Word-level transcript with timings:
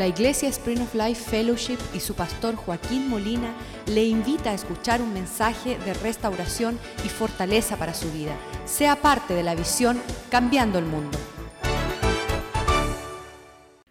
La 0.00 0.06
Iglesia 0.06 0.48
Spring 0.48 0.80
of 0.80 0.94
Life 0.94 1.28
Fellowship 1.28 1.76
y 1.92 2.00
su 2.00 2.14
pastor 2.14 2.56
Joaquín 2.56 3.10
Molina 3.10 3.52
le 3.84 4.02
invita 4.02 4.48
a 4.48 4.54
escuchar 4.54 5.02
un 5.02 5.12
mensaje 5.12 5.78
de 5.80 5.92
restauración 5.92 6.78
y 7.04 7.10
fortaleza 7.10 7.76
para 7.76 7.92
su 7.92 8.10
vida. 8.10 8.34
Sea 8.64 8.96
parte 8.96 9.34
de 9.34 9.42
la 9.42 9.54
visión 9.54 10.00
Cambiando 10.30 10.78
el 10.78 10.86
Mundo. 10.86 11.18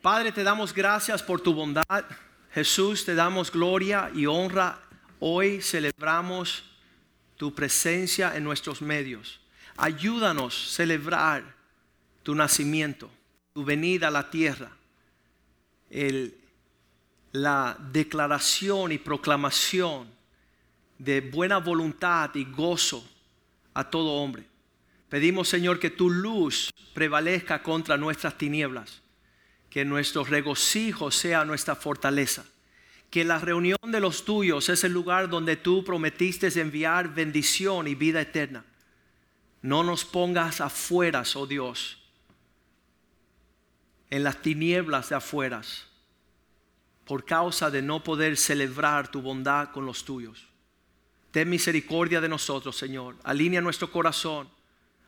Padre, 0.01 0.31
te 0.31 0.41
damos 0.41 0.73
gracias 0.73 1.21
por 1.21 1.41
tu 1.41 1.53
bondad. 1.53 2.05
Jesús, 2.55 3.05
te 3.05 3.13
damos 3.13 3.51
gloria 3.51 4.09
y 4.11 4.25
honra. 4.25 4.81
Hoy 5.19 5.61
celebramos 5.61 6.63
tu 7.37 7.53
presencia 7.53 8.35
en 8.35 8.43
nuestros 8.43 8.81
medios. 8.81 9.41
Ayúdanos 9.77 10.55
a 10.55 10.75
celebrar 10.75 11.55
tu 12.23 12.33
nacimiento, 12.33 13.11
tu 13.53 13.63
venida 13.63 14.07
a 14.07 14.11
la 14.11 14.31
tierra 14.31 14.71
la 17.31 17.77
declaración 17.91 18.91
y 18.91 18.97
proclamación 18.97 20.07
de 20.97 21.21
buena 21.21 21.57
voluntad 21.59 22.33
y 22.35 22.45
gozo 22.45 23.07
a 23.73 23.89
todo 23.89 24.13
hombre. 24.13 24.43
Pedimos, 25.09 25.47
Señor, 25.47 25.79
que 25.79 25.89
tu 25.89 26.09
luz 26.09 26.71
prevalezca 26.93 27.63
contra 27.63 27.97
nuestras 27.97 28.37
tinieblas, 28.37 29.01
que 29.69 29.85
nuestro 29.85 30.23
regocijo 30.23 31.09
sea 31.09 31.45
nuestra 31.45 31.75
fortaleza, 31.75 32.45
que 33.09 33.23
la 33.23 33.39
reunión 33.39 33.79
de 33.87 33.99
los 33.99 34.25
tuyos 34.25 34.69
es 34.69 34.83
el 34.83 34.91
lugar 34.91 35.29
donde 35.29 35.55
tú 35.55 35.83
prometiste 35.83 36.47
enviar 36.59 37.13
bendición 37.13 37.87
y 37.87 37.95
vida 37.95 38.21
eterna. 38.21 38.65
No 39.61 39.83
nos 39.83 40.05
pongas 40.05 40.61
afuera, 40.61 41.23
oh 41.35 41.47
Dios, 41.47 41.98
en 44.09 44.23
las 44.23 44.41
tinieblas 44.41 45.09
de 45.09 45.15
afueras 45.15 45.87
por 47.05 47.25
causa 47.25 47.71
de 47.71 47.81
no 47.81 48.03
poder 48.03 48.37
celebrar 48.37 49.09
tu 49.09 49.21
bondad 49.21 49.71
con 49.71 49.85
los 49.85 50.05
tuyos. 50.05 50.47
Ten 51.31 51.49
misericordia 51.49 52.21
de 52.21 52.29
nosotros, 52.29 52.77
Señor. 52.77 53.15
Alinea 53.23 53.61
nuestro 53.61 53.91
corazón, 53.91 54.47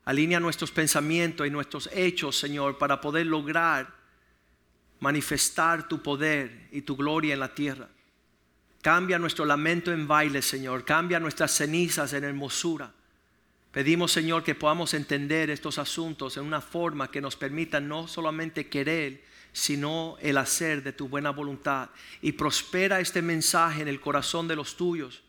alinea 0.06 0.40
nuestros 0.40 0.72
pensamientos 0.72 1.46
y 1.46 1.52
nuestros 1.52 1.90
hechos, 1.94 2.38
Señor, 2.38 2.78
para 2.78 3.00
poder 3.02 3.28
lograr 3.28 3.94
manifestar 5.00 5.88
tu 5.88 6.02
poder 6.02 6.70
y 6.72 6.82
tu 6.82 6.96
gloria 6.96 7.34
en 7.34 7.40
la 7.40 7.54
tierra. 7.54 7.88
Cambia 8.82 9.20
nuestro 9.20 9.46
lamento 9.46 9.92
en 9.92 10.08
baile, 10.08 10.42
Señor. 10.42 10.86
Cambia 10.86 11.20
nuestras 11.20 11.52
cenizas 11.52 12.14
en 12.14 12.24
hermosura. 12.24 12.92
Pedimos, 13.72 14.12
Señor, 14.12 14.44
que 14.44 14.54
podamos 14.54 14.94
entender 14.94 15.50
estos 15.50 15.78
asuntos 15.78 16.36
en 16.36 16.44
una 16.44 16.60
forma 16.60 17.10
que 17.10 17.22
nos 17.22 17.38
permita 17.38 17.80
no 17.80 18.08
solamente 18.08 18.68
querer, 18.68 19.24
sino 19.54 20.18
el 20.22 20.38
hacer 20.38 20.84
de 20.84 20.92
tu 20.92 21.08
buena 21.08 21.30
voluntad. 21.30 21.90
Y 22.22 22.34
prospera 22.34 23.00
este 23.00 23.22
mensaje 23.22 23.82
en 23.82 23.88
el 23.88 24.02
corazón 24.02 24.48
de 24.48 24.58
los 24.58 24.76
tuyos, 24.76 25.24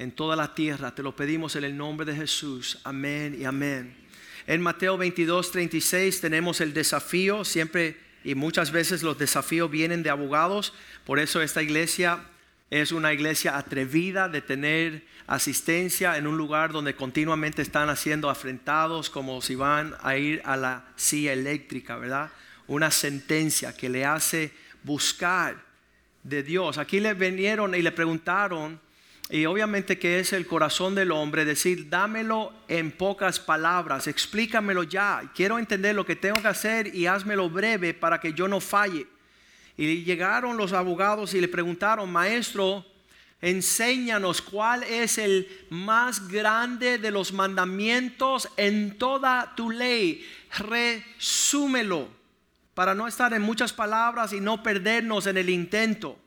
en 0.00 0.10
toda 0.10 0.34
la 0.34 0.54
tierra. 0.54 0.94
Te 0.94 1.04
lo 1.04 1.14
pedimos 1.14 1.54
en 1.54 1.64
el 1.64 1.76
nombre 1.76 2.04
de 2.04 2.16
Jesús. 2.16 2.80
Amén 2.82 3.36
y 3.40 3.44
amén. 3.44 3.96
En 4.48 4.60
Mateo 4.60 4.98
22, 4.98 5.52
36 5.52 6.20
tenemos 6.20 6.60
el 6.60 6.74
desafío, 6.74 7.44
siempre 7.44 7.96
y 8.24 8.34
muchas 8.34 8.72
veces 8.72 9.02
los 9.02 9.18
desafíos 9.18 9.70
vienen 9.70 10.02
de 10.02 10.10
abogados, 10.10 10.74
por 11.04 11.18
eso 11.18 11.40
esta 11.40 11.62
iglesia 11.62 12.24
es 12.70 12.92
una 12.92 13.12
iglesia 13.12 13.58
atrevida 13.58 14.28
de 14.28 14.42
tener 14.42 15.04
asistencia 15.26 16.16
en 16.16 16.28
un 16.28 16.36
lugar 16.36 16.70
donde 16.70 16.94
continuamente 16.94 17.62
están 17.62 17.88
haciendo 17.88 18.30
afrentados 18.30 19.10
como 19.10 19.42
si 19.42 19.56
van 19.56 19.94
a 20.02 20.16
ir 20.16 20.40
a 20.44 20.56
la 20.56 20.84
silla 20.94 21.32
eléctrica, 21.32 21.96
¿verdad? 21.96 22.30
Una 22.68 22.92
sentencia 22.92 23.76
que 23.76 23.88
le 23.88 24.04
hace 24.04 24.52
buscar 24.84 25.56
de 26.22 26.44
Dios. 26.44 26.78
Aquí 26.78 27.00
le 27.00 27.14
vinieron 27.14 27.74
y 27.74 27.82
le 27.82 27.90
preguntaron, 27.90 28.80
y 29.28 29.46
obviamente 29.46 29.98
que 29.98 30.20
es 30.20 30.32
el 30.32 30.46
corazón 30.46 30.94
del 30.94 31.10
hombre, 31.10 31.44
decir, 31.44 31.88
dámelo 31.88 32.52
en 32.68 32.92
pocas 32.92 33.40
palabras, 33.40 34.06
explícamelo 34.06 34.84
ya, 34.84 35.32
quiero 35.34 35.58
entender 35.58 35.96
lo 35.96 36.06
que 36.06 36.14
tengo 36.14 36.40
que 36.40 36.48
hacer 36.48 36.94
y 36.94 37.06
házmelo 37.06 37.50
breve 37.50 37.94
para 37.94 38.20
que 38.20 38.32
yo 38.32 38.46
no 38.46 38.60
falle. 38.60 39.08
Y 39.80 40.04
llegaron 40.04 40.58
los 40.58 40.74
abogados 40.74 41.32
y 41.32 41.40
le 41.40 41.48
preguntaron, 41.48 42.12
maestro, 42.12 42.84
enséñanos 43.40 44.42
cuál 44.42 44.82
es 44.82 45.16
el 45.16 45.48
más 45.70 46.28
grande 46.28 46.98
de 46.98 47.10
los 47.10 47.32
mandamientos 47.32 48.46
en 48.58 48.98
toda 48.98 49.54
tu 49.56 49.70
ley. 49.70 50.22
Resúmelo 50.58 52.08
para 52.74 52.94
no 52.94 53.08
estar 53.08 53.32
en 53.32 53.40
muchas 53.40 53.72
palabras 53.72 54.34
y 54.34 54.40
no 54.40 54.62
perdernos 54.62 55.26
en 55.26 55.38
el 55.38 55.48
intento. 55.48 56.18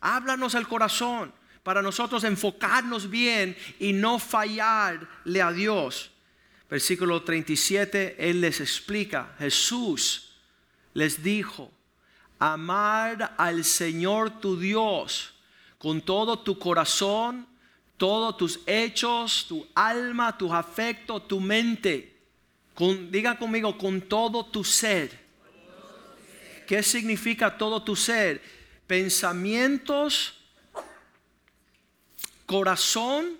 Háblanos 0.00 0.54
al 0.54 0.68
corazón 0.68 1.32
para 1.64 1.82
nosotros 1.82 2.22
enfocarnos 2.22 3.10
bien 3.10 3.56
y 3.80 3.92
no 3.92 4.20
fallarle 4.20 5.42
a 5.42 5.50
Dios. 5.50 6.12
Versículo 6.70 7.24
37, 7.24 8.30
Él 8.30 8.40
les 8.40 8.60
explica, 8.60 9.34
Jesús 9.40 10.36
les 10.94 11.20
dijo, 11.24 11.72
amar 12.42 13.34
al 13.38 13.64
Señor 13.64 14.40
tu 14.40 14.58
Dios 14.58 15.32
con 15.78 16.00
todo 16.00 16.40
tu 16.40 16.58
corazón, 16.58 17.46
todos 17.96 18.36
tus 18.36 18.60
hechos, 18.66 19.46
tu 19.48 19.66
alma, 19.74 20.36
tu 20.36 20.52
afecto, 20.52 21.22
tu 21.22 21.38
mente. 21.38 22.16
Con, 22.74 23.12
diga 23.12 23.38
conmigo, 23.38 23.78
con 23.78 24.00
todo 24.00 24.46
tu 24.46 24.64
ser. 24.64 25.20
¿Qué 26.66 26.82
significa 26.82 27.56
todo 27.56 27.82
tu 27.82 27.94
ser? 27.94 28.42
Pensamientos, 28.88 30.34
corazón 32.44 33.36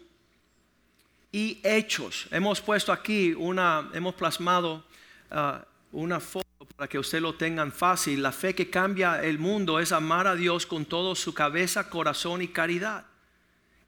y 1.32 1.60
hechos. 1.64 2.28
Hemos 2.30 2.60
puesto 2.60 2.92
aquí 2.92 3.32
una, 3.32 3.90
hemos 3.94 4.14
plasmado 4.14 4.84
uh, 5.30 5.58
una 5.90 6.20
foto 6.20 6.51
para 6.76 6.88
que 6.88 6.98
usted 6.98 7.20
lo 7.20 7.34
tengan 7.34 7.72
fácil. 7.72 8.22
La 8.22 8.32
fe 8.32 8.54
que 8.54 8.70
cambia 8.70 9.22
el 9.22 9.38
mundo 9.38 9.78
es 9.78 9.92
amar 9.92 10.26
a 10.26 10.34
Dios 10.34 10.66
con 10.66 10.84
todo 10.84 11.14
su 11.14 11.34
cabeza, 11.34 11.90
corazón 11.90 12.42
y 12.42 12.48
caridad. 12.48 13.06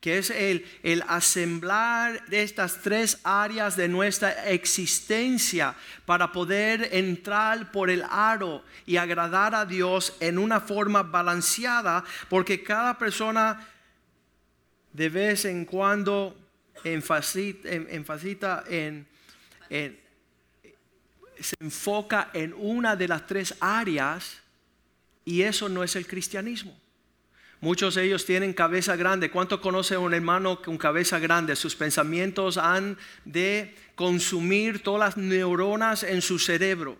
Que 0.00 0.18
es 0.18 0.28
el, 0.28 0.66
el 0.82 1.02
asemblar 1.08 2.22
estas 2.30 2.82
tres 2.82 3.20
áreas 3.24 3.74
de 3.76 3.88
nuestra 3.88 4.50
existencia 4.50 5.74
para 6.04 6.30
poder 6.30 6.90
entrar 6.92 7.72
por 7.72 7.88
el 7.88 8.04
aro 8.10 8.62
y 8.84 8.98
agradar 8.98 9.54
a 9.54 9.64
Dios 9.64 10.14
en 10.20 10.36
una 10.36 10.60
forma 10.60 11.02
balanceada, 11.02 12.04
porque 12.28 12.62
cada 12.62 12.98
persona 12.98 13.66
de 14.92 15.08
vez 15.08 15.46
en 15.46 15.64
cuando 15.64 16.36
enfasita 16.84 18.64
en, 18.68 19.06
en 19.70 20.03
se 21.44 21.56
enfoca 21.60 22.31
en 22.32 22.55
una 22.56 22.97
de 22.97 23.09
las 23.09 23.27
tres 23.27 23.55
áreas 23.60 24.38
y 25.25 25.43
eso 25.43 25.69
no 25.69 25.82
es 25.84 25.97
el 25.97 26.06
cristianismo. 26.06 26.77
Muchos 27.60 27.94
de 27.94 28.05
ellos 28.05 28.27
tienen 28.27 28.53
cabeza 28.53 28.94
grande. 28.94 29.31
¿Cuánto 29.31 29.60
conoce 29.60 29.97
un 29.97 30.12
hermano 30.12 30.60
con 30.60 30.77
cabeza 30.77 31.19
grande? 31.19 31.56
Sus 31.56 31.75
pensamientos 31.75 32.59
han 32.59 32.99
de 33.25 33.75
consumir 33.94 34.82
todas 34.82 35.00
las 35.00 35.16
neuronas 35.16 36.03
en 36.03 36.21
su 36.21 36.38
cerebro. 36.38 36.99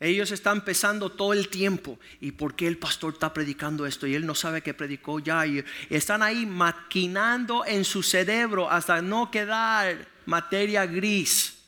Ellos 0.00 0.32
están 0.32 0.64
pesando 0.64 1.12
todo 1.12 1.34
el 1.34 1.48
tiempo. 1.48 2.00
¿Y 2.20 2.32
por 2.32 2.56
qué 2.56 2.66
el 2.66 2.78
pastor 2.78 3.12
está 3.12 3.32
predicando 3.32 3.86
esto? 3.86 4.08
Y 4.08 4.14
él 4.16 4.26
no 4.26 4.34
sabe 4.34 4.62
que 4.62 4.74
predicó 4.74 5.20
ya. 5.20 5.46
Y 5.46 5.64
están 5.88 6.22
ahí 6.22 6.46
maquinando 6.46 7.64
en 7.64 7.84
su 7.84 8.02
cerebro 8.02 8.68
hasta 8.68 9.00
no 9.02 9.30
quedar 9.30 10.08
materia 10.26 10.84
gris 10.84 11.59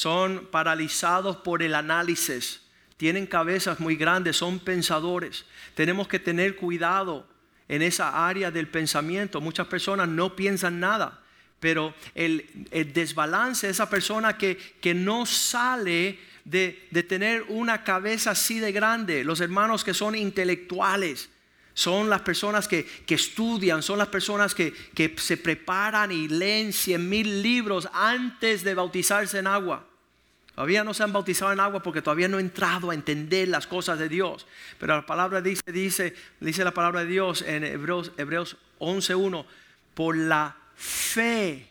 son 0.00 0.48
paralizados 0.50 1.36
por 1.36 1.62
el 1.62 1.74
análisis, 1.74 2.62
tienen 2.96 3.26
cabezas 3.26 3.80
muy 3.80 3.96
grandes, 3.96 4.38
son 4.38 4.58
pensadores. 4.58 5.44
Tenemos 5.74 6.08
que 6.08 6.18
tener 6.18 6.56
cuidado 6.56 7.26
en 7.68 7.82
esa 7.82 8.26
área 8.26 8.50
del 8.50 8.66
pensamiento. 8.66 9.42
Muchas 9.42 9.66
personas 9.66 10.08
no 10.08 10.34
piensan 10.36 10.80
nada, 10.80 11.20
pero 11.60 11.92
el, 12.14 12.48
desbalance 12.94 13.66
de 13.66 13.72
esa 13.72 13.90
persona 13.90 14.38
que, 14.38 14.56
que 14.56 14.94
no 14.94 15.26
sale 15.26 16.18
de, 16.46 16.88
tener 17.06 17.44
una 17.48 17.84
cabeza 17.84 18.30
así 18.30 18.58
de 18.58 18.72
grande, 18.72 19.22
los 19.22 19.42
hermanos 19.42 19.84
que 19.84 19.92
son 19.92 20.14
intelectuales, 20.14 21.28
son 21.74 22.08
las 22.08 22.22
personas 22.22 22.68
que, 22.68 22.86
que, 23.04 23.16
estudian, 23.16 23.82
son 23.82 23.98
las 23.98 24.08
personas 24.08 24.54
que, 24.54 24.72
que 24.94 25.14
se 25.18 25.36
preparan 25.36 26.10
y 26.10 26.26
leen 26.26 26.72
cien 26.72 27.06
mil 27.06 27.42
libros 27.42 27.86
antes 27.92 28.64
de 28.64 28.72
bautizarse 28.72 29.38
en 29.38 29.46
agua. 29.46 29.89
Todavía 30.54 30.84
no 30.84 30.92
se 30.94 31.02
han 31.02 31.12
bautizado 31.12 31.52
en 31.52 31.60
agua 31.60 31.82
porque 31.82 32.02
todavía 32.02 32.28
no 32.28 32.36
han 32.36 32.44
entrado 32.44 32.90
a 32.90 32.94
entender 32.94 33.48
las 33.48 33.66
cosas 33.66 33.98
de 33.98 34.08
Dios. 34.08 34.46
Pero 34.78 34.94
la 34.96 35.06
palabra 35.06 35.40
dice, 35.40 35.62
dice, 35.72 36.14
dice 36.40 36.64
la 36.64 36.72
palabra 36.72 37.00
de 37.00 37.06
Dios 37.06 37.42
en 37.42 37.64
Hebreos, 37.64 38.12
Hebreos 38.16 38.56
11.1, 38.78 39.44
por 39.94 40.16
la 40.16 40.56
fe 40.74 41.68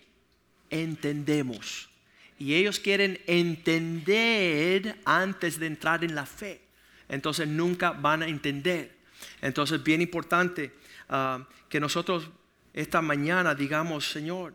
entendemos. 0.69 1.89
Y 2.37 2.55
ellos 2.55 2.79
quieren 2.79 3.19
entender 3.27 4.97
antes 5.03 5.59
de 5.59 5.67
entrar 5.67 6.03
en 6.03 6.15
la 6.15 6.25
fe. 6.25 6.61
entonces 7.09 7.47
nunca 7.47 7.91
van 7.91 8.23
a 8.23 8.27
entender. 8.27 8.97
Entonces, 9.41 9.83
bien 9.83 10.01
importante 10.01 10.71
ah, 11.09 11.45
que 11.67 11.79
nosotros 11.79 12.29
esta 12.73 13.01
mañana 13.01 13.55
digamos, 13.55 14.09
Señor, 14.09 14.53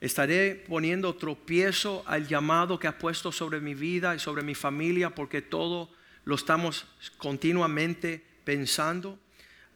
estaré 0.00 0.54
poniendo 0.68 1.14
tropiezo 1.14 2.02
al 2.06 2.28
llamado 2.28 2.78
que 2.78 2.88
has 2.88 2.94
puesto 2.94 3.32
sobre 3.32 3.60
mi 3.60 3.74
vida 3.74 4.14
y 4.14 4.18
sobre 4.18 4.42
mi 4.42 4.54
familia, 4.54 5.14
porque 5.14 5.42
todo 5.42 5.90
lo 6.24 6.34
estamos 6.34 6.86
continuamente 7.18 8.24
pensando. 8.44 9.18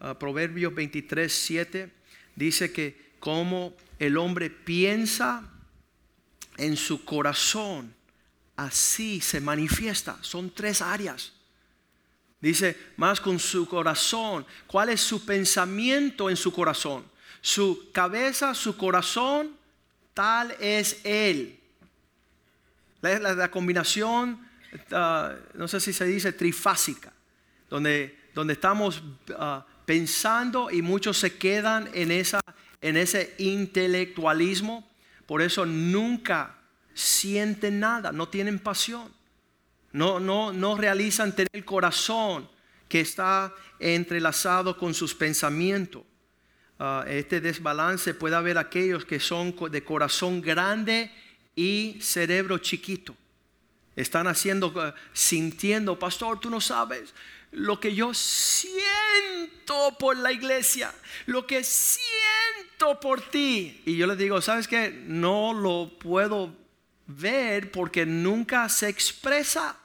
Ah, 0.01 0.19
Proverbios 0.19 0.75
23, 0.75 1.33
7 1.33 1.91
dice 2.37 2.73
que 2.73 3.11
como 3.19 3.75
el 3.99 4.17
hombre 4.17 4.51
piensa 4.51 5.49
en 6.57 6.77
su 6.77 7.05
corazón, 7.05 7.95
así 8.57 9.21
se 9.21 9.41
manifiesta. 9.41 10.19
Son 10.23 10.51
tres 10.51 10.83
áreas. 10.83 11.33
Dice, 12.41 12.77
más 12.97 13.21
con 13.21 13.39
su 13.39 13.67
corazón. 13.69 14.47
¿Cuál 14.67 14.89
es 14.89 15.01
su 15.01 15.25
pensamiento 15.25 16.31
en 16.31 16.37
su 16.37 16.53
corazón? 16.53 17.05
Su 17.43 17.91
cabeza, 17.93 18.55
su 18.55 18.77
corazón, 18.77 19.57
tal 20.15 20.55
es 20.61 21.01
Él. 21.05 21.59
La, 23.01 23.51
combinación, 23.51 24.47
ah, 24.93 25.35
no 25.55 25.69
sé 25.69 25.81
si 25.81 25.93
se 25.93 26.05
dice 26.05 26.33
trifásica, 26.33 27.13
donde, 27.71 28.19
donde 28.35 28.53
estamos 28.53 29.03
ah, 29.37 29.65
pensando 29.87 30.71
y 30.71 30.83
muchos 30.83 31.19
se 31.19 31.39
quedan 31.39 31.89
en, 31.95 32.11
esa, 32.11 32.41
en 32.81 32.97
ese 32.97 33.35
intelectualismo. 33.39 34.89
Por 35.27 35.43
eso 35.43 35.65
nunca 35.65 36.57
sienten 36.93 37.81
nada, 37.81 38.13
no 38.13 38.29
tienen 38.29 38.59
pasión. 38.59 39.11
No, 39.93 40.21
no, 40.21 40.53
no 40.53 40.77
realizan 40.77 41.35
tener 41.35 41.51
el 41.53 41.65
corazón 41.65 42.49
que 42.89 43.01
está 43.01 43.55
entrelazado 43.79 44.77
con 44.77 44.95
sus 44.95 45.15
pensamientos. 45.15 46.03
Ah, 46.83 47.05
este 47.07 47.43
desbalance 47.43 48.15
puede 48.15 48.37
haber 48.37 48.57
aquellos 48.57 49.05
que 49.05 49.21
son 49.21 49.55
de 49.71 49.85
corazón 49.85 50.41
grande 50.41 51.13
y 51.55 51.99
cerebro 52.01 52.57
chiquito. 52.57 53.15
Están 53.97 54.27
haciendo, 54.27 54.73
ah, 54.77 54.95
sintiendo, 55.13 55.99
pastor, 55.99 56.41
tú 56.41 56.49
no 56.49 56.59
sabes 56.59 57.13
lo 57.53 57.79
que 57.79 57.95
yo 57.95 58.15
siento 58.15 59.99
por 59.99 60.17
la 60.17 60.33
iglesia, 60.33 60.95
lo 61.27 61.47
que 61.47 61.63
siento 61.65 62.99
por 62.99 63.21
ti. 63.29 63.83
Y 63.85 63.99
yo 63.99 64.07
les 64.07 64.17
digo, 64.17 64.41
¿sabes 64.41 64.67
qué? 64.67 64.91
No 65.07 65.53
lo 65.53 65.99
puedo 65.99 66.57
ver 67.07 67.71
porque 67.71 68.07
nunca 68.07 68.67
se 68.71 68.89
expresa. 68.89 69.77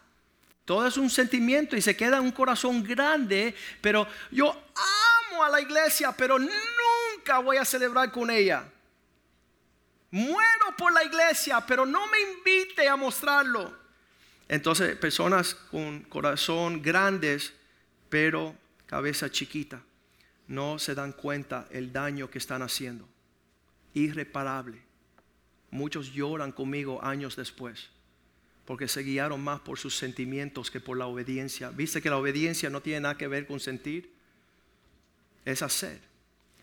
Todo 0.64 0.88
es 0.88 0.96
un 0.96 1.10
sentimiento 1.10 1.76
y 1.76 1.82
se 1.82 1.98
queda 1.98 2.22
un 2.22 2.32
corazón 2.32 2.84
grande, 2.84 3.54
pero 3.82 4.08
yo 4.32 4.50
amo 4.50 5.44
a 5.44 5.50
la 5.50 5.60
iglesia, 5.60 6.14
pero 6.16 6.40
nunca 6.40 6.85
voy 7.44 7.58
a 7.58 7.66
celebrar 7.66 8.12
con 8.12 8.30
ella. 8.30 8.66
Muero 10.12 10.76
por 10.78 10.94
la 10.94 11.04
iglesia, 11.04 11.64
pero 11.66 11.86
no 11.86 12.08
me 12.08 12.22
invite 12.22 12.88
a 12.88 12.96
mostrarlo. 12.96 13.74
Entonces, 14.48 14.96
personas 14.96 15.56
con 15.56 16.02
corazón 16.04 16.82
grandes, 16.82 17.54
pero 18.10 18.56
cabeza 18.86 19.30
chiquita, 19.30 19.82
no 20.48 20.80
se 20.80 20.96
dan 20.96 21.12
cuenta 21.12 21.68
el 21.72 21.92
daño 21.92 22.30
que 22.30 22.38
están 22.38 22.62
haciendo. 22.62 23.08
Irreparable. 23.94 24.82
Muchos 25.72 26.14
lloran 26.14 26.52
conmigo 26.52 27.04
años 27.04 27.36
después 27.36 27.90
porque 28.66 28.88
se 28.88 29.02
guiaron 29.02 29.42
más 29.44 29.60
por 29.62 29.78
sus 29.78 29.96
sentimientos 29.96 30.72
que 30.72 30.80
por 30.80 30.98
la 30.98 31.06
obediencia. 31.06 31.70
¿Viste 31.70 32.02
que 32.02 32.10
la 32.10 32.18
obediencia 32.18 32.70
no 32.70 32.82
tiene 32.82 33.02
nada 33.02 33.18
que 33.18 33.28
ver 33.28 33.46
con 33.46 33.60
sentir? 33.60 34.12
Es 35.46 35.62
hacer. 35.62 36.02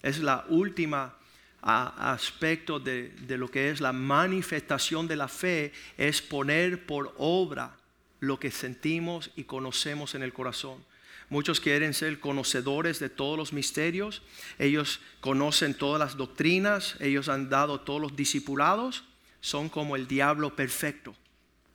Es 0.02 0.18
la 0.18 0.44
última 0.48 1.14
aspecto 1.60 2.80
de, 2.80 3.10
de, 3.10 3.38
lo 3.38 3.48
que 3.48 3.70
es 3.70 3.80
la 3.80 3.92
manifestación 3.92 5.06
de 5.06 5.16
la 5.16 5.28
fe, 5.28 5.72
es 5.96 6.20
poner 6.20 6.86
por 6.86 7.14
obra 7.18 7.76
lo 8.18 8.40
que 8.40 8.50
sentimos 8.50 9.30
y 9.36 9.44
conocemos 9.44 10.14
en 10.14 10.22
el 10.22 10.32
corazón. 10.32 10.84
Muchos 11.28 11.60
quieren 11.60 11.94
ser 11.94 12.18
conocedores 12.18 12.98
de 12.98 13.08
todos 13.08 13.38
los 13.38 13.52
misterios, 13.52 14.22
ellos 14.58 15.00
conocen 15.20 15.74
todas 15.74 16.00
las 16.00 16.16
doctrinas, 16.16 16.96
ellos 17.00 17.28
han 17.28 17.48
dado 17.48 17.80
todos 17.80 18.00
los 18.00 18.16
discipulados, 18.16 19.04
son 19.40 19.68
como 19.68 19.96
el 19.96 20.08
diablo 20.08 20.56
perfecto 20.56 21.14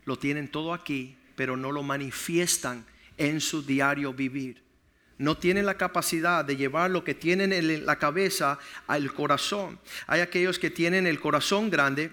lo 0.08 0.18
tienen 0.18 0.48
todo 0.48 0.74
aquí, 0.74 1.18
pero 1.36 1.58
no 1.58 1.74
lo 1.74 1.84
manifiestan 1.84 2.86
en 3.18 3.42
su 3.42 3.62
diario 3.62 4.14
vivir. 4.14 4.64
No 5.18 5.38
tienen 5.38 5.66
la 5.66 5.78
capacidad 5.78 6.46
de 6.46 6.56
llevar 6.56 6.92
lo 6.92 7.04
que 7.04 7.16
tienen 7.16 7.54
en 7.54 7.86
la 7.86 7.98
cabeza 7.98 8.60
al 8.86 9.14
corazón. 9.14 9.80
Hay 10.06 10.22
aquellos 10.22 10.60
que 10.60 10.70
tienen 10.70 11.08
el 11.08 11.20
corazón 11.20 11.70
grande 11.70 12.12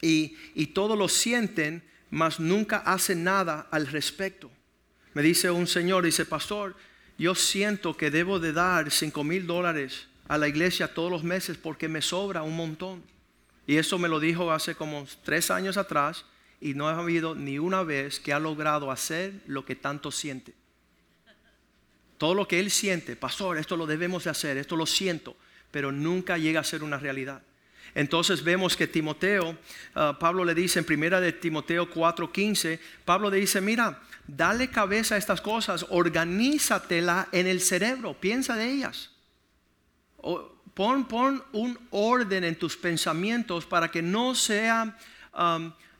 y, 0.00 0.36
y 0.54 0.68
todo 0.68 0.94
lo 0.94 1.08
sienten, 1.08 1.82
mas 2.10 2.38
nunca 2.38 2.78
hacen 2.78 3.24
nada 3.24 3.66
al 3.70 3.86
respecto. 3.88 4.50
Me 5.14 5.22
dice 5.22 5.50
un 5.50 5.66
señor, 5.66 6.04
dice, 6.04 6.24
pastor, 6.26 6.76
yo 7.18 7.34
siento 7.34 7.96
que 7.96 8.10
debo 8.10 8.38
de 8.38 8.52
dar 8.52 8.90
cinco 8.90 9.24
mil 9.24 9.46
dólares 9.46 10.06
a 10.28 10.38
la 10.38 10.48
iglesia 10.48 10.92
todos 10.92 11.10
los 11.10 11.24
meses 11.24 11.56
porque 11.56 11.88
me 11.88 12.02
sobra 12.02 12.42
un 12.42 12.56
montón. 12.56 13.02
Y 13.66 13.76
eso 13.76 13.98
me 13.98 14.08
lo 14.08 14.20
dijo 14.20 14.52
hace 14.52 14.74
como 14.74 15.06
tres 15.24 15.50
años 15.50 15.76
atrás 15.76 16.24
y 16.60 16.74
no 16.74 16.88
ha 16.88 16.98
habido 16.98 17.34
ni 17.34 17.58
una 17.58 17.82
vez 17.82 18.20
que 18.20 18.32
ha 18.32 18.38
logrado 18.38 18.90
hacer 18.90 19.32
lo 19.46 19.64
que 19.64 19.74
tanto 19.74 20.10
siente. 20.10 20.54
Todo 22.18 22.34
lo 22.34 22.48
que 22.48 22.60
él 22.60 22.70
siente, 22.70 23.16
pastor, 23.16 23.58
esto 23.58 23.76
lo 23.76 23.86
debemos 23.86 24.24
de 24.24 24.30
hacer, 24.30 24.56
esto 24.56 24.76
lo 24.76 24.86
siento, 24.86 25.36
pero 25.70 25.92
nunca 25.92 26.38
llega 26.38 26.60
a 26.60 26.64
ser 26.64 26.82
una 26.82 26.98
realidad. 26.98 27.42
Entonces 27.94 28.42
vemos 28.42 28.76
que 28.76 28.86
Timoteo, 28.86 29.56
ah, 29.94 30.16
Pablo 30.18 30.44
le 30.44 30.54
dice 30.54 30.78
en 30.78 30.84
primera 30.84 31.20
de 31.20 31.32
Timoteo 31.32 31.90
4:15, 31.90 32.78
Pablo 33.04 33.30
le 33.30 33.38
dice, 33.38 33.60
mira, 33.60 34.02
dale 34.26 34.68
cabeza 34.68 35.14
a 35.14 35.18
estas 35.18 35.40
cosas, 35.40 35.86
organízatela 35.88 37.28
en 37.32 37.46
el 37.46 37.60
cerebro, 37.60 38.14
piensa 38.14 38.56
de 38.56 38.70
ellas. 38.70 39.10
pon, 40.74 41.06
pon 41.08 41.42
un 41.52 41.78
orden 41.90 42.44
en 42.44 42.56
tus 42.56 42.76
pensamientos 42.76 43.64
para 43.64 43.90
que 43.90 44.02
no 44.02 44.34
sea 44.34 44.96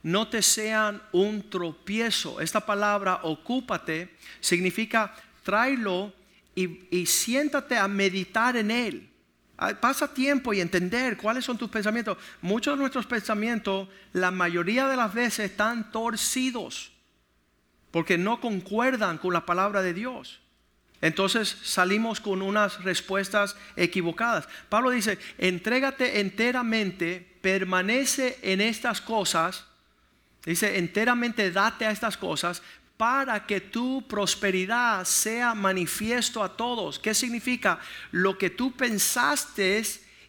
no 0.03 0.29
te 0.29 0.41
sean 0.41 1.01
un 1.11 1.49
tropiezo. 1.49 2.39
Esta 2.39 2.65
palabra, 2.65 3.19
ocúpate, 3.23 4.15
significa 4.39 5.13
tráelo 5.47 6.13
y, 6.53 7.05
siéntate 7.05 7.77
a 7.77 7.87
meditar 7.87 8.57
en 8.57 8.69
él. 8.69 9.09
Pasa 9.79 10.13
tiempo 10.13 10.53
y 10.53 10.59
entender 10.59 11.15
cuáles 11.15 11.45
son 11.45 11.57
tus 11.57 11.69
pensamientos. 11.69 12.17
Muchos 12.41 12.75
de 12.75 12.81
nuestros 12.81 13.05
pensamientos, 13.05 13.87
la 14.11 14.29
mayoría 14.29 14.89
de 14.89 14.97
las 14.97 15.13
veces, 15.13 15.51
están 15.51 15.89
torcidos 15.93 16.91
porque 17.91 18.17
no 18.17 18.41
concuerdan 18.41 19.17
con 19.17 19.31
la 19.33 19.45
palabra 19.45 19.81
de 19.81 19.93
Dios. 19.93 20.41
Entonces 20.99 21.47
salimos 21.63 22.19
con 22.19 22.41
unas 22.41 22.83
respuestas 22.83 23.55
equivocadas. 23.77 24.49
Pablo 24.67 24.89
dice, 24.89 25.17
entrégate 25.37 26.19
enteramente, 26.19 27.37
permanece 27.41 28.37
en 28.41 28.59
estas 28.59 28.99
cosas 28.99 29.63
Dice, 30.47 30.77
enteramente 30.77 31.51
date 31.51 31.85
a 31.85 31.91
estas 31.91 32.15
cosas 32.15 32.63
para 32.97 33.45
que 33.45 33.61
tu 33.61 34.05
prosperidad 34.07 35.05
sea 35.05 35.53
manifiesto 35.53 36.43
a 36.43 36.57
todos. 36.57 36.97
¿Qué 36.97 37.13
significa? 37.13 37.79
Lo 38.11 38.37
que 38.37 38.49
tú 38.49 38.75
pensaste 38.75 39.83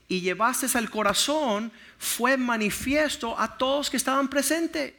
y 0.07 0.21
llevaste 0.21 0.67
al 0.77 0.91
corazón 0.91 1.73
fue 1.97 2.37
manifiesto 2.37 3.39
a 3.39 3.57
todos 3.57 3.89
que 3.89 3.97
estaban 3.97 4.29
presentes. 4.29 4.93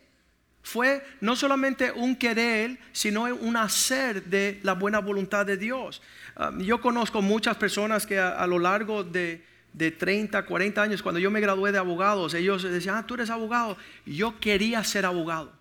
Fue 0.64 1.06
no 1.22 1.36
solamente 1.36 1.92
un 1.92 2.16
querer, 2.16 2.80
sino 2.92 3.24
un 3.24 3.56
hacer 3.56 4.24
de 4.26 4.60
la 4.64 4.74
buena 4.74 5.00
voluntad 5.00 5.46
de 5.46 5.56
Dios. 5.56 6.02
Ah, 6.36 6.52
yo 6.58 6.82
conozco 6.82 7.22
muchas 7.22 7.56
personas 7.56 8.06
que 8.06 8.20
a 8.20 8.46
lo 8.46 8.60
largo 8.60 9.04
de, 9.04 9.46
de 9.74 9.92
30, 9.92 10.46
40 10.46 10.82
años, 10.82 11.04
cuando 11.04 11.20
yo 11.20 11.32
me 11.32 11.40
gradué 11.40 11.72
de 11.72 11.78
abogados, 11.78 12.34
ellos 12.34 12.64
decían, 12.64 12.96
ah, 12.98 13.06
tú 13.06 13.14
eres 13.14 13.30
abogado. 13.30 13.78
yo 14.06 14.40
quería 14.40 14.84
ser 14.84 15.06
abogado. 15.06 15.54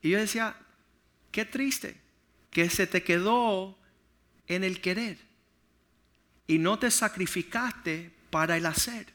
Y 0.00 0.10
yo 0.10 0.18
decía, 0.18 0.56
qué 1.32 1.44
triste 1.44 1.96
que 2.50 2.70
se 2.70 2.86
te 2.86 3.02
quedó 3.02 3.76
en 4.46 4.62
el 4.62 4.80
querer 4.80 5.18
y 6.46 6.58
no 6.58 6.78
te 6.78 6.90
sacrificaste 6.90 8.12
para 8.30 8.56
el 8.56 8.66
hacer. 8.66 9.06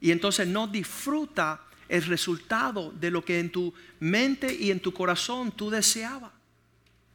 Y 0.00 0.10
entonces 0.10 0.46
no 0.46 0.66
disfruta 0.66 1.64
el 1.88 2.02
resultado 2.04 2.90
de 2.90 3.10
lo 3.10 3.24
que 3.24 3.38
en 3.38 3.50
tu 3.50 3.72
mente 4.00 4.52
y 4.52 4.70
en 4.70 4.80
tu 4.80 4.92
corazón 4.92 5.52
tú 5.52 5.70
deseabas. 5.70 6.32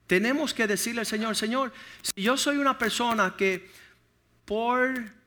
Tenemos 0.07 0.53
que 0.53 0.67
decirle 0.67 1.01
al 1.01 1.05
Señor, 1.05 1.35
Señor, 1.35 1.73
si 2.01 2.21
yo 2.21 2.38
soy 2.38 2.57
una 2.57 2.77
persona 2.77 3.35
que 3.38 3.69
por 4.45 5.21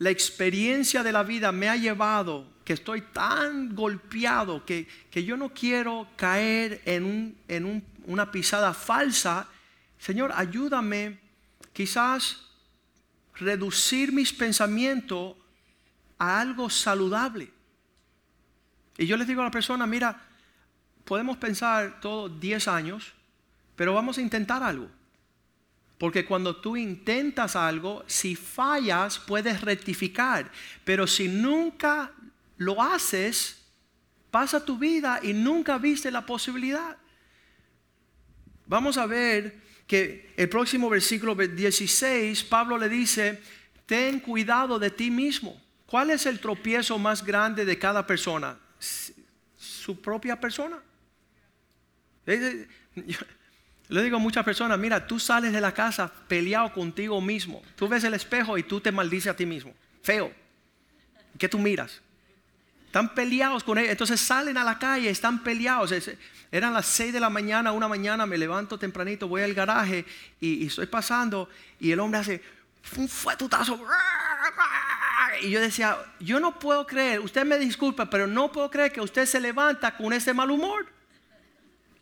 la 0.00 0.08
experiencia 0.08 1.02
de 1.02 1.12
la 1.12 1.22
vida 1.22 1.52
me 1.52 1.68
ha 1.68 1.76
llevado, 1.76 2.46
que 2.64 2.72
estoy 2.72 3.02
tan 3.02 3.74
golpeado 3.74 4.64
que, 4.64 4.88
que 5.10 5.24
yo 5.24 5.36
no 5.36 5.52
quiero 5.52 6.08
caer 6.16 6.80
en, 6.86 7.04
un, 7.04 7.36
en 7.48 7.66
un, 7.66 7.84
una 8.06 8.32
pisada 8.32 8.72
falsa, 8.72 9.46
Señor, 9.98 10.32
ayúdame 10.34 11.18
quizás 11.74 12.48
reducir 13.34 14.10
mis 14.10 14.32
pensamientos 14.32 15.36
a 16.18 16.40
algo 16.40 16.70
saludable. 16.70 17.52
Y 18.96 19.04
yo 19.04 19.18
les 19.18 19.28
digo 19.28 19.42
a 19.42 19.44
la 19.44 19.50
persona, 19.50 19.86
mira, 19.86 20.18
podemos 21.04 21.36
pensar 21.36 22.00
todos 22.00 22.40
10 22.40 22.68
años, 22.68 23.12
pero 23.76 23.92
vamos 23.92 24.16
a 24.16 24.22
intentar 24.22 24.62
algo. 24.62 24.90
Porque 26.00 26.24
cuando 26.24 26.56
tú 26.56 26.78
intentas 26.78 27.54
algo, 27.54 28.02
si 28.06 28.34
fallas, 28.34 29.18
puedes 29.18 29.60
rectificar. 29.60 30.50
Pero 30.82 31.06
si 31.06 31.28
nunca 31.28 32.10
lo 32.56 32.80
haces, 32.80 33.66
pasa 34.30 34.64
tu 34.64 34.78
vida 34.78 35.20
y 35.22 35.34
nunca 35.34 35.76
viste 35.76 36.10
la 36.10 36.24
posibilidad. 36.24 36.96
Vamos 38.64 38.96
a 38.96 39.04
ver 39.04 39.60
que 39.86 40.32
el 40.38 40.48
próximo 40.48 40.88
versículo 40.88 41.34
16, 41.34 42.44
Pablo 42.44 42.78
le 42.78 42.88
dice, 42.88 43.38
ten 43.84 44.20
cuidado 44.20 44.78
de 44.78 44.88
ti 44.88 45.10
mismo. 45.10 45.60
¿Cuál 45.84 46.08
es 46.12 46.24
el 46.24 46.40
tropiezo 46.40 46.98
más 46.98 47.22
grande 47.22 47.66
de 47.66 47.78
cada 47.78 48.06
persona? 48.06 48.58
Su 49.58 50.00
propia 50.00 50.40
persona. 50.40 50.82
le 53.90 54.02
digo 54.04 54.16
a 54.16 54.20
muchas 54.20 54.44
personas, 54.44 54.78
mira, 54.78 55.04
tú 55.04 55.18
sales 55.18 55.52
de 55.52 55.60
la 55.60 55.74
casa 55.74 56.10
peleado 56.28 56.72
contigo 56.72 57.20
mismo. 57.20 57.60
Tú 57.74 57.88
ves 57.88 58.04
el 58.04 58.14
espejo 58.14 58.56
y 58.56 58.62
tú 58.62 58.80
te 58.80 58.92
maldices 58.92 59.32
a 59.32 59.36
ti 59.36 59.44
mismo. 59.44 59.74
Feo. 60.02 60.32
¿Qué 61.36 61.48
tú 61.48 61.58
miras? 61.58 62.00
Están 62.86 63.14
peleados 63.14 63.64
con 63.64 63.78
él. 63.78 63.86
Entonces 63.86 64.20
salen 64.20 64.56
a 64.56 64.64
la 64.64 64.78
calle, 64.78 65.10
están 65.10 65.42
peleados. 65.42 65.92
Eran 66.52 66.72
las 66.72 66.86
6 66.86 67.12
de 67.12 67.18
la 67.18 67.30
mañana, 67.30 67.72
una 67.72 67.88
mañana, 67.88 68.26
me 68.26 68.38
levanto 68.38 68.78
tempranito, 68.78 69.26
voy 69.26 69.42
al 69.42 69.54
garaje 69.54 70.04
y, 70.40 70.66
estoy 70.66 70.86
pasando 70.86 71.48
y 71.80 71.90
el 71.90 71.98
hombre 71.98 72.20
hace 72.20 72.42
un 72.96 73.08
fuetutazo. 73.08 73.80
Y 75.42 75.50
yo 75.50 75.60
decía, 75.60 75.98
yo 76.20 76.38
no 76.38 76.60
puedo 76.60 76.86
creer, 76.86 77.18
usted 77.20 77.44
me 77.44 77.58
disculpa, 77.58 78.08
pero 78.08 78.28
no 78.28 78.52
puedo 78.52 78.70
creer 78.70 78.92
que 78.92 79.00
usted 79.00 79.26
se 79.26 79.40
levanta 79.40 79.96
con 79.96 80.12
ese 80.12 80.32
mal 80.32 80.50
humor. 80.50 80.86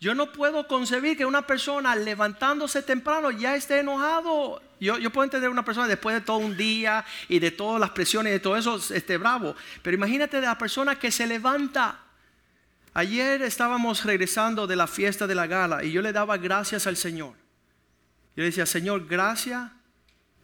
Yo 0.00 0.14
no 0.14 0.32
puedo 0.32 0.68
concebir 0.68 1.16
que 1.16 1.26
una 1.26 1.46
persona 1.46 1.96
levantándose 1.96 2.82
temprano 2.82 3.30
ya 3.30 3.56
esté 3.56 3.80
enojado. 3.80 4.62
Yo, 4.78 4.94
puedo 5.10 5.24
entender 5.24 5.50
una 5.50 5.64
persona 5.64 5.88
después 5.88 6.14
de 6.14 6.20
todo 6.20 6.38
un 6.38 6.56
día 6.56 7.04
y 7.28 7.40
de 7.40 7.50
todas 7.50 7.80
las 7.80 7.90
presiones 7.90 8.30
y 8.30 8.34
de 8.34 8.40
todo 8.40 8.56
eso, 8.56 8.76
esté 8.94 9.16
bravo. 9.16 9.56
Pero 9.82 9.96
imagínate 9.96 10.40
de 10.40 10.46
la 10.46 10.56
persona 10.56 10.96
que 10.98 11.10
se 11.10 11.26
levanta 11.26 11.98
Ayer 12.98 13.42
estábamos 13.42 14.04
regresando 14.04 14.66
de 14.66 14.74
la 14.74 14.88
fiesta 14.88 15.28
de 15.28 15.34
la 15.36 15.46
gala 15.46 15.84
y 15.84 15.92
yo 15.92 16.02
le 16.02 16.12
daba 16.12 16.36
gracias 16.36 16.84
al 16.88 16.96
Señor. 16.96 17.34
Yo 18.34 18.42
le 18.42 18.46
decía, 18.46 18.66
Señor, 18.66 19.06
gracias 19.06 19.70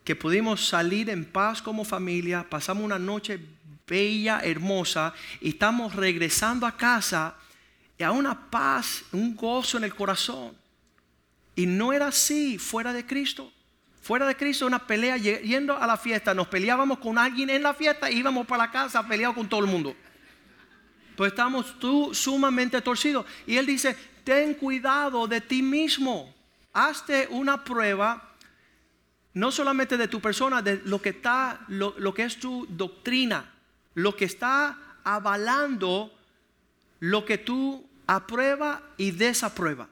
que 0.05 0.15
pudimos 0.15 0.69
salir 0.69 1.11
en 1.11 1.25
paz 1.25 1.61
como 1.61 1.85
familia, 1.85 2.47
pasamos 2.49 2.85
una 2.85 2.99
noche 2.99 3.41
bella, 3.89 4.39
hermosa 4.45 5.15
y 5.41 5.49
estamos 5.49 5.97
regresando 5.97 6.65
a 6.65 6.77
casa 6.77 7.35
a 8.03 8.11
una 8.11 8.51
paz, 8.51 9.05
un 9.13 9.37
gozo 9.37 9.79
en 9.79 9.85
el 9.85 9.95
corazón. 9.95 10.57
Y 11.55 11.67
no 11.67 11.93
era 11.93 12.09
así 12.09 12.59
fuera 12.59 12.93
de 12.93 13.07
Cristo. 13.07 13.53
Fuera 14.03 14.27
de 14.27 14.37
Cristo, 14.37 14.67
una 14.67 14.87
pelea, 14.87 15.17
yendo 15.17 15.77
a 15.77 15.87
la 15.87 15.97
fiesta, 15.97 16.35
nos 16.35 16.49
peleábamos 16.49 16.99
con 16.99 17.17
alguien 17.17 17.49
en 17.51 17.63
la 17.63 17.73
fiesta 17.73 18.09
e 18.09 18.15
íbamos 18.15 18.47
para 18.47 18.65
la 18.65 18.71
casa 18.71 19.07
peleado 19.07 19.35
con 19.35 19.49
todo 19.49 19.61
el 19.61 19.67
mundo 19.67 19.95
pues 21.17 21.33
estamos 21.33 21.79
tú 21.79 22.15
sumamente 22.15 22.81
torcidos. 22.81 23.27
Y 23.47 23.57
él 23.57 23.67
dice, 23.67 23.97
ten 24.25 24.55
cuidado 24.55 25.27
de 25.27 25.41
ti 25.41 25.63
mismo. 25.63 26.35
Hazte 26.73 27.29
una 27.31 27.63
prueba, 27.63 28.35
no 29.33 29.53
solamente 29.53 29.97
de 29.97 30.09
tu 30.09 30.21
persona, 30.21 30.61
de 30.61 30.83
lo 30.85 31.01
que 31.01 31.11
está, 31.11 31.61
lo, 31.69 31.95
lo 31.99 32.13
que 32.13 32.25
es 32.25 32.39
tu 32.39 32.67
doctrina, 32.69 33.53
lo 33.95 34.17
que 34.17 34.25
está 34.25 34.77
avalando 35.05 36.13
lo 37.05 37.27
que 37.27 37.37
tú 37.37 37.87
aprueba 38.07 38.83
y 38.97 39.11
desaprueba. 39.11 39.87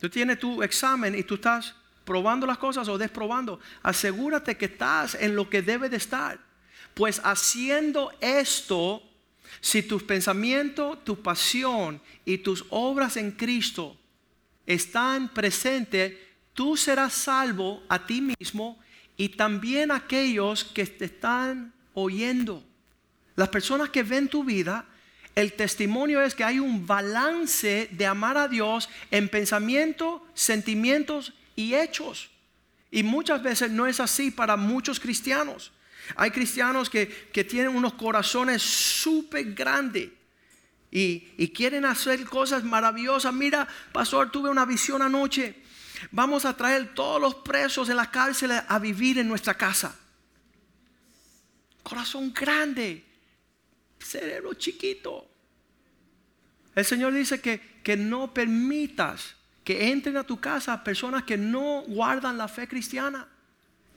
Tú 0.00 0.08
tienes 0.08 0.38
tu 0.38 0.62
examen 0.62 1.14
y 1.14 1.22
tú 1.22 1.34
estás 1.34 1.74
probando 2.02 2.46
las 2.46 2.56
cosas 2.56 2.88
o 2.88 2.96
desprobando. 2.96 3.60
Asegúrate 3.82 4.56
que 4.56 4.64
estás 4.64 5.14
en 5.16 5.36
lo 5.36 5.50
que 5.50 5.60
debe 5.60 5.90
de 5.90 5.98
estar. 5.98 6.40
Pues 6.94 7.20
haciendo 7.24 8.10
esto, 8.22 9.02
si 9.60 9.82
tus 9.82 10.02
pensamientos, 10.02 11.04
tu 11.04 11.20
pasión 11.20 12.00
y 12.24 12.38
tus 12.38 12.64
obras 12.70 13.18
en 13.18 13.30
Cristo 13.32 13.94
están 14.64 15.28
presentes, 15.28 16.16
tú 16.54 16.74
serás 16.74 17.12
salvo 17.12 17.82
a 17.86 18.06
ti 18.06 18.22
mismo 18.22 18.78
y 19.18 19.28
también 19.28 19.90
a 19.90 19.96
aquellos 19.96 20.64
que 20.64 20.86
te 20.86 21.04
están 21.04 21.74
oyendo. 21.92 22.64
Las 23.36 23.50
personas 23.50 23.90
que 23.90 24.02
ven 24.02 24.28
tu 24.28 24.42
vida, 24.42 24.86
el 25.34 25.52
testimonio 25.54 26.22
es 26.22 26.34
que 26.34 26.44
hay 26.44 26.60
un 26.60 26.86
balance 26.86 27.88
de 27.90 28.06
amar 28.06 28.38
a 28.38 28.48
Dios 28.48 28.88
en 29.10 29.28
pensamiento, 29.28 30.24
sentimientos 30.34 31.32
y 31.56 31.74
hechos. 31.74 32.30
Y 32.90 33.02
muchas 33.02 33.42
veces 33.42 33.70
no 33.70 33.86
es 33.86 33.98
así 33.98 34.30
para 34.30 34.56
muchos 34.56 35.00
cristianos. 35.00 35.72
Hay 36.16 36.30
cristianos 36.30 36.88
que, 36.88 37.06
tienen 37.48 37.74
unos 37.74 37.94
corazones 37.94 38.62
súper 38.62 39.54
grandes 39.54 40.10
y, 40.92 41.28
y 41.36 41.48
quieren 41.48 41.84
hacer 41.84 42.24
cosas 42.24 42.62
maravillosas. 42.62 43.34
Mira, 43.34 43.66
pastor, 43.92 44.30
tuve 44.30 44.50
una 44.50 44.64
visión 44.64 45.02
anoche. 45.02 45.56
Vamos 46.12 46.44
a 46.44 46.56
traer 46.56 46.94
todos 46.94 47.20
los 47.20 47.34
presos 47.36 47.88
de 47.88 47.94
la 47.94 48.10
cárcel 48.10 48.52
a 48.52 48.78
vivir 48.78 49.18
en 49.18 49.28
nuestra 49.28 49.54
casa. 49.54 49.98
Corazón 51.82 52.32
grande, 52.32 53.04
cerebro 54.04 54.54
chiquito. 54.54 55.30
El 56.74 56.84
Señor 56.84 57.12
dice 57.12 57.40
que, 57.40 57.80
que 57.82 57.96
no 57.96 58.34
permitas 58.34 59.36
que 59.62 59.90
entren 59.90 60.16
a 60.16 60.24
tu 60.24 60.40
casa 60.40 60.84
personas 60.84 61.22
que 61.22 61.38
no 61.38 61.82
guardan 61.82 62.36
la 62.36 62.48
fe 62.48 62.68
cristiana 62.68 63.28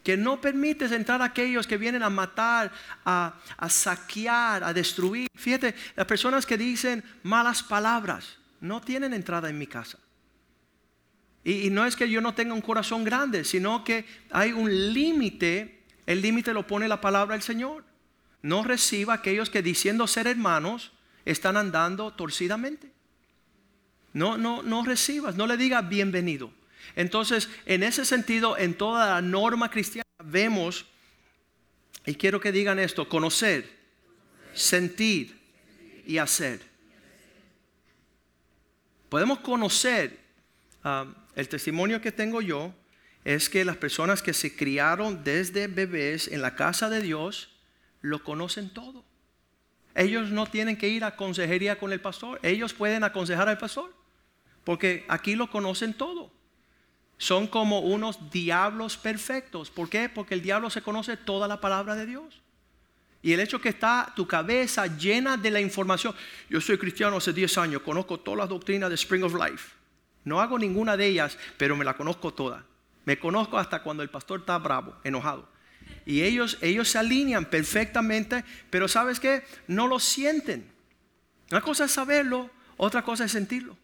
que 0.07 0.15
no 0.15 0.39
permites 0.39 0.93
entrar 0.93 1.21
a 1.21 1.25
aquellos 1.25 1.67
que 1.67 1.75
vienen 1.75 2.01
a 2.01 2.09
matar, 2.09 2.71
a, 3.03 3.33
saquear, 3.67 4.63
a 4.63 4.71
destruir. 4.71 5.27
Fíjate, 5.35 5.75
las 5.97 6.07
personas 6.07 6.45
que 6.45 6.57
dicen 6.57 7.03
malas 7.23 7.61
palabras 7.61 8.37
no 8.61 8.79
tienen 8.79 9.13
entrada 9.13 9.49
en 9.49 9.57
mi 9.57 9.67
casa. 9.67 9.99
Y, 11.43 11.67
y 11.67 11.69
no 11.69 11.85
es 11.85 11.97
que 11.97 12.09
yo 12.09 12.21
no 12.21 12.33
tenga 12.33 12.53
un 12.53 12.61
corazón 12.61 13.03
grande, 13.03 13.43
sino 13.43 13.83
que 13.83 14.05
hay 14.31 14.53
un 14.53 14.93
límite, 14.93 15.83
el 16.05 16.21
límite 16.21 16.53
lo 16.53 16.65
pone 16.65 16.87
la 16.87 17.01
palabra 17.01 17.35
del 17.35 17.43
Señor. 17.43 17.83
No 18.41 18.63
reciba 18.63 19.15
aquellos 19.15 19.50
que 19.50 19.62
diciendo 19.62 20.08
ser 20.08 20.27
hermanos 20.27 20.91
están 21.25 21.58
andando 21.58 22.12
torcidamente. 22.13 22.91
No, 24.13 24.38
no, 24.38 24.63
no 24.63 24.84
recibas, 24.84 25.36
no 25.36 25.48
le 25.48 25.58
digas 25.58 25.88
bienvenido. 25.88 26.51
Entonces, 26.96 27.50
en 27.65 27.84
ese 27.84 28.06
sentido, 28.06 28.58
en 28.58 28.74
toda 28.74 29.15
la 29.15 29.22
norma 29.22 29.70
cristiana 29.70 30.08
vemos, 30.24 30.86
y 32.06 32.15
quiero 32.15 32.39
que 32.39 32.51
digan 32.51 32.79
esto, 32.79 33.08
conocer, 33.10 33.70
sentir 34.53 35.38
y 36.06 36.17
hacer. 36.17 36.62
Podemos 39.10 39.39
conocer, 39.39 40.17
um, 40.84 41.13
el 41.36 41.48
testimonio 41.48 42.01
que 42.01 42.12
tengo 42.12 42.41
yo 42.41 42.74
es 43.24 43.50
que 43.50 43.63
las 43.63 43.77
personas 43.77 44.22
que 44.22 44.34
se 44.34 44.56
criaron 44.56 45.24
desde 45.24 45.67
bebés 45.67 46.27
en 46.29 46.41
la 46.41 46.56
casa 46.56 46.89
de 46.89 47.01
Dios, 47.01 47.50
lo 48.07 48.23
conocen 48.23 48.69
todo. 48.69 49.03
Ellos 49.95 50.29
no 50.29 50.45
tienen 50.45 50.77
que 50.77 50.89
ir 50.89 51.03
a 51.03 51.15
consejería 51.15 51.79
con 51.79 51.91
el 51.91 52.01
pastor, 52.01 52.39
ellos 52.43 52.73
pueden 52.73 53.03
aconsejar 53.03 53.49
al 53.49 53.57
pastor, 53.57 53.93
porque 54.63 55.05
aquí 55.07 55.35
lo 55.35 55.49
conocen 55.49 55.93
todo 55.93 56.37
son 57.17 57.47
como 57.47 57.79
unos 57.79 58.29
diablos 58.31 58.97
perfectos. 58.97 59.71
¿Por 59.71 59.89
qué? 59.89 60.09
Porque 60.09 60.35
el 60.35 60.41
diablo 60.41 60.69
se 60.69 60.81
conoce 60.81 61.17
toda 61.17 61.47
la 61.47 61.59
palabra 61.59 61.95
de 61.95 62.05
Dios. 62.05 62.41
Y 63.23 63.33
el 63.33 63.39
hecho 63.39 63.59
que 63.59 63.69
está 63.69 64.13
tu 64.15 64.27
cabeza 64.27 64.85
llena 64.85 65.35
de 65.35 65.49
la 65.49 65.59
información. 65.59 66.13
Yo 66.49 66.61
soy 66.61 66.77
cristiano 66.77 67.17
hace 67.17 67.33
10 67.33 67.57
años, 67.57 67.81
conozco 67.81 68.19
todas 68.19 68.37
las 68.39 68.49
doctrinas 68.49 68.89
de 68.89 68.95
Spring 68.95 69.23
of 69.23 69.33
Life. 69.33 69.75
No 70.23 70.39
hago 70.39 70.59
ninguna 70.59 70.95
de 70.95 71.07
ellas, 71.07 71.37
pero 71.57 71.75
me 71.75 71.83
la 71.83 71.95
conozco 71.95 72.33
toda. 72.33 72.63
Me 73.05 73.17
conozco 73.17 73.57
hasta 73.57 73.81
cuando 73.81 74.03
el 74.03 74.09
pastor 74.09 74.41
está 74.41 74.57
bravo, 74.59 74.95
enojado. 75.03 75.49
Y 76.07 76.23
ellos, 76.23 76.57
ellos 76.61 76.87
se 76.87 76.97
alinean 76.97 77.43
perfectamente, 77.43 78.45
pero 78.69 78.87
¿sabes 78.87 79.19
qué? 79.19 79.43
No 79.67 79.87
lo 79.87 79.99
sienten. 79.99 80.65
Una 81.51 81.59
cosa 81.59 81.83
es 81.83 81.91
saberlo, 81.91 82.49
otra 82.77 83.01
cosa 83.01 83.25
es 83.25 83.33
sentirlo. 83.33 83.77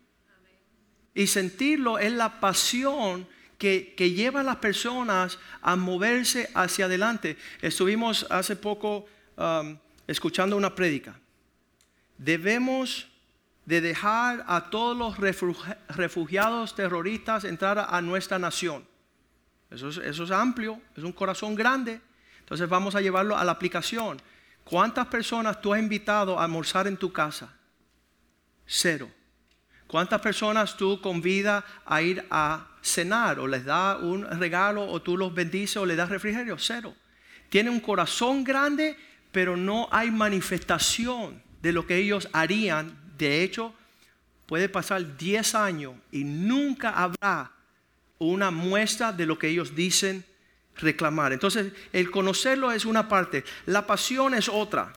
Y 1.14 1.28
sentirlo 1.28 2.00
es 2.00 2.14
la 2.14 2.40
pasión 2.40 3.28
que, 3.58 3.94
que 3.98 4.12
lleva 4.12 4.40
a 4.40 4.44
las 4.44 4.56
personas 4.56 5.38
a 5.62 5.76
moverse 5.76 6.50
hacia 6.54 6.86
adelante. 6.86 7.36
Estuvimos 7.62 8.26
hace 8.30 8.56
poco 8.56 9.06
um, 9.36 9.78
escuchando 10.08 10.56
una 10.56 10.74
prédica. 10.74 11.20
Debemos 12.18 13.10
de 13.66 13.82
dejar 13.82 14.46
a 14.48 14.70
todos 14.70 14.96
los 14.96 15.18
refugiados 15.90 16.74
terroristas 16.74 17.44
entrar 17.44 17.86
a 17.90 18.02
nuestra 18.02 18.40
nación. 18.40 18.88
Eso 19.70 19.90
es, 19.90 19.98
eso 19.98 20.24
es 20.24 20.32
amplio, 20.32 20.82
es 20.96 21.04
un 21.04 21.12
corazón 21.12 21.54
grande. 21.54 22.00
Entonces 22.54 22.70
vamos 22.70 22.94
a 22.94 23.02
llevarlo 23.02 23.36
a 23.36 23.44
la 23.44 23.52
aplicación. 23.52 24.22
¿Cuántas 24.64 25.08
personas 25.08 25.60
tú 25.60 25.74
has 25.74 25.80
invitado 25.80 26.38
a 26.38 26.44
almorzar 26.44 26.86
en 26.86 26.98
tu 26.98 27.12
casa? 27.12 27.52
Cero. 28.68 29.10
¿Cuántas 29.88 30.22
personas 30.22 30.78
tú 30.78 31.02
convidas 31.02 31.64
a 31.84 32.04
ir 32.04 32.24
a 32.30 32.68
cenar 32.84 33.40
o 33.40 33.48
les 33.48 33.66
da 33.66 33.98
un 33.98 34.24
regalo 34.40 34.88
o 34.88 35.02
tú 35.02 35.18
los 35.18 35.34
bendices 35.34 35.78
o 35.78 35.86
les 35.88 35.98
das 35.98 36.10
refrigerio? 36.10 36.56
Cero. 36.60 36.94
Tiene 37.50 37.72
un 37.72 37.80
corazón 37.80 38.44
grande, 38.44 39.00
pero 39.32 39.58
no 39.58 39.88
hay 39.90 40.12
manifestación 40.12 41.42
de 41.60 41.72
lo 41.72 41.88
que 41.88 41.98
ellos 41.98 42.30
harían. 42.34 42.96
De 43.18 43.42
hecho, 43.42 43.74
puede 44.46 44.70
pasar 44.70 45.18
10 45.18 45.56
años 45.56 45.96
y 46.12 46.24
nunca 46.24 46.92
habrá 46.92 47.52
una 48.20 48.52
muestra 48.52 49.12
de 49.12 49.26
lo 49.26 49.40
que 49.40 49.48
ellos 49.48 49.74
dicen 49.74 50.24
reclamar. 50.78 51.34
Entonces, 51.34 51.74
el 51.92 52.12
conocerlo 52.12 52.72
es 52.72 52.86
una 52.86 53.08
parte, 53.08 53.44
la 53.66 53.86
pasión 53.86 54.34
es 54.34 54.50
otra. 54.50 54.94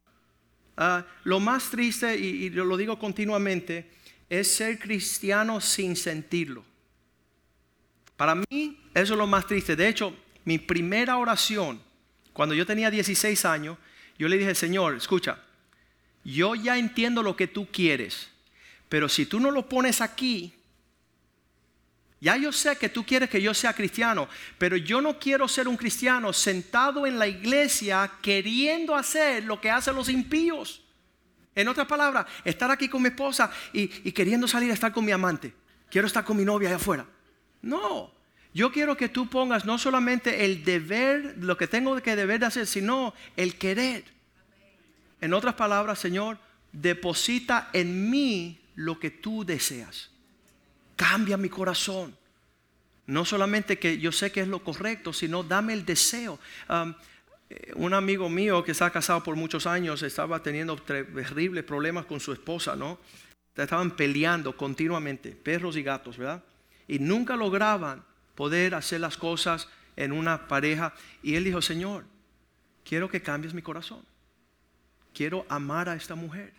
Ah, 0.76 1.04
lo 1.24 1.40
más 1.40 1.70
triste, 1.70 2.18
y, 2.18 2.44
y 2.44 2.50
lo 2.50 2.76
digo 2.76 2.98
continuamente, 2.98 3.90
es 4.28 4.54
ser 4.54 4.78
cristiano 4.78 5.60
sin 5.60 5.96
sentirlo. 5.96 6.64
Para 8.16 8.34
mí, 8.34 8.80
eso 8.94 9.12
es 9.14 9.18
lo 9.18 9.26
más 9.26 9.46
triste. 9.46 9.76
De 9.76 9.88
hecho, 9.88 10.14
mi 10.44 10.58
primera 10.58 11.16
oración, 11.18 11.80
cuando 12.32 12.54
yo 12.54 12.66
tenía 12.66 12.90
16 12.90 13.44
años, 13.44 13.78
yo 14.18 14.28
le 14.28 14.38
dije, 14.38 14.54
Señor, 14.54 14.94
escucha, 14.94 15.38
yo 16.24 16.54
ya 16.54 16.78
entiendo 16.78 17.22
lo 17.22 17.36
que 17.36 17.46
tú 17.46 17.68
quieres, 17.70 18.28
pero 18.88 19.08
si 19.08 19.26
tú 19.26 19.40
no 19.40 19.50
lo 19.50 19.68
pones 19.68 20.00
aquí, 20.00 20.54
ya 22.20 22.36
yo 22.36 22.50
sé 22.50 22.76
que 22.76 22.88
tú 22.88 23.04
quieres 23.04 23.28
que 23.28 23.42
yo 23.42 23.52
sea 23.52 23.74
cristiano, 23.74 24.28
pero 24.56 24.76
yo 24.76 25.00
no 25.00 25.18
quiero 25.18 25.46
ser 25.48 25.68
un 25.68 25.76
cristiano 25.76 26.32
sentado 26.32 27.06
en 27.06 27.18
la 27.18 27.28
iglesia 27.28 28.10
queriendo 28.22 28.94
hacer 28.94 29.44
lo 29.44 29.60
que 29.60 29.70
hacen 29.70 29.94
los 29.94 30.08
impíos. 30.08 30.82
En 31.54 31.68
otras 31.68 31.86
palabras, 31.86 32.26
estar 32.44 32.70
aquí 32.70 32.88
con 32.88 33.02
mi 33.02 33.08
esposa 33.08 33.50
y, 33.72 33.88
queriendo 34.12 34.48
salir 34.48 34.70
a 34.70 34.74
estar 34.74 34.92
con 34.92 35.04
mi 35.04 35.12
amante. 35.12 35.52
Quiero 35.90 36.06
estar 36.06 36.24
con 36.24 36.36
mi 36.36 36.44
novia 36.44 36.68
allá 36.68 36.76
afuera. 36.76 37.06
No, 37.62 38.10
yo 38.54 38.72
quiero 38.72 38.96
que 38.96 39.08
tú 39.08 39.28
pongas 39.28 39.64
no 39.64 39.76
solamente 39.78 40.44
el 40.44 40.64
deber, 40.64 41.36
lo 41.38 41.56
que 41.56 41.66
tengo 41.66 42.00
que 42.00 42.16
deber 42.16 42.40
de 42.40 42.46
hacer, 42.46 42.66
sino 42.66 43.14
el 43.36 43.56
querer. 43.56 44.04
En 45.20 45.34
otras 45.34 45.54
palabras, 45.54 45.98
Señor, 45.98 46.38
deposita 46.72 47.68
en 47.72 48.10
mí 48.10 48.60
lo 48.74 48.98
que 48.98 49.10
tú 49.10 49.44
deseas 49.44 50.15
cambia 50.96 51.36
mi 51.36 51.48
corazón. 51.48 52.16
No 53.06 53.24
solamente 53.24 53.78
que 53.78 53.98
yo 53.98 54.10
sé 54.10 54.32
que 54.32 54.40
es 54.40 54.48
lo 54.48 54.64
correcto, 54.64 55.12
sino 55.12 55.44
dame 55.44 55.74
el 55.74 55.84
deseo. 55.84 56.40
Eh, 57.48 57.72
un 57.76 57.94
amigo 57.94 58.28
mío 58.28 58.64
que 58.64 58.72
está 58.72 58.90
casado 58.90 59.22
por 59.22 59.36
muchos 59.36 59.66
años 59.66 60.02
estaba 60.02 60.42
teniendo 60.42 60.76
terribles 60.76 61.62
problemas 61.62 62.06
con 62.06 62.18
su 62.18 62.32
esposa, 62.32 62.74
¿no? 62.74 62.98
Estaban 63.54 63.92
peleando 63.92 64.56
continuamente, 64.56 65.30
perros 65.30 65.76
y 65.76 65.82
gatos, 65.82 66.18
¿verdad? 66.18 66.42
Y 66.88 66.98
nunca 66.98 67.36
lograban 67.36 68.04
poder 68.34 68.74
hacer 68.74 69.00
las 69.00 69.16
cosas 69.16 69.68
en 69.94 70.12
una 70.12 70.48
pareja. 70.48 70.92
Y 71.22 71.36
él 71.36 71.44
dijo, 71.44 71.62
Señor, 71.62 72.04
quiero 72.84 73.08
que 73.08 73.22
cambies 73.22 73.54
mi 73.54 73.62
corazón. 73.62 74.04
Quiero 75.14 75.46
amar 75.48 75.88
a 75.88 75.94
esta 75.94 76.14
mujer 76.14 76.52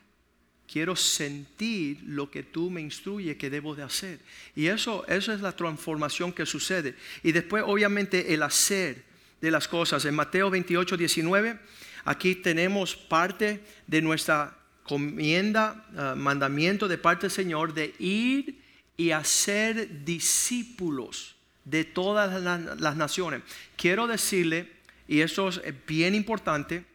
quiero 0.71 0.95
sentir 0.95 2.01
lo 2.05 2.29
que 2.29 2.43
tú 2.43 2.69
me 2.69 2.81
instruyes 2.81 3.38
que 3.38 3.50
debo 3.50 3.74
de 3.74 3.83
hacer. 3.83 4.19
Y 4.55 4.67
eso, 4.67 5.05
eso 5.07 5.33
es 5.33 5.41
la 5.41 5.53
transformación 5.53 6.33
que 6.33 6.45
sucede. 6.45 6.95
Y 7.24 7.31
después, 7.31 7.63
obviamente, 7.65 8.33
el 8.33 8.43
hacer 8.43 9.03
de 9.41 9.51
las 9.51 9.67
cosas. 9.67 10.03
En 10.05 10.15
Mateo 10.15 10.50
28, 10.50 10.98
19, 10.98 11.59
aquí 12.05 12.35
tenemos 12.35 12.96
parte 12.96 13.63
de 13.87 14.01
nuestra 14.01 14.57
comienda, 14.83 15.85
ah, 15.96 16.15
mandamiento 16.15 16.87
de 16.87 16.98
parte 16.98 17.24
del 17.24 17.31
Señor 17.31 17.74
de 17.74 17.94
ir 18.00 18.61
y 18.98 19.11
hacer 19.11 20.03
discípulos 20.05 21.35
de 21.65 21.83
todas 21.83 22.42
las, 22.42 22.79
las 22.79 22.96
naciones. 22.96 23.42
Quiero 23.75 24.07
decirle, 24.07 24.72
y 25.07 25.22
eso 25.22 25.50
es 25.50 25.74
bien 25.85 26.15
importante, 26.15 26.85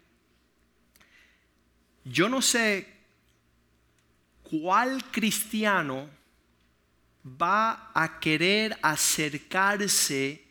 yo 2.05 2.29
no 2.29 2.42
sé 2.42 2.88
¿cuál 4.53 5.03
cristiano 5.11 6.11
va 7.25 7.91
a 7.95 8.21
querer 8.21 8.79
acercarse 8.83 10.45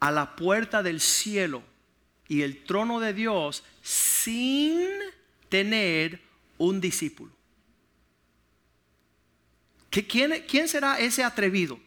a 0.00 0.10
la 0.10 0.34
puerta 0.34 0.82
del 0.82 1.00
cielo 1.00 1.62
y 2.26 2.42
el 2.42 2.64
trono 2.64 2.98
de 2.98 3.14
Dios 3.14 3.62
sin 3.80 4.88
tener 5.48 6.20
un 6.58 6.80
discípulo? 6.80 7.30
¿Quién, 9.88 10.44
¿Quién 10.48 10.66
será 10.66 10.98
ese 10.98 11.22
atrevido? 11.22 11.78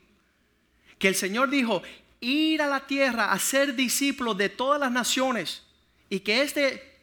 Que 0.98 1.10
el 1.10 1.16
Señor 1.16 1.50
dijo, 1.50 1.84
ir 2.22 2.62
a 2.62 2.68
la 2.68 2.88
tierra 2.88 3.34
a 3.34 3.40
ser 3.40 3.76
discípulo 3.76 4.36
de 4.36 4.48
todas 4.48 4.80
las 4.80 4.92
naciones 4.92 5.64
y 6.10 6.22
que 6.22 6.44
este, 6.44 6.98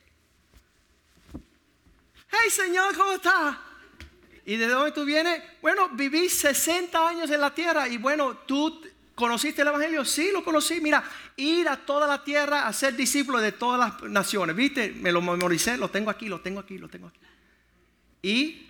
hey 2.30 2.50
Señor, 2.50 2.96
¿cómo 2.96 3.12
está? 3.12 3.68
¿Y 4.44 4.56
de 4.56 4.66
dónde 4.66 4.92
tú 4.92 5.04
vienes? 5.04 5.42
Bueno, 5.60 5.88
viví 5.90 6.28
60 6.28 7.08
años 7.08 7.30
en 7.30 7.40
la 7.40 7.54
tierra 7.54 7.88
y 7.88 7.96
bueno, 7.96 8.38
tú 8.38 8.80
conociste 9.14 9.62
el 9.62 9.68
Evangelio. 9.68 10.04
Sí, 10.04 10.30
lo 10.32 10.42
conocí. 10.42 10.80
Mira, 10.80 11.04
ir 11.36 11.68
a 11.68 11.76
toda 11.76 12.06
la 12.06 12.24
tierra 12.24 12.66
a 12.66 12.72
ser 12.72 12.96
discípulo 12.96 13.38
de 13.38 13.52
todas 13.52 13.78
las 13.78 14.10
naciones. 14.10 14.56
¿Viste? 14.56 14.92
Me 14.92 15.12
lo 15.12 15.22
memoricé, 15.22 15.76
lo 15.76 15.90
tengo 15.90 16.10
aquí, 16.10 16.28
lo 16.28 16.40
tengo 16.40 16.60
aquí, 16.60 16.78
lo 16.78 16.88
tengo 16.88 17.08
aquí. 17.08 17.20
¿Y? 18.22 18.68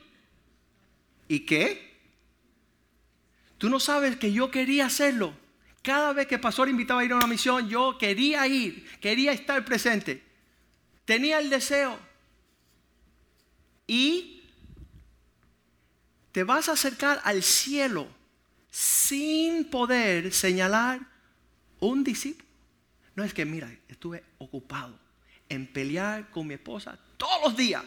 ¿Y 1.28 1.40
qué? 1.40 1.92
Tú 3.58 3.70
no 3.70 3.80
sabes 3.80 4.16
que 4.16 4.32
yo 4.32 4.50
quería 4.50 4.86
hacerlo. 4.86 5.34
Cada 5.82 6.12
vez 6.12 6.26
que 6.26 6.36
el 6.36 6.40
pastor 6.40 6.68
invitaba 6.68 7.00
a 7.00 7.04
ir 7.04 7.12
a 7.12 7.16
una 7.16 7.26
misión, 7.26 7.68
yo 7.68 7.96
quería 7.98 8.46
ir, 8.46 8.86
quería 9.00 9.32
estar 9.32 9.64
presente. 9.64 10.22
Tenía 11.04 11.38
el 11.38 11.50
deseo. 11.50 11.98
Y 13.86 14.31
te 16.32 16.44
vas 16.44 16.68
a 16.68 16.72
acercar 16.72 17.20
al 17.24 17.42
cielo 17.42 18.08
sin 18.70 19.66
poder 19.66 20.32
señalar 20.32 21.00
un 21.78 22.02
discípulo. 22.02 22.48
No 23.14 23.22
es 23.22 23.34
que, 23.34 23.44
mira, 23.44 23.70
estuve 23.88 24.24
ocupado 24.38 24.98
en 25.48 25.66
pelear 25.66 26.30
con 26.30 26.46
mi 26.46 26.54
esposa 26.54 26.98
todos 27.18 27.42
los 27.44 27.56
días. 27.56 27.84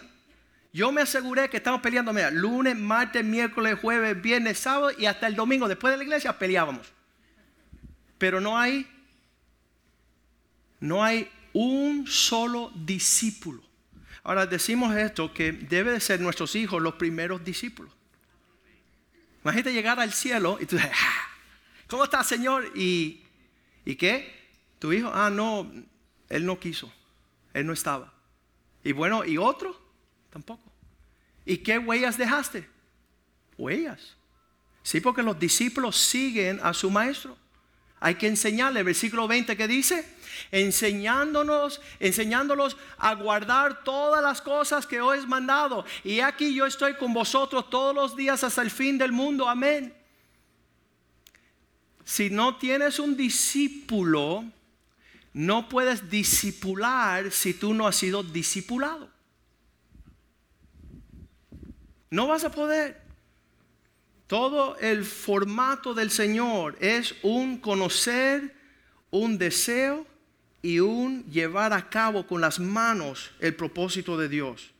Yo 0.72 0.92
me 0.92 1.02
aseguré 1.02 1.50
que 1.50 1.58
estamos 1.58 1.82
peleando, 1.82 2.14
mira, 2.14 2.30
lunes, 2.30 2.78
martes, 2.78 3.24
miércoles, 3.26 3.80
jueves, 3.82 4.22
viernes, 4.22 4.60
sábado 4.60 4.92
y 4.96 5.08
hasta 5.08 5.26
el 5.26 5.36
domingo 5.36 5.68
después 5.68 5.92
de 5.92 5.98
la 5.98 6.04
iglesia 6.04 6.38
peleábamos. 6.38 6.92
Pero 8.18 8.40
no 8.40 8.58
hay, 8.58 8.86
no 10.80 11.04
hay 11.04 11.30
un 11.54 12.06
solo 12.06 12.72
discípulo. 12.76 13.64
Ahora 14.24 14.46
decimos 14.46 14.96
esto 14.96 15.34
que 15.34 15.52
debe 15.52 15.92
de 15.92 16.00
ser 16.00 16.20
nuestros 16.20 16.56
hijos 16.56 16.82
los 16.82 16.96
primeros 16.96 17.44
discípulos. 17.44 17.94
Imagínate 19.46 19.74
llegar 19.74 20.00
al 20.00 20.12
cielo 20.12 20.58
y 20.60 20.66
tú 20.66 20.76
dices, 20.76 20.92
ah, 20.92 21.28
¿cómo 21.88 22.04
está 22.04 22.24
Señor? 22.24 22.72
¿Y, 22.74 23.22
¿Y 23.86 23.96
qué? 23.96 24.34
Tu 24.80 24.92
hijo, 24.92 25.12
ah, 25.14 25.30
no, 25.30 25.72
él 26.30 26.48
no 26.48 26.60
quiso, 26.60 26.92
él 27.54 27.68
no 27.68 27.74
estaba. 27.74 28.12
Y 28.84 28.92
bueno, 28.92 29.24
¿y 29.24 29.38
otro? 29.38 29.80
Tampoco. 30.32 30.64
¿Y 31.46 31.60
qué 31.60 31.78
huellas 31.78 32.18
dejaste? 32.18 32.68
Huellas. 33.56 34.16
Sí, 34.82 35.00
porque 35.00 35.22
los 35.22 35.38
discípulos 35.38 35.96
siguen 35.96 36.60
a 36.64 36.74
su 36.74 36.90
maestro. 36.90 37.38
Hay 38.00 38.16
que 38.16 38.28
enseñarle, 38.28 38.84
versículo 38.84 39.28
20 39.28 39.56
que 39.56 39.68
dice, 39.68 40.06
enseñándonos, 40.52 41.82
enseñándolos 42.00 42.78
a 42.98 43.16
guardar 43.16 43.84
todas 43.84 44.22
las 44.22 44.42
cosas 44.42 44.86
que 44.86 45.02
os 45.02 45.18
he 45.18 45.28
mandado. 45.28 45.86
Y 46.04 46.20
aquí 46.20 46.54
yo 46.54 46.66
estoy 46.66 46.96
con 46.96 47.14
vosotros 47.14 47.70
todos 47.70 47.96
los 47.96 48.16
días 48.16 48.44
hasta 48.44 48.62
el 48.62 48.72
fin 48.72 48.98
del 48.98 49.12
mundo. 49.12 49.48
Amén. 49.48 49.94
Si 52.04 52.30
no 52.30 52.58
tienes 52.58 53.00
un 53.00 53.18
discípulo, 53.18 54.46
no 55.34 55.68
puedes 55.68 56.10
discipular 56.10 57.32
si 57.32 57.54
tú 57.54 57.74
no 57.74 57.88
has 57.88 57.96
sido 57.96 58.24
discipulado. 58.24 59.10
No 62.10 62.28
vas 62.28 62.44
a 62.44 62.52
poder. 62.52 63.05
Todo 64.28 64.76
el 64.80 65.06
formato 65.06 65.94
del 65.94 66.10
Señor 66.10 66.76
es 66.80 67.14
un 67.22 67.60
conocer, 67.60 68.56
un 69.12 69.38
deseo 69.38 70.08
y 70.64 70.80
un 70.80 71.24
llevar 71.30 71.74
a 71.74 71.90
cabo 71.90 72.26
con 72.26 72.42
las 72.42 72.60
manos 72.60 73.32
el 73.40 73.56
propósito 73.56 74.18
de 74.18 74.28
Dios. 74.28 74.72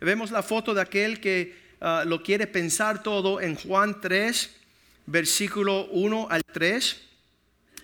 Vemos 0.00 0.30
la 0.30 0.44
foto 0.44 0.74
de 0.74 0.80
aquel 0.80 1.20
que 1.20 1.56
ah, 1.80 2.04
lo 2.06 2.22
quiere 2.22 2.46
pensar 2.46 3.02
todo 3.02 3.40
en 3.40 3.56
Juan 3.56 4.00
3, 4.00 4.54
versículo 5.06 5.86
1 5.86 6.28
al 6.30 6.44
3. 6.44 7.00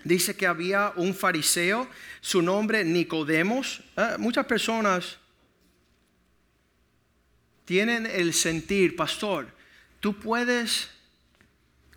Dice 0.05 0.37
que 0.37 0.47
había 0.47 0.93
un 0.95 1.13
fariseo, 1.13 1.89
su 2.21 2.41
nombre 2.41 2.85
Nicodemos. 2.85 3.83
Ah, 3.97 4.15
muchas 4.17 4.47
personas 4.47 5.19
tienen 7.65 8.07
el 8.07 8.33
sentir, 8.33 8.95
pastor, 8.95 9.49
tú 9.99 10.19
puedes 10.19 11.00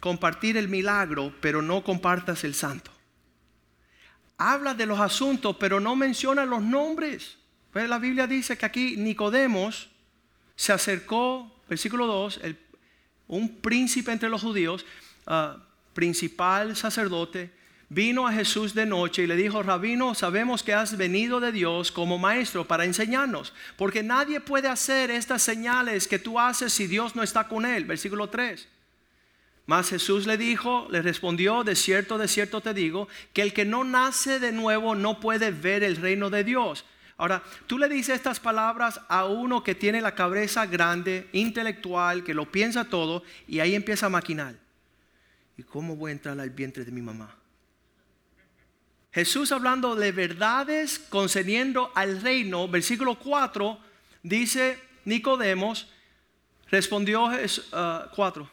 compartir 0.04 0.58
el 0.58 0.68
milagro, 0.68 1.34
pero 1.40 1.62
no 1.62 1.82
compartas 1.82 2.44
el 2.44 2.56
santo. 2.56 2.92
Habla 4.38 4.74
de 4.74 4.86
los 4.86 5.00
asuntos, 5.00 5.56
pero 5.58 5.80
no 5.80 5.96
menciona 5.96 6.44
los 6.44 6.62
nombres. 6.62 7.38
Pues 7.72 7.88
la 7.88 8.00
Biblia 8.00 8.28
dice 8.28 8.58
que 8.58 8.66
aquí 8.66 8.98
Nicodemos 8.98 9.90
se 10.58 10.74
acercó, 10.74 11.50
versículo 11.70 12.06
2, 12.06 12.42
un 13.30 13.62
príncipe 13.62 14.12
entre 14.12 14.28
los 14.28 14.42
judíos, 14.42 14.86
ah, 15.26 15.56
principal 15.94 16.76
sacerdote, 16.76 17.54
vino 17.88 18.28
a 18.28 18.34
Jesús 18.34 18.74
de 18.74 18.86
noche 18.86 19.24
y 19.24 19.28
le 19.28 19.38
dijo, 19.38 19.64
Rabino, 19.64 20.16
sabemos 20.16 20.64
que 20.64 20.74
has 20.74 20.98
venido 20.98 21.40
de 21.40 21.54
Dios 21.54 21.94
como 21.94 22.18
maestro 22.18 22.68
para 22.68 22.84
enseñarnos, 22.84 23.54
porque 23.78 24.04
nadie 24.04 24.42
puede 24.42 24.68
hacer 24.68 25.12
estas 25.12 25.44
señales 25.44 26.10
que 26.10 26.20
tú 26.20 26.42
haces 26.42 26.74
si 26.74 26.88
Dios 26.88 27.16
no 27.16 27.24
está 27.24 27.48
con 27.48 27.66
él. 27.66 27.86
Versículo 27.86 28.28
3. 28.28 28.68
Mas 29.66 29.90
Jesús 29.90 30.28
le 30.28 30.38
dijo, 30.38 30.88
le 30.90 31.02
respondió, 31.02 31.64
de 31.64 31.76
cierto, 31.76 32.18
de 32.18 32.28
cierto 32.28 32.62
te 32.62 32.74
digo, 32.74 33.08
que 33.32 33.42
el 33.42 33.54
que 33.54 33.64
no 33.64 33.84
nace 33.84 34.40
de 34.40 34.52
nuevo 34.52 34.94
no 34.94 35.20
puede 35.20 35.52
ver 35.52 35.84
el 35.84 35.96
reino 35.96 36.30
de 36.30 36.44
Dios. 36.44 36.84
Ahora, 37.16 37.44
tú 37.68 37.78
le 37.78 37.88
dices 37.88 38.16
estas 38.16 38.40
palabras 38.40 39.00
a 39.08 39.26
uno 39.26 39.64
que 39.64 39.76
tiene 39.76 40.02
la 40.02 40.16
cabeza 40.16 40.66
grande, 40.66 41.30
intelectual, 41.32 42.24
que 42.24 42.34
lo 42.34 42.52
piensa 42.52 42.86
todo, 42.86 43.24
y 43.48 43.60
ahí 43.60 43.76
empieza 43.76 44.08
a 44.08 44.10
maquinar. 44.10 44.56
¿Y 45.58 45.64
cómo 45.64 45.96
voy 45.96 46.10
a 46.10 46.14
entrar 46.14 46.38
al 46.40 46.50
vientre 46.50 46.84
de 46.84 46.92
mi 46.92 47.02
mamá? 47.02 47.34
Jesús 49.14 49.52
hablando 49.52 49.96
de 49.96 50.12
verdades 50.12 50.98
concediendo 50.98 51.92
al 51.94 52.20
reino, 52.22 52.68
versículo 52.68 53.16
4, 53.20 53.78
dice 54.24 54.80
Nicodemos, 55.06 55.88
respondió 56.70 57.30
4. 58.16 58.53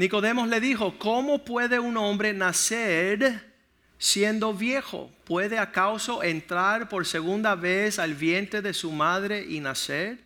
Nicodemos 0.00 0.48
le 0.48 0.62
dijo, 0.62 0.98
¿cómo 0.98 1.44
puede 1.44 1.78
un 1.78 1.98
hombre 1.98 2.32
nacer 2.32 3.52
siendo 3.98 4.54
viejo? 4.54 5.12
¿Puede 5.26 5.58
acaso 5.58 6.22
entrar 6.22 6.88
por 6.88 7.04
segunda 7.04 7.54
vez 7.54 7.98
al 7.98 8.14
vientre 8.14 8.62
de 8.62 8.72
su 8.72 8.92
madre 8.92 9.44
y 9.46 9.60
nacer? 9.60 10.24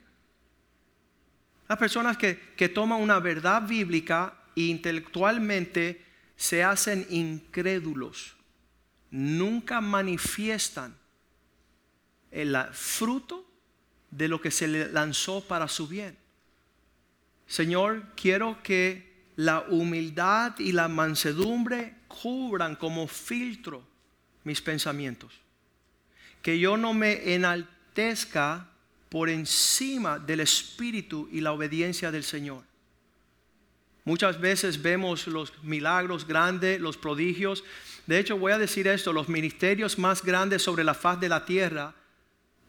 Las 1.68 1.76
personas 1.76 2.16
que, 2.16 2.38
que 2.56 2.68
toman 2.68 3.00
una 3.00 3.18
verdad 3.18 3.62
bíblica 3.66 4.34
e 4.54 4.60
intelectualmente 4.60 6.04
se 6.36 6.62
hacen 6.62 7.04
incrédulos, 7.10 8.36
nunca 9.10 9.80
manifiestan 9.80 10.96
el 12.30 12.56
fruto 12.70 13.44
de 14.12 14.28
lo 14.28 14.40
que 14.40 14.52
se 14.52 14.68
le 14.68 14.92
lanzó 14.92 15.40
para 15.40 15.66
su 15.66 15.88
bien. 15.88 16.16
Señor, 17.48 18.04
quiero 18.14 18.62
que 18.62 19.03
la 19.36 19.60
humildad 19.68 20.58
y 20.58 20.72
la 20.72 20.88
mansedumbre 20.88 21.94
cubran 22.08 22.76
como 22.76 23.06
filtro 23.08 23.82
mis 24.44 24.60
pensamientos. 24.60 25.32
Que 26.42 26.58
yo 26.58 26.76
no 26.76 26.94
me 26.94 27.34
enaltezca 27.34 28.68
por 29.08 29.28
encima 29.28 30.18
del 30.18 30.40
espíritu 30.40 31.28
y 31.32 31.40
la 31.40 31.52
obediencia 31.52 32.10
del 32.10 32.24
Señor. 32.24 32.62
Muchas 34.04 34.38
veces 34.38 34.82
vemos 34.82 35.26
los 35.26 35.52
milagros 35.62 36.26
grandes, 36.26 36.80
los 36.80 36.98
prodigios. 36.98 37.64
De 38.06 38.18
hecho, 38.18 38.36
voy 38.36 38.52
a 38.52 38.58
decir 38.58 38.86
esto, 38.86 39.12
los 39.12 39.30
ministerios 39.30 39.98
más 39.98 40.22
grandes 40.22 40.62
sobre 40.62 40.84
la 40.84 40.94
faz 40.94 41.18
de 41.20 41.30
la 41.30 41.46
tierra 41.46 41.94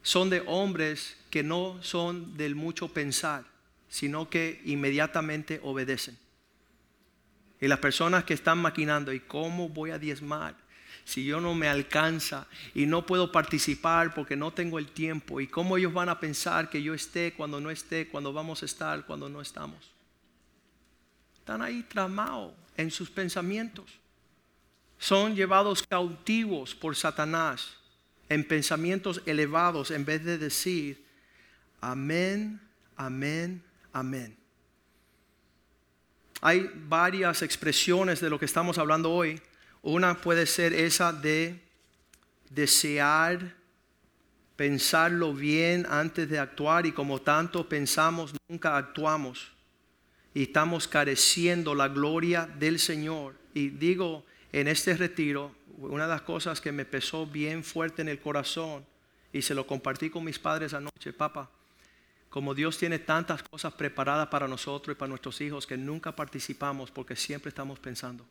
son 0.02 0.30
de 0.30 0.44
hombres 0.46 1.18
que 1.30 1.44
no 1.44 1.78
son 1.82 2.38
del 2.38 2.56
mucho 2.56 2.88
pensar, 2.88 3.44
sino 3.90 4.30
que 4.30 4.62
inmediatamente 4.64 5.60
obedecen. 5.62 6.18
Y 7.66 7.68
las 7.68 7.80
personas 7.80 8.26
que 8.26 8.36
están 8.36 8.60
maquinando, 8.60 9.12
¿y 9.12 9.22
cómo 9.22 9.70
voy 9.70 9.90
a 9.90 9.98
diezmar? 9.98 10.56
Si 11.04 11.26
yo 11.26 11.42
no 11.42 11.56
me 11.56 11.68
alcanza 11.68 12.46
y 12.76 12.86
no 12.86 13.08
puedo 13.08 13.32
participar 13.32 14.14
porque 14.14 14.36
no 14.36 14.54
tengo 14.54 14.78
el 14.78 14.90
tiempo, 14.90 15.42
¿y 15.42 15.48
cómo 15.48 15.76
ellos 15.76 15.92
van 15.92 16.10
a 16.10 16.20
pensar 16.20 16.70
que 16.70 16.84
yo 16.84 16.94
esté 16.94 17.34
cuando 17.34 17.60
no 17.60 17.72
esté, 17.72 18.08
cuando 18.08 18.32
vamos 18.32 18.62
a 18.62 18.66
estar, 18.68 19.04
cuando 19.08 19.30
no 19.30 19.42
estamos? 19.42 19.92
Están 21.40 21.64
ahí 21.64 21.82
tramados 21.82 22.54
en 22.78 22.92
sus 22.92 23.10
pensamientos. 23.10 24.00
Son 25.00 25.36
llevados 25.36 25.82
cautivos 25.88 26.76
por 26.76 26.96
Satanás 26.96 27.78
en 28.30 28.48
pensamientos 28.48 29.24
elevados 29.26 29.90
en 29.90 30.06
vez 30.06 30.24
de 30.24 30.38
decir, 30.38 31.04
amén, 31.82 32.62
amén, 32.96 33.64
amén. 33.92 34.45
Hay 36.48 36.70
varias 36.76 37.42
expresiones 37.42 38.20
de 38.20 38.30
lo 38.30 38.38
que 38.38 38.46
estamos 38.46 38.78
hablando 38.78 39.12
hoy. 39.12 39.42
Una 39.82 40.22
puede 40.22 40.46
ser 40.46 40.74
esa 40.74 41.12
de 41.12 41.60
desear, 42.52 43.56
pensarlo 44.56 45.34
bien 45.34 45.88
antes 45.90 46.30
de 46.30 46.38
actuar 46.38 46.86
y 46.86 46.92
como 46.92 47.20
tanto 47.20 47.68
pensamos, 47.68 48.32
nunca 48.48 48.78
actuamos. 48.78 49.54
Y 50.36 50.44
estamos 50.44 50.88
careciendo 50.88 51.74
la 51.74 51.88
gloria 51.88 52.48
del 52.60 52.78
Señor. 52.78 53.34
Y 53.56 53.70
digo, 53.70 54.24
en 54.52 54.68
este 54.68 54.96
retiro, 54.96 55.56
una 55.80 56.04
de 56.04 56.10
las 56.12 56.22
cosas 56.22 56.62
que 56.62 56.72
me 56.72 56.86
pesó 56.86 57.26
bien 57.26 57.64
fuerte 57.64 58.04
en 58.04 58.10
el 58.10 58.20
corazón 58.20 58.86
y 59.34 59.42
se 59.42 59.56
lo 59.56 59.66
compartí 59.66 60.12
con 60.12 60.24
mis 60.24 60.38
padres 60.38 60.76
anoche, 60.76 61.12
papá, 61.12 61.50
como 62.36 62.54
Dios 62.54 62.78
tiene 62.78 63.00
tantas 63.00 63.42
cosas 63.44 63.72
preparadas 63.76 64.28
para 64.28 64.46
nosotros 64.46 64.94
y 64.94 65.00
para 65.00 65.08
nuestros 65.08 65.40
hijos 65.40 65.66
que 65.66 65.78
nunca 65.78 66.14
participamos 66.14 66.92
porque 66.92 67.16
siempre 67.16 67.48
estamos 67.48 67.80
pensando. 67.80 68.26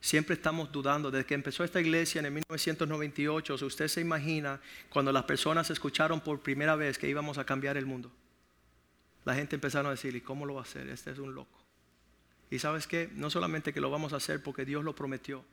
Siempre 0.00 0.34
estamos 0.34 0.72
dudando. 0.72 1.10
Desde 1.10 1.26
que 1.26 1.34
empezó 1.34 1.62
esta 1.62 1.78
iglesia 1.78 2.20
en 2.20 2.24
el 2.24 2.32
1998, 2.32 3.66
usted 3.66 3.88
se 3.88 4.00
imagina 4.00 4.62
cuando 4.88 5.12
las 5.12 5.24
personas 5.24 5.68
escucharon 5.68 6.22
por 6.22 6.40
primera 6.40 6.74
vez 6.74 6.96
que 6.96 7.06
íbamos 7.06 7.36
a 7.36 7.44
cambiar 7.44 7.76
el 7.76 7.84
mundo. 7.84 8.10
La 9.26 9.34
gente 9.34 9.56
empezaron 9.56 9.88
a 9.88 9.90
decir, 9.90 10.16
¿y 10.16 10.22
cómo 10.22 10.46
lo 10.46 10.54
va 10.54 10.60
a 10.60 10.64
hacer? 10.64 10.88
Este 10.88 11.10
es 11.10 11.18
un 11.18 11.34
loco. 11.34 11.62
Y 12.50 12.60
sabes 12.60 12.86
qué? 12.86 13.10
No 13.12 13.28
solamente 13.28 13.74
que 13.74 13.82
lo 13.82 13.90
vamos 13.90 14.14
a 14.14 14.16
hacer 14.16 14.42
porque 14.42 14.64
Dios 14.64 14.84
lo 14.84 14.94
prometió, 14.94 15.44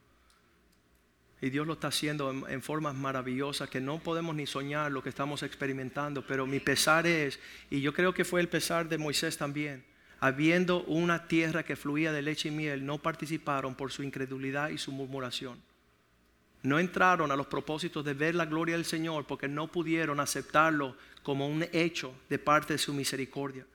y 1.41 1.49
Dios 1.49 1.65
lo 1.65 1.73
está 1.73 1.87
haciendo 1.87 2.31
en, 2.47 2.61
formas 2.61 2.95
maravillosas 2.95 3.69
que 3.69 3.79
no 3.79 3.99
podemos 3.99 4.35
ni 4.35 4.45
soñar 4.45 4.91
lo 4.91 5.01
que 5.01 5.09
estamos 5.09 5.41
experimentando. 5.43 6.25
Pero 6.25 6.45
mi 6.45 6.59
pesar 6.59 7.07
es, 7.07 7.39
y 7.69 7.81
yo 7.81 7.93
creo 7.93 8.13
que 8.13 8.25
fue 8.25 8.41
el 8.41 8.49
pesar 8.49 8.89
de 8.89 8.97
Moisés 8.97 9.37
también, 9.37 9.83
habiendo 10.19 10.83
una 10.83 11.27
tierra 11.27 11.63
que 11.63 11.77
fluía 11.77 12.11
de 12.11 12.21
leche 12.21 12.49
y 12.49 12.51
miel, 12.51 12.85
no 12.85 12.97
participaron 12.97 13.75
por 13.75 13.91
su 13.91 14.03
incredulidad 14.03 14.69
y 14.69 14.77
su 14.77 14.91
murmuración. 14.91 15.61
No 16.61 16.77
entraron 16.77 17.31
a 17.31 17.37
los 17.37 17.47
propósitos 17.47 18.03
de 18.03 18.13
ver 18.13 18.35
la 18.35 18.45
gloria 18.45 18.75
del 18.75 18.83
Señor 18.83 19.25
porque 19.25 19.47
no 19.47 19.71
pudieron 19.71 20.19
aceptarlo 20.19 20.97
como 21.23 21.47
un 21.47 21.65
hecho 21.71 22.13
de 22.29 22.37
parte 22.37 22.73
de 22.73 22.79
su 22.79 22.93
misericordia. 22.93 23.65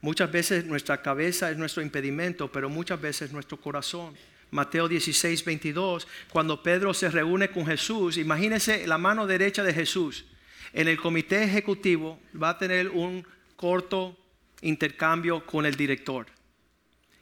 Muchas 0.00 0.30
veces 0.30 0.64
nuestra 0.64 1.00
cabeza 1.02 1.50
es 1.50 1.56
nuestro 1.56 1.82
impedimento, 1.82 2.50
pero 2.50 2.68
muchas 2.68 3.00
veces 3.00 3.32
nuestro 3.32 3.60
corazón. 3.60 4.14
Mateo 4.50 4.88
16, 4.88 5.44
22, 5.44 6.06
cuando 6.30 6.62
Pedro 6.62 6.94
se 6.94 7.10
reúne 7.10 7.50
con 7.50 7.66
Jesús, 7.66 8.16
imagínense 8.16 8.86
la 8.86 8.98
mano 8.98 9.26
derecha 9.26 9.62
de 9.62 9.74
Jesús. 9.74 10.24
En 10.72 10.88
el 10.88 10.98
comité 10.98 11.42
ejecutivo 11.42 12.20
va 12.40 12.50
a 12.50 12.58
tener 12.58 12.88
un 12.88 13.26
corto 13.56 14.16
intercambio 14.62 15.44
con 15.44 15.66
el 15.66 15.74
director. 15.74 16.26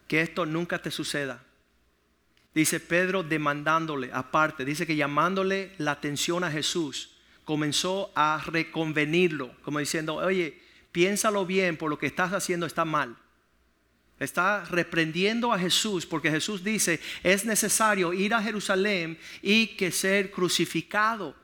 Que 0.09 0.21
esto 0.21 0.45
nunca 0.45 0.81
te 0.81 0.91
suceda. 0.91 1.43
Dice 2.55 2.79
Pedro 2.79 3.23
demandándole, 3.23 4.11
aparte, 4.13 4.65
dice 4.65 4.87
que 4.87 4.97
llamándole 4.97 5.73
la 5.79 5.93
atención 5.93 6.45
a 6.45 6.51
Jesús, 6.51 7.17
comenzó 7.45 8.13
a 8.15 8.43
reconvenirlo, 8.47 9.55
como 9.63 9.81
diciendo, 9.81 10.17
oye, 10.17 10.61
piénsalo 10.93 11.47
bien, 11.47 11.77
por 11.77 11.91
lo 11.91 11.99
que 11.99 12.07
estás 12.07 12.33
haciendo 12.33 12.67
está 12.67 12.85
mal. 12.85 13.17
Está 14.25 14.65
reprendiendo 14.65 15.53
a 15.53 15.59
Jesús 15.59 16.07
porque 16.07 16.31
Jesús 16.31 16.65
dice, 16.65 17.01
es 17.23 17.45
necesario 17.45 18.13
ir 18.13 18.35
a 18.35 18.43
Jerusalén 18.43 19.19
y 19.43 19.69
que 19.69 19.93
ser 19.93 20.31
crucificado 20.31 21.35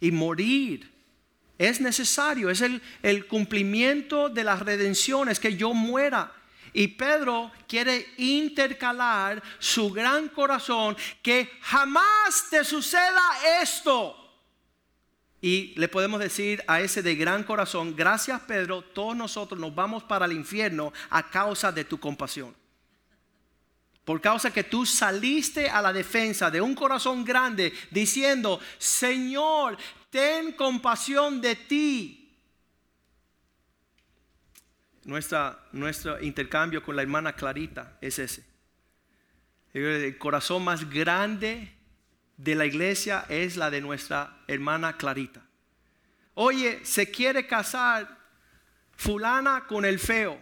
y 0.00 0.10
morir. 0.10 0.90
Es 1.58 1.80
necesario, 1.80 2.50
es 2.50 2.60
el, 2.60 2.82
el 3.02 3.26
cumplimiento 3.26 4.28
de 4.28 4.44
la 4.44 4.56
redención, 4.56 5.28
es 5.28 5.38
que 5.38 5.56
yo 5.56 5.72
muera. 5.72 6.32
Y 6.72 6.88
Pedro 6.88 7.52
quiere 7.68 8.08
intercalar 8.16 9.40
su 9.60 9.90
gran 9.90 10.28
corazón 10.28 10.96
que 11.22 11.52
jamás 11.60 12.48
te 12.50 12.64
suceda 12.64 13.22
esto. 13.62 14.23
Y 15.44 15.74
le 15.76 15.88
podemos 15.88 16.20
decir 16.20 16.64
a 16.66 16.80
ese 16.80 17.02
de 17.02 17.16
gran 17.16 17.44
corazón, 17.44 17.94
gracias 17.94 18.40
Pedro, 18.40 18.80
todos 18.80 19.14
nosotros 19.14 19.60
nos 19.60 19.74
vamos 19.74 20.02
para 20.02 20.24
el 20.24 20.32
infierno 20.32 20.90
a 21.10 21.28
causa 21.28 21.70
de 21.70 21.84
tu 21.84 22.00
compasión. 22.00 22.56
Por 24.06 24.22
causa 24.22 24.50
que 24.50 24.64
tú 24.64 24.86
saliste 24.86 25.68
a 25.68 25.82
la 25.82 25.92
defensa 25.92 26.50
de 26.50 26.62
un 26.62 26.74
corazón 26.74 27.26
grande 27.26 27.74
diciendo, 27.90 28.58
Señor, 28.78 29.76
ten 30.08 30.52
compasión 30.52 31.42
de 31.42 31.56
ti. 31.56 32.34
Nuestra, 35.04 35.62
nuestro 35.72 36.22
intercambio 36.22 36.82
con 36.82 36.96
la 36.96 37.02
hermana 37.02 37.34
Clarita 37.34 37.98
es 38.00 38.18
ese. 38.18 38.46
El 39.74 40.16
corazón 40.16 40.64
más 40.64 40.88
grande 40.88 41.73
de 42.36 42.54
la 42.54 42.66
iglesia 42.66 43.26
es 43.28 43.56
la 43.56 43.70
de 43.70 43.80
nuestra 43.80 44.38
hermana 44.46 44.96
Clarita. 44.96 45.42
Oye, 46.34 46.80
se 46.84 47.10
quiere 47.10 47.46
casar 47.46 48.18
fulana 48.96 49.66
con 49.66 49.84
el 49.84 49.98
feo 49.98 50.38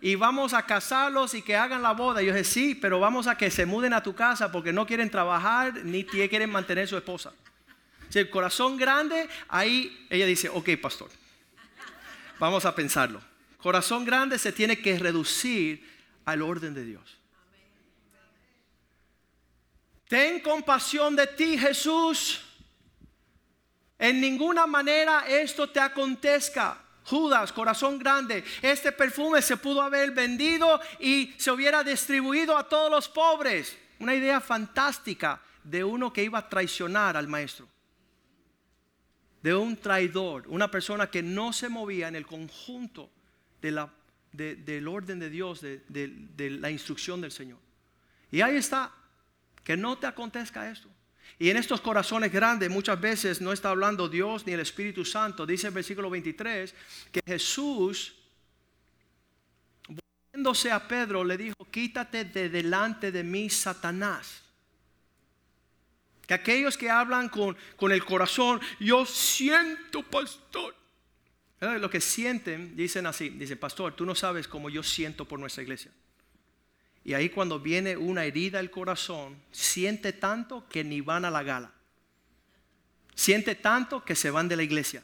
y 0.00 0.14
vamos 0.14 0.54
a 0.54 0.64
casarlos 0.64 1.34
y 1.34 1.42
que 1.42 1.56
hagan 1.56 1.82
la 1.82 1.92
boda. 1.92 2.22
Yo 2.22 2.32
dije, 2.32 2.44
sí, 2.44 2.74
pero 2.74 3.00
vamos 3.00 3.26
a 3.26 3.36
que 3.36 3.50
se 3.50 3.66
muden 3.66 3.92
a 3.92 4.02
tu 4.02 4.14
casa 4.14 4.52
porque 4.52 4.72
no 4.72 4.86
quieren 4.86 5.10
trabajar 5.10 5.84
ni 5.84 6.04
quieren 6.04 6.50
mantener 6.50 6.86
su 6.86 6.96
esposa. 6.96 7.32
Corazón 8.30 8.76
grande, 8.76 9.28
ahí 9.48 10.06
ella 10.08 10.26
dice, 10.26 10.48
ok, 10.48 10.70
pastor, 10.80 11.10
vamos 12.38 12.64
a 12.64 12.74
pensarlo. 12.74 13.20
Corazón 13.58 14.04
grande 14.04 14.38
se 14.38 14.52
tiene 14.52 14.78
que 14.78 14.98
reducir 14.98 15.84
al 16.24 16.42
orden 16.42 16.74
de 16.74 16.84
Dios. 16.84 17.17
Ten 20.08 20.40
compasión 20.40 21.14
de 21.14 21.26
ti, 21.26 21.58
Jesús. 21.58 22.40
En 23.98 24.20
ninguna 24.20 24.66
manera 24.66 25.24
esto 25.28 25.68
te 25.68 25.80
acontezca. 25.80 26.82
Judas, 27.04 27.52
corazón 27.52 27.98
grande, 27.98 28.44
este 28.60 28.92
perfume 28.92 29.40
se 29.40 29.56
pudo 29.56 29.80
haber 29.80 30.10
vendido 30.10 30.78
y 31.00 31.34
se 31.38 31.50
hubiera 31.50 31.82
distribuido 31.82 32.56
a 32.56 32.68
todos 32.68 32.90
los 32.90 33.08
pobres. 33.08 33.78
Una 33.98 34.14
idea 34.14 34.40
fantástica 34.40 35.40
de 35.64 35.82
uno 35.84 36.12
que 36.12 36.22
iba 36.22 36.38
a 36.38 36.48
traicionar 36.48 37.16
al 37.16 37.26
maestro. 37.26 37.66
De 39.42 39.54
un 39.54 39.76
traidor, 39.76 40.44
una 40.48 40.70
persona 40.70 41.10
que 41.10 41.22
no 41.22 41.52
se 41.52 41.68
movía 41.68 42.08
en 42.08 42.16
el 42.16 42.26
conjunto 42.26 43.10
del 43.60 44.88
orden 44.88 45.18
de 45.18 45.30
Dios, 45.30 45.60
de 45.60 46.58
la 46.60 46.70
instrucción 46.70 47.20
del 47.20 47.32
Señor. 47.32 47.58
Y 48.30 48.42
ahí 48.42 48.56
está, 48.56 48.92
que 49.68 49.76
no 49.76 49.98
te 49.98 50.06
acontezca 50.06 50.70
esto. 50.70 50.88
Y 51.38 51.50
en 51.50 51.58
estos 51.58 51.82
corazones 51.82 52.32
grandes 52.32 52.70
muchas 52.70 52.98
veces 52.98 53.42
no 53.42 53.52
está 53.52 53.68
hablando 53.68 54.08
Dios 54.08 54.46
ni 54.46 54.54
el 54.54 54.60
Espíritu 54.60 55.04
Santo. 55.04 55.44
Dice 55.44 55.66
el 55.66 55.74
versículo 55.74 56.08
23 56.08 56.74
que 57.12 57.20
Jesús, 57.26 58.14
volviéndose 59.86 60.72
a 60.72 60.88
Pedro, 60.88 61.22
le 61.22 61.36
dijo, 61.36 61.54
quítate 61.70 62.24
de 62.24 62.48
delante 62.48 63.12
de 63.12 63.22
mí, 63.22 63.50
Satanás. 63.50 64.42
Que 66.26 66.32
aquellos 66.32 66.78
que 66.78 66.88
hablan 66.88 67.28
con, 67.28 67.54
con 67.76 67.92
el 67.92 68.02
corazón, 68.06 68.62
yo 68.80 69.04
siento, 69.04 70.02
pastor. 70.02 70.74
Lo 71.60 71.90
que 71.90 72.00
sienten, 72.00 72.74
dicen 72.74 73.06
así, 73.06 73.28
dice, 73.28 73.54
pastor, 73.56 73.92
tú 73.94 74.06
no 74.06 74.14
sabes 74.14 74.48
cómo 74.48 74.70
yo 74.70 74.82
siento 74.82 75.26
por 75.26 75.38
nuestra 75.38 75.62
iglesia. 75.62 75.92
Y 77.08 77.14
ahí 77.14 77.30
cuando 77.30 77.58
viene 77.58 77.96
una 77.96 78.26
herida 78.26 78.58
al 78.58 78.70
corazón, 78.70 79.40
siente 79.50 80.12
tanto 80.12 80.68
que 80.68 80.84
ni 80.84 81.00
van 81.00 81.24
a 81.24 81.30
la 81.30 81.42
gala. 81.42 81.72
Siente 83.14 83.54
tanto 83.54 84.04
que 84.04 84.14
se 84.14 84.30
van 84.30 84.46
de 84.46 84.56
la 84.56 84.62
iglesia. 84.62 85.02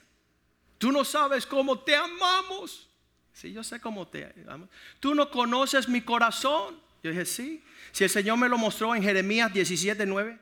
Tú 0.77 0.93
no 0.93 1.03
sabes 1.03 1.47
cómo 1.47 1.79
te 1.79 1.97
amamos. 1.97 2.91
Sí, 3.33 3.55
yo 3.55 3.65
sé 3.65 3.81
cómo 3.81 4.07
te 4.07 4.31
amo. 4.47 4.69
Tú 5.01 5.15
no 5.15 5.31
conoces 5.31 5.89
mi 5.89 6.03
corazón. 6.03 6.79
Yo 7.03 7.09
dije, 7.09 7.25
sí. 7.25 7.65
Si 7.91 8.05
el 8.05 8.11
Señor 8.11 8.37
me 8.37 8.51
lo 8.51 8.59
mostró 8.59 8.95
en 8.95 9.03
Jeremías 9.03 9.51
17, 9.51 10.05
9. 10.05 10.39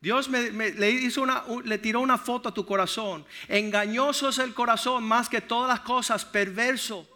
Dios 0.00 0.28
me, 0.28 0.48
le, 0.52 0.90
hizo 0.92 1.22
una, 1.22 1.42
le 1.64 1.78
tiró 1.78 1.98
una 1.98 2.18
foto 2.18 2.50
a 2.50 2.54
tu 2.54 2.64
corazón. 2.64 3.26
Engañoso 3.48 4.28
es 4.28 4.38
el 4.38 4.54
corazón 4.54 5.02
más 5.02 5.28
que 5.28 5.40
todas 5.40 5.68
las 5.68 5.80
cosas, 5.80 6.24
perverso. 6.24 7.13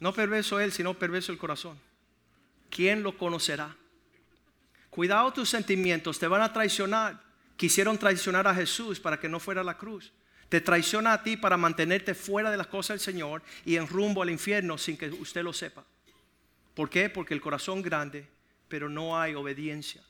No 0.00 0.12
perverso 0.12 0.58
él, 0.58 0.72
sino 0.72 0.94
perverso 0.94 1.30
el 1.30 1.38
corazón. 1.38 1.78
¿Quién 2.70 3.02
lo 3.02 3.16
conocerá? 3.16 3.76
Cuidado 4.88 5.32
tus 5.32 5.48
sentimientos, 5.48 6.18
te 6.18 6.26
van 6.26 6.42
a 6.42 6.52
traicionar. 6.52 7.22
Quisieron 7.56 7.98
traicionar 7.98 8.46
a 8.48 8.54
Jesús 8.54 8.98
para 8.98 9.20
que 9.20 9.28
no 9.28 9.38
fuera 9.38 9.60
a 9.60 9.64
la 9.64 9.76
cruz. 9.76 10.12
Te 10.48 10.60
traiciona 10.60 11.12
a 11.12 11.22
ti 11.22 11.36
para 11.36 11.56
mantenerte 11.56 12.14
fuera 12.14 12.50
de 12.50 12.56
las 12.56 12.66
cosas 12.66 12.94
del 12.94 13.14
Señor 13.14 13.42
y 13.64 13.76
en 13.76 13.86
rumbo 13.86 14.22
al 14.22 14.30
infierno 14.30 14.78
sin 14.78 14.96
que 14.96 15.08
usted 15.10 15.42
lo 15.42 15.52
sepa. 15.52 15.84
¿Por 16.74 16.88
qué? 16.88 17.10
Porque 17.10 17.34
el 17.34 17.40
corazón 17.40 17.82
grande, 17.82 18.26
pero 18.68 18.88
no 18.88 19.20
hay 19.20 19.34
obediencia. 19.34 20.02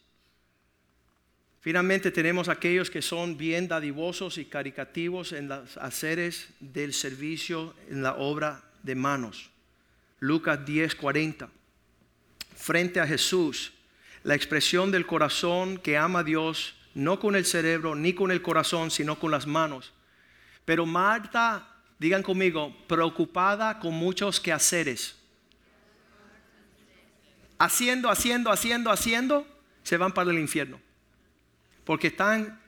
Finalmente 1.61 2.11
tenemos 2.11 2.49
aquellos 2.49 2.89
que 2.89 3.03
son 3.03 3.37
bien 3.37 3.69
dadivosos 3.69 4.39
y 4.39 4.47
caricativos 4.47 5.33
en 5.33 5.49
los 5.49 5.77
haceres 5.77 6.49
del 6.61 6.95
servicio 6.95 7.75
en 7.91 8.03
la 8.03 8.15
obra 8.15 8.63
de 8.83 8.95
manos. 8.95 9.51
Lucas 10.21 10.65
10, 10.65 10.95
40. 10.95 11.49
Frente 12.55 13.01
a 13.01 13.07
Jesús, 13.07 13.73
la 14.23 14.35
expresión 14.35 14.91
del 14.91 15.07
corazón 15.07 15.79
que 15.79 15.97
ama 15.97 16.21
a 16.21 16.25
Dios, 16.25 16.77
no 16.95 17.19
con 17.19 17.35
el 17.35 17.47
cerebro 17.47 17.95
ni 17.95 18.13
con 18.13 18.31
el 18.31 18.43
corazón, 18.43 18.91
sino 18.91 19.19
con 19.19 19.31
las 19.31 19.47
manos. 19.47 19.93
Pero 20.67 20.85
Marta, 20.85 21.67
digan 21.99 22.23
conmigo, 22.23 22.77
preocupada 22.87 23.79
con 23.79 23.95
muchos 23.95 24.41
quehaceres. 24.41 25.17
Haciendo, 27.59 28.11
haciendo, 28.11 28.51
haciendo, 28.51 28.91
haciendo, 28.91 29.47
se 29.83 29.97
van 29.97 30.13
para 30.13 30.31
el 30.31 30.39
infierno. 30.39 30.81
Porque 31.85 32.09
están 32.09 32.61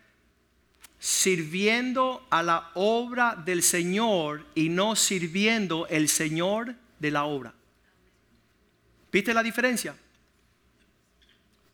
sirviendo 0.98 2.26
a 2.30 2.42
la 2.42 2.70
obra 2.74 3.34
del 3.34 3.62
Señor 3.62 4.46
y 4.54 4.68
no 4.68 4.96
sirviendo 4.96 5.86
el 5.88 6.08
Señor 6.08 6.76
de 7.02 7.10
la 7.10 7.24
obra. 7.24 7.52
¿Viste 9.10 9.34
la 9.34 9.42
diferencia? 9.42 9.94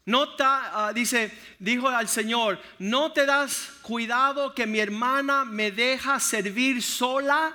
Nota, 0.07 0.89
ah, 0.89 0.93
dice, 0.95 1.31
dijo 1.59 1.87
al 1.87 2.09
Señor, 2.09 2.59
¿no 2.79 3.13
te 3.13 3.27
das 3.27 3.75
cuidado 3.83 4.55
que 4.55 4.67
mi 4.67 4.81
hermana 4.81 5.45
me 5.45 5.71
deja 5.71 6.19
servir 6.19 6.83
sola? 6.83 7.55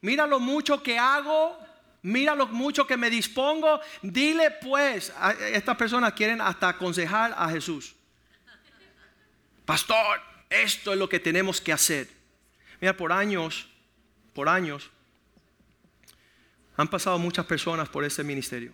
Mira 0.00 0.26
lo 0.26 0.40
mucho 0.40 0.82
que 0.82 0.98
hago, 0.98 1.58
mira 2.00 2.34
lo 2.34 2.46
mucho 2.46 2.86
que 2.86 2.96
me 2.96 3.10
dispongo. 3.10 3.80
Dile 4.00 4.50
pues, 4.50 5.12
estas 5.52 5.76
personas 5.76 6.14
quieren 6.14 6.40
hasta 6.40 6.70
aconsejar 6.70 7.34
a 7.36 7.50
Jesús. 7.50 7.94
Pastor, 9.66 10.22
esto 10.48 10.94
es 10.94 10.98
lo 10.98 11.06
que 11.06 11.20
tenemos 11.20 11.60
que 11.60 11.74
hacer. 11.74 12.08
Mira, 12.80 12.96
por 12.96 13.12
años, 13.12 13.68
por 14.32 14.48
años, 14.48 14.90
han 16.76 16.88
pasado 16.88 17.18
muchas 17.18 17.46
personas 17.46 17.88
por 17.88 18.04
ese 18.04 18.22
ministerio. 18.22 18.72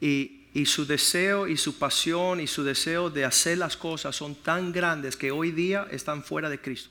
Y, 0.00 0.38
su 0.66 0.84
deseo 0.84 1.48
y 1.48 1.56
su 1.56 1.78
pasión 1.78 2.40
y 2.40 2.46
su 2.46 2.62
deseo 2.62 3.08
de 3.08 3.24
hacer 3.24 3.56
las 3.56 3.76
cosas 3.76 4.14
son 4.14 4.34
tan 4.34 4.70
grandes 4.70 5.16
que 5.16 5.30
hoy 5.30 5.50
día 5.50 5.86
están 5.90 6.22
fuera 6.22 6.50
de 6.50 6.60
Cristo. 6.60 6.90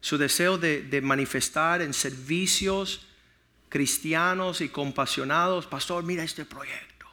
Su 0.00 0.16
deseo 0.16 0.56
de, 0.56 0.82
de 0.82 1.00
manifestar 1.02 1.82
en 1.82 1.92
servicios 1.92 3.06
cristianos 3.68 4.62
y 4.62 4.70
compasionados, 4.70 5.66
pastor, 5.66 6.04
mira 6.04 6.22
este 6.22 6.44
proyecto. 6.46 7.06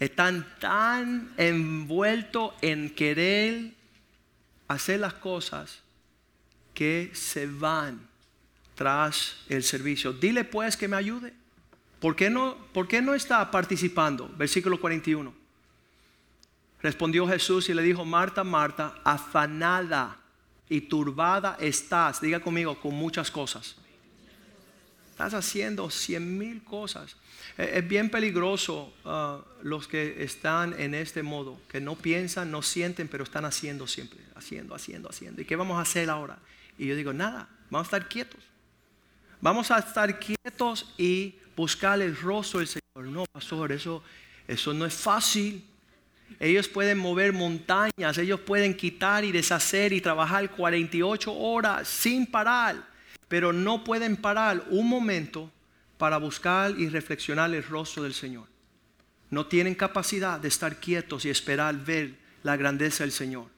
Están 0.00 0.58
tan 0.58 1.32
envueltos 1.36 2.54
en 2.62 2.90
querer 2.94 3.74
hacer 4.66 5.00
las 5.00 5.14
cosas 5.14 5.82
que 6.76 7.10
se 7.14 7.46
van 7.46 8.06
tras 8.74 9.38
el 9.48 9.64
servicio. 9.64 10.12
Dile 10.12 10.44
pues 10.44 10.76
que 10.76 10.86
me 10.86 10.96
ayude. 10.96 11.32
¿Por 11.98 12.14
qué 12.14 12.28
no, 12.28 12.56
por 12.74 12.86
qué 12.86 13.00
no 13.00 13.14
está 13.14 13.50
participando? 13.50 14.30
Versículo 14.36 14.78
41. 14.78 15.32
Respondió 16.82 17.26
Jesús 17.26 17.70
y 17.70 17.74
le 17.74 17.82
dijo, 17.82 18.04
Marta, 18.04 18.44
Marta, 18.44 18.94
afanada 19.02 20.18
y 20.68 20.82
turbada 20.82 21.56
estás, 21.58 22.20
diga 22.20 22.40
conmigo, 22.40 22.78
con 22.78 22.94
muchas 22.94 23.30
cosas. 23.30 23.76
Estás 25.12 25.32
haciendo 25.32 25.88
cien 25.88 26.36
mil 26.36 26.62
cosas. 26.62 27.16
E, 27.56 27.78
es 27.78 27.88
bien 27.88 28.10
peligroso 28.10 28.92
uh, 29.06 29.40
los 29.62 29.88
que 29.88 30.22
están 30.22 30.78
en 30.78 30.94
este 30.94 31.22
modo, 31.22 31.58
que 31.70 31.80
no 31.80 31.94
piensan, 31.94 32.50
no 32.50 32.60
sienten, 32.60 33.08
pero 33.08 33.24
están 33.24 33.46
haciendo 33.46 33.86
siempre, 33.86 34.20
haciendo, 34.34 34.74
haciendo, 34.74 35.08
haciendo. 35.08 35.40
¿Y 35.40 35.46
qué 35.46 35.56
vamos 35.56 35.78
a 35.78 35.80
hacer 35.80 36.10
ahora? 36.10 36.38
Y 36.78 36.86
yo 36.86 36.96
digo, 36.96 37.12
nada, 37.12 37.48
vamos 37.70 37.86
a 37.86 37.96
estar 37.96 38.08
quietos. 38.08 38.40
Vamos 39.40 39.70
a 39.70 39.78
estar 39.78 40.18
quietos 40.18 40.92
y 40.98 41.34
buscar 41.54 42.00
el 42.00 42.16
rostro 42.16 42.60
del 42.60 42.68
Señor. 42.68 43.12
No, 43.12 43.24
pastor, 43.32 43.72
eso, 43.72 44.02
eso 44.46 44.72
no 44.72 44.86
es 44.86 44.94
fácil. 44.94 45.64
Ellos 46.40 46.68
pueden 46.68 46.98
mover 46.98 47.32
montañas, 47.32 48.18
ellos 48.18 48.40
pueden 48.40 48.76
quitar 48.76 49.24
y 49.24 49.32
deshacer 49.32 49.92
y 49.92 50.00
trabajar 50.00 50.50
48 50.50 51.32
horas 51.32 51.86
sin 51.86 52.26
parar, 52.26 52.84
pero 53.28 53.52
no 53.52 53.84
pueden 53.84 54.16
parar 54.16 54.64
un 54.70 54.88
momento 54.88 55.50
para 55.98 56.18
buscar 56.18 56.72
y 56.78 56.88
reflexionar 56.88 57.54
el 57.54 57.62
rostro 57.62 58.02
del 58.02 58.12
Señor. 58.12 58.48
No 59.30 59.46
tienen 59.46 59.74
capacidad 59.74 60.38
de 60.38 60.48
estar 60.48 60.78
quietos 60.78 61.24
y 61.24 61.30
esperar 61.30 61.76
ver 61.84 62.18
la 62.42 62.56
grandeza 62.56 63.04
del 63.04 63.12
Señor. 63.12 63.55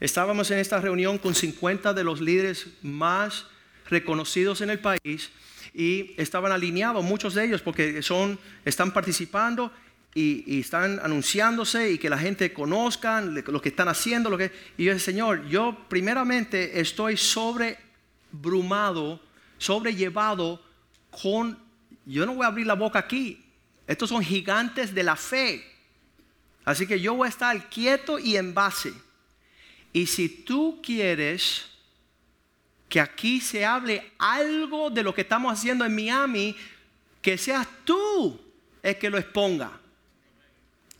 Estábamos 0.00 0.50
en 0.52 0.58
esta 0.58 0.80
reunión 0.80 1.18
con 1.18 1.34
50 1.34 1.92
de 1.92 2.04
los 2.04 2.20
líderes 2.20 2.68
más 2.82 3.46
reconocidos 3.88 4.60
en 4.60 4.70
el 4.70 4.78
país 4.78 5.30
y 5.74 6.14
estaban 6.16 6.52
alineados 6.52 7.04
muchos 7.04 7.34
de 7.34 7.44
ellos 7.44 7.62
porque 7.62 8.02
son, 8.02 8.38
están 8.64 8.92
participando 8.92 9.72
y, 10.14 10.60
están 10.60 11.00
anunciándose 11.02 11.92
y 11.92 11.98
que 11.98 12.08
la 12.08 12.18
gente 12.18 12.52
conozca 12.52 13.20
lo 13.20 13.60
que 13.60 13.70
están 13.70 13.88
haciendo. 13.88 14.30
Lo 14.30 14.38
que, 14.38 14.52
y 14.76 14.84
yo 14.84 14.98
Señor, 14.98 15.46
yo 15.48 15.76
primeramente 15.88 16.80
estoy 16.80 17.16
sobrebrumado, 17.16 19.20
sobrellevado 19.58 20.62
con, 21.10 21.58
yo 22.06 22.24
no 22.24 22.34
voy 22.34 22.44
a 22.44 22.48
abrir 22.48 22.66
la 22.66 22.74
boca 22.74 23.00
aquí, 23.00 23.44
estos 23.86 24.10
son 24.10 24.22
gigantes 24.22 24.94
de 24.94 25.02
la 25.02 25.16
fe. 25.16 25.64
Así 26.64 26.86
que 26.86 27.00
yo 27.00 27.14
voy 27.14 27.26
a 27.26 27.30
estar 27.30 27.68
quieto 27.68 28.18
y 28.18 28.36
en 28.36 28.54
base. 28.54 28.92
Y 29.92 30.06
si 30.06 30.28
tú 30.28 30.80
quieres 30.82 31.66
que 32.88 33.00
aquí 33.00 33.40
se 33.40 33.64
hable 33.64 34.12
algo 34.18 34.90
de 34.90 35.02
lo 35.02 35.14
que 35.14 35.22
estamos 35.22 35.52
haciendo 35.52 35.84
en 35.84 35.94
Miami, 35.94 36.56
que 37.20 37.36
seas 37.36 37.66
tú 37.84 38.40
el 38.82 38.96
que 38.96 39.10
lo 39.10 39.18
exponga. 39.18 39.80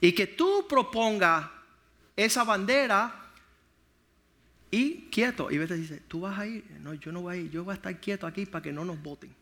Y 0.00 0.12
que 0.12 0.26
tú 0.26 0.66
proponga 0.68 1.52
esa 2.16 2.44
bandera 2.44 3.30
y 4.70 5.08
quieto. 5.10 5.50
Y 5.50 5.58
veces 5.58 5.80
dice, 5.80 6.02
tú 6.08 6.20
vas 6.20 6.38
a 6.38 6.46
ir. 6.46 6.64
No, 6.80 6.94
yo 6.94 7.12
no 7.12 7.22
voy 7.22 7.36
a 7.36 7.40
ir. 7.40 7.50
Yo 7.50 7.64
voy 7.64 7.72
a 7.72 7.76
estar 7.76 7.98
quieto 7.98 8.26
aquí 8.26 8.46
para 8.46 8.62
que 8.62 8.72
no 8.72 8.84
nos 8.84 9.02
voten 9.02 9.34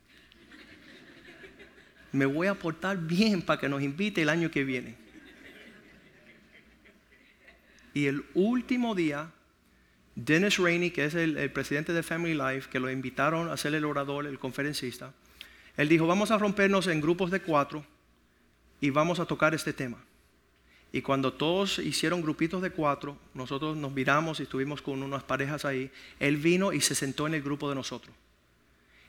me 2.17 2.27
voy 2.27 2.47
a 2.47 2.55
portar 2.55 2.97
bien 2.97 3.43
para 3.43 3.61
que 3.61 3.69
nos 3.69 3.83
invite 3.83 4.23
el 4.23 4.29
año 4.31 4.51
que 4.51 4.65
viene. 4.65 4.97
Y 7.93 8.07
el 8.07 8.25
último 8.35 8.95
día, 8.95 9.31
Dennis 10.17 10.59
Rainey, 10.59 10.91
que 10.91 11.05
es 11.05 11.15
el, 11.15 11.51
presidente 11.53 11.93
de 11.93 12.03
Family 12.03 12.35
Life, 12.35 12.69
que 12.71 12.81
lo 12.81 12.91
invitaron 12.91 13.49
a 13.49 13.57
ser 13.57 13.75
el 13.75 13.85
orador, 13.85 14.27
el 14.27 14.39
conferencista, 14.39 15.13
él 15.77 15.89
dijo, 15.89 16.07
vamos 16.07 16.33
a 16.33 16.39
rompernos 16.39 16.89
en 16.89 17.01
grupos 17.01 17.31
de 17.31 17.41
cuatro 17.41 17.87
y 18.81 18.91
vamos 18.91 19.21
a 19.21 19.27
tocar 19.27 19.55
este 19.55 19.73
tema. 19.73 19.99
Y 20.91 21.03
cuando 21.03 21.33
todos 21.33 21.79
hicieron 21.79 22.23
grupitos 22.23 22.63
de 22.63 22.71
cuatro, 22.71 23.19
nosotros 23.35 23.77
nos 23.77 23.93
miramos 23.93 24.41
y 24.41 24.45
estuvimos 24.45 24.83
con 24.83 25.03
unas 25.03 25.23
parejas 25.23 25.65
ahí, 25.65 25.93
él 26.19 26.39
vino 26.39 26.73
y 26.73 26.81
se 26.81 26.95
sentó 26.95 27.27
en 27.27 27.35
el 27.35 27.43
grupo 27.43 27.69
de 27.69 27.77
nosotros 27.77 28.15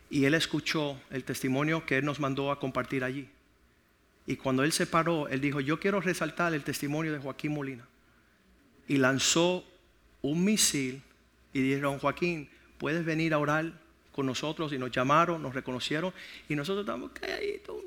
y 0.10 0.26
él 0.26 0.34
escuchó 0.34 1.00
el 1.10 1.24
testimonio 1.24 1.86
que 1.86 1.98
él 1.98 2.06
nos 2.06 2.20
mandó 2.20 2.52
a 2.52 2.60
compartir 2.60 3.04
allí. 3.04 3.30
Y 4.26 4.36
cuando 4.38 4.64
él 4.64 4.72
se 4.72 4.88
paró, 4.88 5.28
él 5.28 5.42
dijo, 5.42 5.60
yo 5.60 5.80
quiero 5.80 6.02
resaltar 6.02 6.54
el 6.54 6.64
testimonio 6.64 7.14
de 7.14 7.20
Joaquín 7.20 7.54
Molina. 7.54 7.88
Y 8.88 8.98
lanzó 8.98 9.66
un 10.22 10.44
misil 10.44 11.02
y 11.54 11.62
dijeron, 11.62 12.00
Joaquín, 12.00 12.50
puedes 12.78 13.04
venir 13.04 13.34
a 13.34 13.40
orar 13.40 13.74
con 14.12 14.26
nosotros. 14.26 14.74
Y 14.74 14.78
nos 14.78 14.92
llamaron, 14.92 15.42
nos 15.42 15.54
reconocieron 15.54 16.14
y 16.50 16.56
nosotros 16.56 16.86
estamos 16.86 17.12
calladitos. 17.12 17.78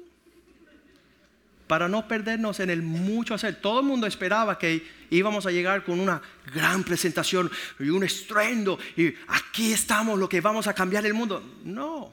Para 1.66 1.88
no 1.88 2.08
perdernos 2.08 2.58
en 2.60 2.70
el 2.70 2.82
mucho 2.82 3.34
hacer. 3.34 3.60
Todo 3.60 3.80
el 3.80 3.86
mundo 3.86 4.06
esperaba 4.06 4.58
que 4.58 4.84
íbamos 5.10 5.46
a 5.46 5.50
llegar 5.50 5.84
con 5.84 6.00
una 6.00 6.20
gran 6.52 6.82
presentación 6.82 7.50
y 7.78 7.90
un 7.90 8.02
estruendo 8.02 8.78
y 8.96 9.14
aquí 9.28 9.72
estamos 9.72 10.18
lo 10.18 10.28
que 10.28 10.40
vamos 10.40 10.66
a 10.66 10.74
cambiar 10.74 11.06
el 11.06 11.14
mundo. 11.14 11.42
No, 11.64 12.12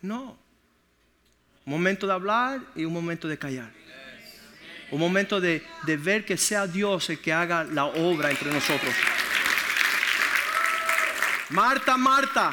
no. 0.00 0.38
Un 1.66 1.70
momento 1.70 2.06
de 2.06 2.12
hablar 2.12 2.60
y 2.74 2.84
un 2.84 2.92
momento 2.92 3.28
de 3.28 3.38
callar. 3.38 3.72
Un 4.90 5.00
momento 5.00 5.40
de, 5.40 5.62
de 5.86 5.96
ver 5.96 6.24
que 6.24 6.36
sea 6.36 6.66
Dios 6.66 7.10
el 7.10 7.18
que 7.18 7.32
haga 7.32 7.64
la 7.64 7.86
obra 7.86 8.30
entre 8.30 8.50
nosotros. 8.52 8.94
Marta, 11.54 11.96
Marta, 11.96 12.52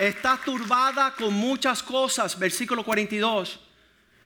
estás 0.00 0.42
turbada 0.42 1.14
con 1.14 1.32
muchas 1.32 1.84
cosas. 1.84 2.36
Versículo 2.36 2.82
42. 2.82 3.60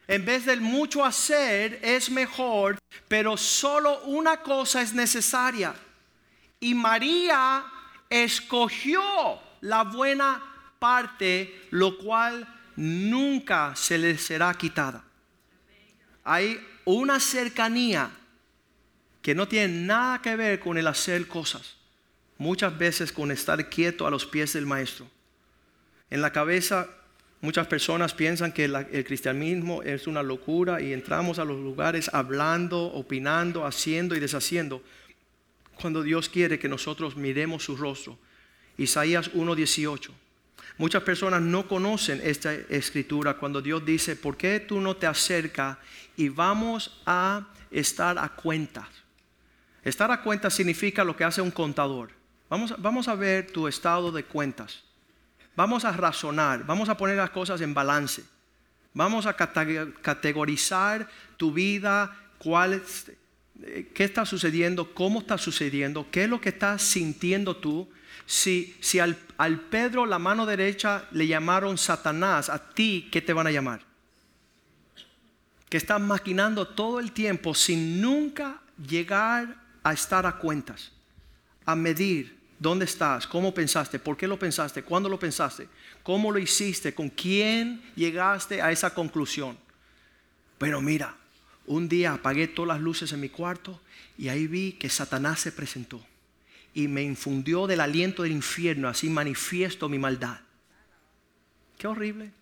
En 0.08 0.24
vez 0.24 0.46
del 0.46 0.62
mucho 0.62 1.04
hacer 1.04 1.78
es 1.82 2.08
mejor, 2.08 2.78
pero 3.06 3.36
solo 3.36 4.00
una 4.04 4.38
cosa 4.38 4.80
es 4.80 4.94
necesaria. 4.94 5.74
Y 6.58 6.72
María 6.72 7.66
escogió 8.08 9.02
la 9.60 9.82
buena 9.82 10.42
parte, 10.78 11.68
lo 11.68 11.98
cual 11.98 12.48
nunca 12.76 13.76
se 13.76 13.98
le 13.98 14.16
será 14.16 14.54
quitada. 14.54 15.04
Hay 16.24 16.66
una 16.86 17.20
cercanía 17.20 18.10
que 19.20 19.34
no 19.34 19.46
tiene 19.46 19.82
nada 19.82 20.22
que 20.22 20.34
ver 20.34 20.60
con 20.60 20.78
el 20.78 20.86
hacer 20.86 21.28
cosas, 21.28 21.76
muchas 22.38 22.76
veces 22.76 23.12
con 23.12 23.30
estar 23.30 23.68
quieto 23.68 24.06
a 24.06 24.10
los 24.10 24.26
pies 24.26 24.52
del 24.52 24.66
maestro. 24.66 25.06
En 26.10 26.20
la 26.20 26.32
cabeza 26.32 26.88
Muchas 27.44 27.66
personas 27.66 28.14
piensan 28.14 28.52
que 28.52 28.64
el 28.64 29.04
cristianismo 29.04 29.82
es 29.82 30.06
una 30.06 30.22
locura 30.22 30.80
y 30.80 30.94
entramos 30.94 31.38
a 31.38 31.44
los 31.44 31.60
lugares 31.60 32.08
hablando, 32.14 32.84
opinando, 32.84 33.66
haciendo 33.66 34.16
y 34.16 34.18
deshaciendo, 34.18 34.82
cuando 35.78 36.02
Dios 36.02 36.30
quiere 36.30 36.58
que 36.58 36.70
nosotros 36.70 37.16
miremos 37.16 37.62
su 37.62 37.76
rostro. 37.76 38.16
Isaías 38.78 39.30
1:18. 39.34 40.10
Muchas 40.78 41.02
personas 41.02 41.42
no 41.42 41.68
conocen 41.68 42.22
esta 42.24 42.54
escritura 42.54 43.34
cuando 43.34 43.60
Dios 43.60 43.84
dice, 43.84 44.16
¿por 44.16 44.38
qué 44.38 44.60
tú 44.60 44.80
no 44.80 44.96
te 44.96 45.06
acercas 45.06 45.76
y 46.16 46.30
vamos 46.30 47.02
a 47.04 47.46
estar 47.70 48.18
a 48.18 48.30
cuentas? 48.30 48.88
Estar 49.82 50.10
a 50.10 50.22
cuentas 50.22 50.54
significa 50.54 51.04
lo 51.04 51.14
que 51.14 51.24
hace 51.24 51.42
un 51.42 51.50
contador. 51.50 52.23
Vamos, 52.78 53.08
a 53.08 53.14
ver 53.16 53.50
tu 53.50 53.66
estado 53.66 54.12
de 54.12 54.22
cuentas. 54.22 54.84
Vamos 55.56 55.84
a 55.84 55.90
razonar, 55.90 56.64
vamos 56.64 56.88
a 56.88 56.96
poner 56.96 57.16
las 57.16 57.30
cosas 57.30 57.60
en 57.60 57.74
balance. 57.74 58.22
Vamos 58.92 59.26
a 59.26 59.34
categorizar 59.34 61.08
tu 61.36 61.52
vida, 61.52 62.16
eh, 63.62 63.90
qué 63.92 64.04
está 64.04 64.24
sucediendo, 64.24 64.94
cómo 64.94 65.18
está 65.20 65.36
sucediendo, 65.36 66.06
qué 66.12 66.24
es 66.24 66.30
lo 66.30 66.40
que 66.40 66.50
estás 66.50 66.80
sintiendo 66.82 67.56
tú. 67.56 67.88
Si, 68.24 68.76
si 68.80 69.00
al, 69.00 69.18
al 69.36 69.58
Pedro 69.58 70.06
la 70.06 70.20
mano 70.20 70.46
derecha 70.46 71.08
le 71.10 71.26
llamaron 71.26 71.76
Satanás, 71.76 72.48
a 72.48 72.70
ti, 72.70 73.08
¿qué 73.10 73.20
te 73.20 73.32
van 73.32 73.48
a 73.48 73.50
llamar? 73.50 73.80
Que 75.68 75.76
estás 75.76 76.00
maquinando 76.00 76.68
todo 76.68 77.00
el 77.00 77.10
tiempo 77.10 77.52
sin 77.52 78.00
nunca 78.00 78.60
llegar 78.86 79.56
a 79.82 79.92
estar 79.92 80.24
a 80.24 80.36
cuentas, 80.38 80.92
a 81.66 81.74
medir, 81.74 82.33
¿Dónde 82.58 82.84
estás? 82.84 83.26
¿Cómo 83.26 83.52
pensaste? 83.52 83.98
¿Por 83.98 84.16
qué 84.16 84.26
lo 84.26 84.38
pensaste? 84.38 84.82
¿Cuándo 84.82 85.08
lo 85.08 85.18
pensaste? 85.18 85.68
¿Cómo 86.02 86.30
lo 86.30 86.38
hiciste? 86.38 86.94
¿Con 86.94 87.08
quién 87.08 87.82
llegaste 87.96 88.62
a 88.62 88.70
esa 88.70 88.94
conclusión? 88.94 89.58
Pero 90.58 90.80
mira, 90.80 91.16
un 91.66 91.88
día 91.88 92.14
apagué 92.14 92.48
todas 92.48 92.76
las 92.76 92.80
luces 92.80 93.12
en 93.12 93.20
mi 93.20 93.28
cuarto 93.28 93.80
y 94.16 94.28
ahí 94.28 94.46
vi 94.46 94.72
que 94.72 94.88
Satanás 94.88 95.40
se 95.40 95.52
presentó 95.52 96.04
y 96.74 96.88
me 96.88 97.02
infundió 97.02 97.66
del 97.66 97.80
aliento 97.80 98.22
del 98.22 98.32
infierno, 98.32 98.88
así 98.88 99.08
manifiesto 99.08 99.88
mi 99.88 99.98
maldad. 99.98 100.40
Qué 101.78 101.86
horrible. 101.86 102.32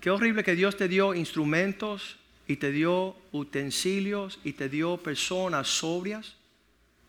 Qué 0.00 0.10
horrible 0.10 0.44
que 0.44 0.54
Dios 0.54 0.76
te 0.76 0.86
dio 0.86 1.14
instrumentos 1.14 2.16
y 2.46 2.56
te 2.56 2.70
dio 2.70 3.16
utensilios 3.32 4.38
y 4.44 4.52
te 4.52 4.68
dio 4.68 4.98
personas 4.98 5.66
sobrias, 5.66 6.36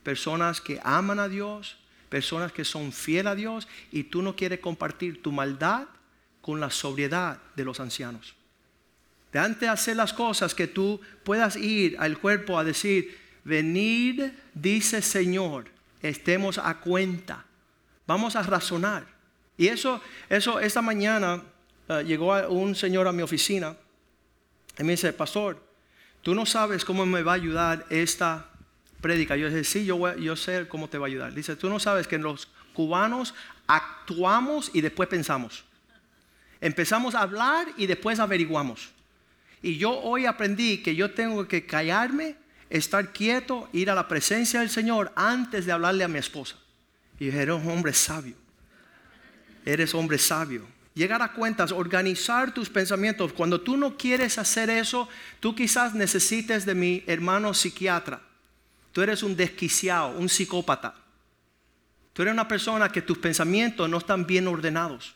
personas 0.02 0.60
que 0.60 0.80
aman 0.82 1.20
a 1.20 1.28
Dios, 1.28 1.76
personas 2.16 2.50
que 2.50 2.64
son 2.64 2.92
fieles 2.92 3.26
a 3.26 3.34
Dios 3.34 3.68
y 3.92 4.04
tú 4.04 4.22
no 4.22 4.34
quieres 4.34 4.60
compartir 4.60 5.20
tu 5.20 5.32
maldad 5.32 5.86
con 6.40 6.60
la 6.60 6.70
sobriedad 6.70 7.36
de 7.54 7.62
los 7.62 7.78
ancianos. 7.78 8.34
De 9.30 9.38
antes 9.38 9.60
de 9.60 9.68
hacer 9.68 9.96
las 9.96 10.14
cosas 10.14 10.54
que 10.54 10.66
tú 10.66 10.98
puedas 11.24 11.56
ir 11.56 11.94
al 11.98 12.16
cuerpo 12.16 12.58
a 12.58 12.64
decir, 12.64 13.18
venid, 13.44 14.30
dice 14.54 15.02
Señor, 15.02 15.66
estemos 16.00 16.56
a 16.56 16.80
cuenta. 16.80 17.44
Vamos 18.06 18.34
a 18.34 18.42
razonar. 18.42 19.04
Y 19.58 19.66
eso, 19.66 20.00
eso, 20.30 20.58
esta 20.58 20.80
mañana 20.80 21.42
eh, 21.86 22.02
llegó 22.06 22.34
un 22.48 22.74
señor 22.74 23.06
a 23.08 23.12
mi 23.12 23.20
oficina 23.20 23.76
y 24.78 24.84
me 24.84 24.92
dice, 24.92 25.12
pastor, 25.12 25.62
tú 26.22 26.34
no 26.34 26.46
sabes 26.46 26.82
cómo 26.82 27.04
me 27.04 27.22
va 27.22 27.32
a 27.32 27.34
ayudar 27.34 27.84
esta 27.90 28.55
predica. 29.00 29.36
Yo 29.36 29.48
dije, 29.48 29.64
sí, 29.64 29.84
yo, 29.84 30.16
yo 30.16 30.36
sé 30.36 30.66
cómo 30.68 30.88
te 30.88 30.98
va 30.98 31.06
a 31.06 31.08
ayudar. 31.08 31.34
Dice, 31.34 31.56
tú 31.56 31.68
no 31.68 31.78
sabes 31.78 32.06
que 32.06 32.18
los 32.18 32.48
cubanos 32.72 33.34
Actuamos 33.66 34.70
y 34.72 34.80
después 34.80 35.08
pensamos. 35.08 35.64
Empezamos 36.60 37.14
a 37.14 37.22
hablar 37.22 37.66
y 37.76 37.86
después 37.86 38.18
averiguamos. 38.20 38.90
Y 39.62 39.76
yo 39.78 39.98
hoy 40.00 40.26
aprendí 40.26 40.78
que 40.78 40.94
yo 40.94 41.10
tengo 41.10 41.48
que 41.48 41.66
callarme, 41.66 42.36
estar 42.70 43.12
quieto, 43.12 43.68
ir 43.72 43.90
a 43.90 43.94
la 43.94 44.06
presencia 44.06 44.60
del 44.60 44.70
Señor 44.70 45.12
antes 45.16 45.66
de 45.66 45.72
hablarle 45.72 46.04
a 46.04 46.08
mi 46.08 46.18
esposa. 46.18 46.56
Y 47.18 47.26
dije, 47.26 47.42
eres 47.42 47.66
hombre 47.66 47.92
sabio. 47.92 48.36
Eres 49.64 49.94
hombre 49.94 50.18
sabio. 50.18 50.64
Llegar 50.94 51.20
a 51.20 51.32
cuentas, 51.32 51.72
organizar 51.72 52.54
tus 52.54 52.70
pensamientos. 52.70 53.32
Cuando 53.32 53.60
tú 53.60 53.76
no 53.76 53.98
quieres 53.98 54.38
hacer 54.38 54.70
eso, 54.70 55.08
tú 55.40 55.54
quizás 55.54 55.94
necesites 55.94 56.64
de 56.64 56.74
mi 56.74 57.02
hermano 57.06 57.52
psiquiatra. 57.52 58.22
Tú 58.96 59.02
eres 59.02 59.22
un 59.22 59.36
desquiciado, 59.36 60.16
un 60.16 60.26
psicópata. 60.26 60.94
Tú 62.14 62.22
eres 62.22 62.32
una 62.32 62.48
persona 62.48 62.88
que 62.88 63.02
tus 63.02 63.18
pensamientos 63.18 63.90
no 63.90 63.98
están 63.98 64.26
bien 64.26 64.48
ordenados. 64.48 65.14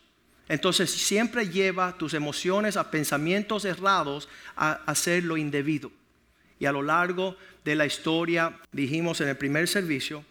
Entonces 0.50 0.90
siempre 0.90 1.48
lleva 1.48 1.96
tus 1.96 2.12
emociones 2.12 2.76
a 2.76 2.90
pensamientos 2.90 3.64
errados 3.64 4.28
a 4.54 4.72
hacer 4.84 5.24
lo 5.24 5.38
indebido. 5.38 5.90
Y 6.58 6.66
a 6.66 6.72
lo 6.72 6.82
largo 6.82 7.38
de 7.64 7.74
la 7.74 7.86
historia, 7.86 8.60
dijimos 8.70 9.22
en 9.22 9.28
el 9.28 9.38
primer 9.38 9.66
servicio, 9.66 10.26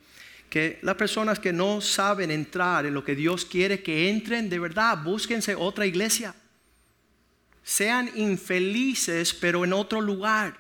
que 0.48 0.78
las 0.84 0.94
personas 0.94 1.40
que 1.40 1.52
no 1.52 1.82
saben 1.82 2.30
entrar 2.30 2.86
en 2.86 2.94
lo 2.94 3.04
que 3.04 3.16
Dios 3.16 3.46
quiere 3.46 3.82
que 3.82 4.12
entren, 4.12 4.48
de 4.48 4.60
verdad, 4.60 5.00
búsquense 5.04 5.56
otra 5.56 5.88
iglesia. 5.88 6.36
Sean 7.64 8.12
infelices, 8.14 9.34
pero 9.34 9.64
en 9.64 9.74
otro 9.74 10.02
lugar. 10.02 10.56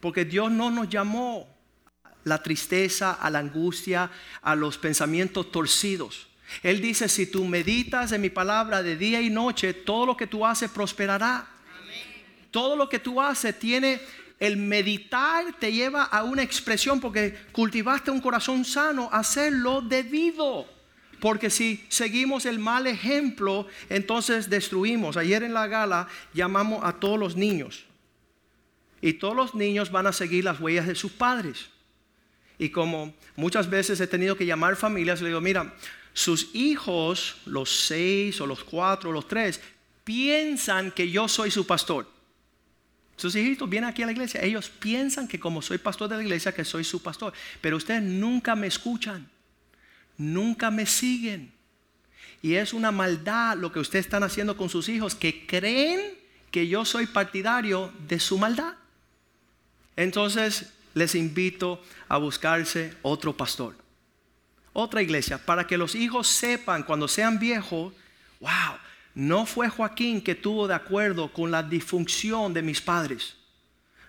Porque 0.00 0.24
Dios 0.24 0.50
no 0.50 0.72
nos 0.72 0.88
llamó 0.88 1.53
la 2.24 2.42
tristeza, 2.42 3.12
a 3.12 3.30
la 3.30 3.38
angustia, 3.38 4.10
a 4.42 4.54
los 4.54 4.78
pensamientos 4.78 5.52
torcidos. 5.52 6.26
Él 6.62 6.80
dice, 6.80 7.08
si 7.08 7.26
tú 7.26 7.44
meditas 7.44 8.12
en 8.12 8.20
mi 8.20 8.30
palabra 8.30 8.82
de 8.82 8.96
día 8.96 9.20
y 9.20 9.30
noche, 9.30 9.72
todo 9.72 10.06
lo 10.06 10.16
que 10.16 10.26
tú 10.26 10.44
haces 10.46 10.70
prosperará. 10.70 11.46
Todo 12.50 12.76
lo 12.76 12.88
que 12.88 12.98
tú 12.98 13.20
haces 13.20 13.58
tiene, 13.58 14.00
el 14.38 14.56
meditar 14.56 15.54
te 15.58 15.72
lleva 15.72 16.04
a 16.04 16.22
una 16.22 16.42
expresión 16.42 17.00
porque 17.00 17.36
cultivaste 17.52 18.10
un 18.10 18.20
corazón 18.20 18.64
sano, 18.64 19.08
hacerlo 19.12 19.80
debido. 19.80 20.66
Porque 21.20 21.50
si 21.50 21.84
seguimos 21.88 22.44
el 22.44 22.58
mal 22.58 22.86
ejemplo, 22.86 23.66
entonces 23.88 24.50
destruimos. 24.50 25.16
Ayer 25.16 25.42
en 25.42 25.54
la 25.54 25.66
gala 25.66 26.06
llamamos 26.32 26.84
a 26.84 26.92
todos 26.92 27.18
los 27.18 27.34
niños. 27.34 27.86
Y 29.00 29.14
todos 29.14 29.34
los 29.34 29.54
niños 29.54 29.90
van 29.90 30.06
a 30.06 30.12
seguir 30.12 30.44
las 30.44 30.60
huellas 30.60 30.86
de 30.86 30.94
sus 30.94 31.12
padres. 31.12 31.70
Y 32.58 32.68
como 32.70 33.14
muchas 33.36 33.68
veces 33.68 34.00
he 34.00 34.06
tenido 34.06 34.36
que 34.36 34.46
llamar 34.46 34.76
familias, 34.76 35.20
le 35.20 35.28
digo, 35.28 35.40
mira, 35.40 35.74
sus 36.12 36.54
hijos, 36.54 37.36
los 37.46 37.86
seis 37.86 38.40
o 38.40 38.46
los 38.46 38.62
cuatro 38.62 39.10
o 39.10 39.12
los 39.12 39.26
tres, 39.26 39.60
piensan 40.04 40.92
que 40.92 41.10
yo 41.10 41.28
soy 41.28 41.50
su 41.50 41.66
pastor. 41.66 42.08
Sus 43.16 43.34
hijitos 43.36 43.68
vienen 43.68 43.90
aquí 43.90 44.02
a 44.02 44.06
la 44.06 44.12
iglesia, 44.12 44.42
ellos 44.42 44.68
piensan 44.68 45.28
que 45.28 45.38
como 45.38 45.62
soy 45.62 45.78
pastor 45.78 46.08
de 46.08 46.16
la 46.16 46.22
iglesia, 46.22 46.52
que 46.52 46.64
soy 46.64 46.84
su 46.84 47.02
pastor. 47.02 47.32
Pero 47.60 47.76
ustedes 47.76 48.02
nunca 48.02 48.56
me 48.56 48.66
escuchan, 48.66 49.28
nunca 50.16 50.70
me 50.70 50.86
siguen. 50.86 51.52
Y 52.42 52.54
es 52.54 52.72
una 52.74 52.90
maldad 52.90 53.56
lo 53.56 53.72
que 53.72 53.78
ustedes 53.78 54.06
están 54.06 54.22
haciendo 54.22 54.56
con 54.56 54.68
sus 54.68 54.88
hijos, 54.88 55.14
que 55.14 55.46
creen 55.46 56.00
que 56.50 56.68
yo 56.68 56.84
soy 56.84 57.06
partidario 57.06 57.92
de 58.06 58.20
su 58.20 58.36
maldad. 58.36 58.74
Entonces 59.96 60.73
les 60.94 61.14
invito 61.14 61.82
a 62.08 62.16
buscarse 62.16 62.94
otro 63.02 63.36
pastor 63.36 63.84
otra 64.74 65.00
iglesia, 65.00 65.38
para 65.38 65.66
que 65.66 65.78
los 65.78 65.94
hijos 65.94 66.26
sepan 66.26 66.82
cuando 66.82 67.08
sean 67.08 67.38
viejos, 67.38 67.94
wow, 68.40 68.76
no 69.14 69.46
fue 69.46 69.70
Joaquín 69.70 70.20
que 70.20 70.34
tuvo 70.34 70.66
de 70.68 70.74
acuerdo 70.74 71.32
con 71.32 71.50
la 71.50 71.62
disfunción 71.62 72.52
de 72.52 72.60
mis 72.60 72.82
padres. 72.82 73.36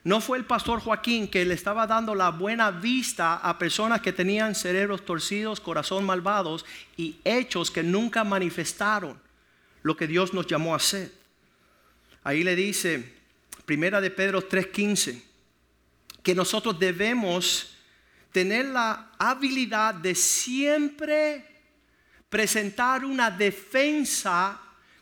No 0.03 0.21
fue 0.21 0.37
el 0.37 0.45
pastor 0.45 0.81
Joaquín 0.81 1.27
que 1.27 1.45
le 1.45 1.53
estaba 1.53 1.87
dando 1.87 2.13
la 2.13 2.29
buena 2.29 2.71
vista 2.71 3.35
a 3.35 3.57
personas 3.57 4.01
que 4.01 4.11
tenían 4.11 4.55
cerebros 4.55 5.05
torcidos, 5.05 5.59
corazón 5.59 6.03
malvados 6.03 6.65
y 6.97 7.17
hechos 7.23 7.71
que 7.71 7.83
nunca 7.83 8.23
manifestaron 8.23 9.19
lo 9.83 9.95
que 9.95 10.07
Dios 10.07 10.33
nos 10.33 10.47
llamó 10.47 10.73
a 10.73 10.77
hacer. 10.77 11.11
Ahí 12.23 12.43
le 12.43 12.55
dice, 12.55 13.13
Primera 13.65 14.01
de 14.01 14.09
Pedro 14.09 14.47
3:15, 14.47 15.21
que 16.25 16.33
nosotros 16.33 16.79
debemos 16.79 17.77
tener 18.31 18.65
la 18.65 19.11
habilidad 19.19 19.93
de 19.93 20.15
siempre 20.15 21.45
presentar 22.27 23.05
una 23.05 23.29
defensa 23.29 24.59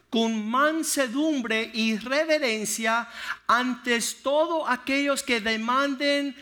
con 0.09 0.45
mansedumbre 0.49 1.71
y 1.73 1.97
reverencia 1.97 3.07
ante 3.47 3.97
todos 4.21 4.65
aquellos 4.67 5.23
que 5.23 5.39
demanden 5.39 6.35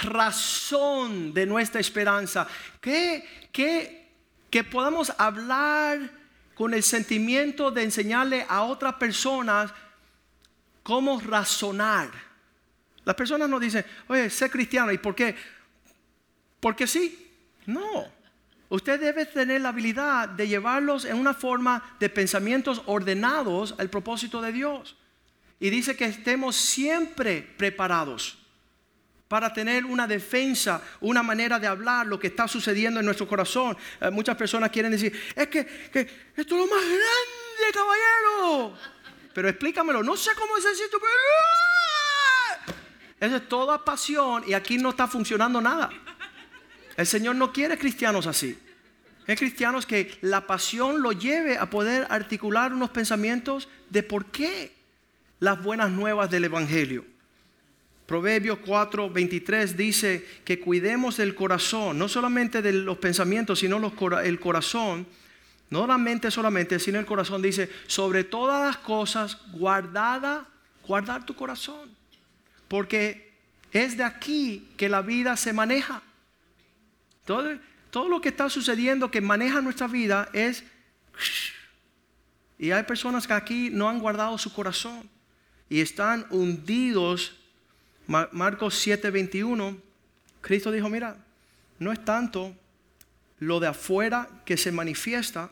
razón 0.00 1.34
de 1.34 1.44
nuestra 1.44 1.80
esperanza. 1.80 2.46
Que, 2.80 3.48
que, 3.50 4.12
que 4.48 4.62
podamos 4.62 5.12
hablar 5.18 6.08
con 6.54 6.72
el 6.72 6.84
sentimiento 6.84 7.72
de 7.72 7.82
enseñarle 7.82 8.46
a 8.48 8.62
otras 8.62 8.94
personas 8.94 9.72
cómo 10.84 11.20
razonar. 11.20 12.29
Las 13.04 13.14
personas 13.14 13.48
nos 13.48 13.60
dicen, 13.60 13.84
oye, 14.08 14.30
sé 14.30 14.50
cristiano, 14.50 14.92
¿y 14.92 14.98
por 14.98 15.14
qué? 15.14 15.34
Porque 16.60 16.86
sí, 16.86 17.30
no. 17.66 18.06
Usted 18.68 19.00
debe 19.00 19.26
tener 19.26 19.60
la 19.62 19.70
habilidad 19.70 20.28
de 20.28 20.46
llevarlos 20.46 21.04
en 21.04 21.16
una 21.16 21.34
forma 21.34 21.96
de 21.98 22.08
pensamientos 22.08 22.82
ordenados 22.86 23.74
al 23.78 23.90
propósito 23.90 24.40
de 24.40 24.52
Dios. 24.52 24.96
Y 25.58 25.70
dice 25.70 25.96
que 25.96 26.04
estemos 26.04 26.56
siempre 26.56 27.42
preparados 27.56 28.38
para 29.26 29.52
tener 29.52 29.84
una 29.84 30.06
defensa, 30.06 30.82
una 31.00 31.22
manera 31.22 31.58
de 31.58 31.66
hablar 31.66 32.06
lo 32.06 32.18
que 32.18 32.28
está 32.28 32.48
sucediendo 32.48 33.00
en 33.00 33.06
nuestro 33.06 33.28
corazón. 33.28 33.76
Eh, 34.00 34.10
muchas 34.10 34.36
personas 34.36 34.70
quieren 34.70 34.90
decir, 34.92 35.12
es 35.36 35.48
que, 35.48 35.60
esto 35.60 36.54
es 36.54 36.60
lo 36.60 36.66
más 36.66 36.84
grande, 36.84 37.72
caballero. 37.72 38.74
Pero 39.32 39.48
explícamelo, 39.48 40.02
no 40.02 40.16
sé 40.16 40.30
cómo 40.36 40.56
es 40.56 40.64
esto, 40.64 40.98
pero... 41.00 41.69
Esa 43.20 43.36
es 43.36 43.48
toda 43.48 43.84
pasión 43.84 44.42
y 44.46 44.54
aquí 44.54 44.78
no 44.78 44.90
está 44.90 45.06
funcionando 45.06 45.60
nada. 45.60 45.90
El 46.96 47.06
Señor 47.06 47.36
no 47.36 47.52
quiere 47.52 47.78
cristianos 47.78 48.26
así. 48.26 48.58
Es 49.26 49.38
cristianos 49.38 49.86
que 49.86 50.18
la 50.22 50.46
pasión 50.46 51.02
lo 51.02 51.12
lleve 51.12 51.58
a 51.58 51.68
poder 51.68 52.06
articular 52.10 52.72
unos 52.72 52.90
pensamientos 52.90 53.68
de 53.90 54.02
por 54.02 54.26
qué 54.26 54.72
las 55.38 55.62
buenas 55.62 55.90
nuevas 55.90 56.30
del 56.30 56.46
Evangelio. 56.46 57.04
Proverbios 58.06 58.58
4, 58.66 59.08
23 59.08 59.76
dice 59.76 60.26
que 60.44 60.58
cuidemos 60.58 61.18
del 61.18 61.34
corazón, 61.34 61.96
no 61.96 62.08
solamente 62.08 62.60
de 62.60 62.72
los 62.72 62.98
pensamientos, 62.98 63.60
sino 63.60 63.92
el 64.24 64.40
corazón, 64.40 65.06
no 65.68 65.86
la 65.86 65.96
mente 65.96 66.30
solamente, 66.30 66.80
sino 66.80 66.98
el 66.98 67.06
corazón. 67.06 67.40
Dice, 67.40 67.70
sobre 67.86 68.24
todas 68.24 68.66
las 68.66 68.78
cosas, 68.78 69.38
guardada, 69.52 70.48
guardar 70.84 71.24
tu 71.24 71.36
corazón. 71.36 71.99
Porque 72.70 73.32
es 73.72 73.96
de 73.96 74.04
aquí 74.04 74.68
que 74.76 74.88
la 74.88 75.02
vida 75.02 75.36
se 75.36 75.52
maneja. 75.52 76.04
Todo, 77.24 77.58
lo 78.08 78.20
que 78.20 78.28
está 78.28 78.48
sucediendo 78.48 79.10
que 79.10 79.20
maneja 79.20 79.60
nuestra 79.60 79.88
vida 79.88 80.28
es... 80.32 80.62
Y 82.60 82.70
hay 82.70 82.84
personas 82.84 83.26
que 83.26 83.32
aquí 83.32 83.70
no 83.70 83.88
han 83.88 83.98
guardado 83.98 84.38
su 84.38 84.52
corazón 84.52 85.10
y 85.68 85.80
están 85.80 86.24
hundidos. 86.30 87.36
Marcos 88.06 88.86
7:21, 88.86 89.76
Cristo 90.40 90.70
dijo, 90.70 90.88
mira, 90.88 91.16
no 91.80 91.90
es 91.90 92.04
tanto 92.04 92.54
lo 93.40 93.58
de 93.58 93.66
afuera 93.66 94.28
que 94.44 94.56
se 94.56 94.70
manifiesta, 94.70 95.50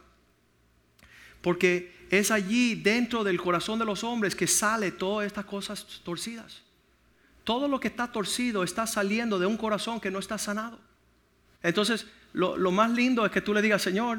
porque 1.41 2.07
es 2.11 2.31
allí 2.31 2.77
dentro 2.77 3.25
del 3.25 3.41
corazón 3.41 3.81
de 3.81 3.87
los 3.87 4.05
hombres 4.05 4.37
que 4.37 4.47
sale 4.47 4.93
todas 4.93 5.27
estas 5.27 5.47
cosas 5.47 5.85
torcidas. 6.05 6.68
Todo 7.49 7.67
lo 7.67 7.81
que 7.81 7.89
está 7.89 8.13
torcido 8.13 8.63
está 8.63 8.87
saliendo 8.87 9.39
de 9.39 9.47
un 9.47 9.57
corazón 9.57 10.01
que 10.01 10.11
no 10.11 10.19
está 10.19 10.37
sanado. 10.37 10.79
Entonces, 11.63 12.07
lo, 12.35 12.59
más 12.71 12.91
lindo 12.91 13.25
es 13.25 13.33
que 13.33 13.41
tú 13.41 13.55
le 13.55 13.63
digas, 13.63 13.81
Señor, 13.81 14.19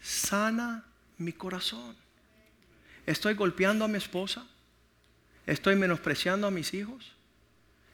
sana 0.00 0.84
mi 1.18 1.32
corazón. 1.32 1.94
Estoy 3.06 3.34
golpeando 3.34 3.84
a 3.84 3.88
mi 3.88 3.96
esposa. 3.96 4.44
Estoy 5.46 5.76
menospreciando 5.76 6.48
a 6.48 6.50
mis 6.50 6.74
hijos. 6.74 7.12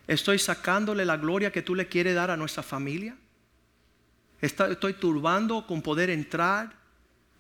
Estoy 0.07 0.39
sacándole 0.39 1.05
la 1.05 1.19
gloria 1.19 1.53
que 1.53 1.61
tú 1.61 1.75
le 1.75 1.87
quieres 1.87 2.15
dar 2.15 2.31
a 2.31 2.37
nuestra 2.39 2.63
familia. 2.63 3.19
Estoy 4.41 4.95
turbando 4.95 5.67
con 5.67 5.83
poder 5.83 6.09
entrar 6.09 6.75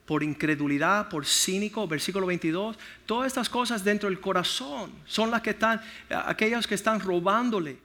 por 0.08 0.22
incredulidad, 0.22 1.10
por 1.10 1.26
cínico, 1.26 1.86
versículo 1.86 2.26
22. 2.26 2.78
Todas 3.04 3.26
estas 3.26 3.50
cosas 3.50 3.84
dentro 3.84 4.08
del 4.08 4.20
corazón 4.20 4.90
son 5.04 5.30
las 5.30 5.42
que 5.42 5.50
están, 5.50 5.82
aquellas 6.08 6.66
que 6.66 6.76
están 6.76 6.98
robándole 6.98 7.76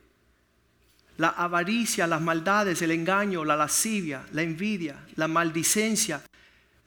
la 1.17 1.27
avaricia, 1.27 2.07
las 2.07 2.21
maldades, 2.21 2.81
el 2.81 2.91
engaño, 2.91 3.43
la 3.43 3.57
lascivia, 3.57 4.23
la 4.31 4.41
envidia, 4.41 4.95
la 5.17 5.27
maldicencia, 5.27 6.21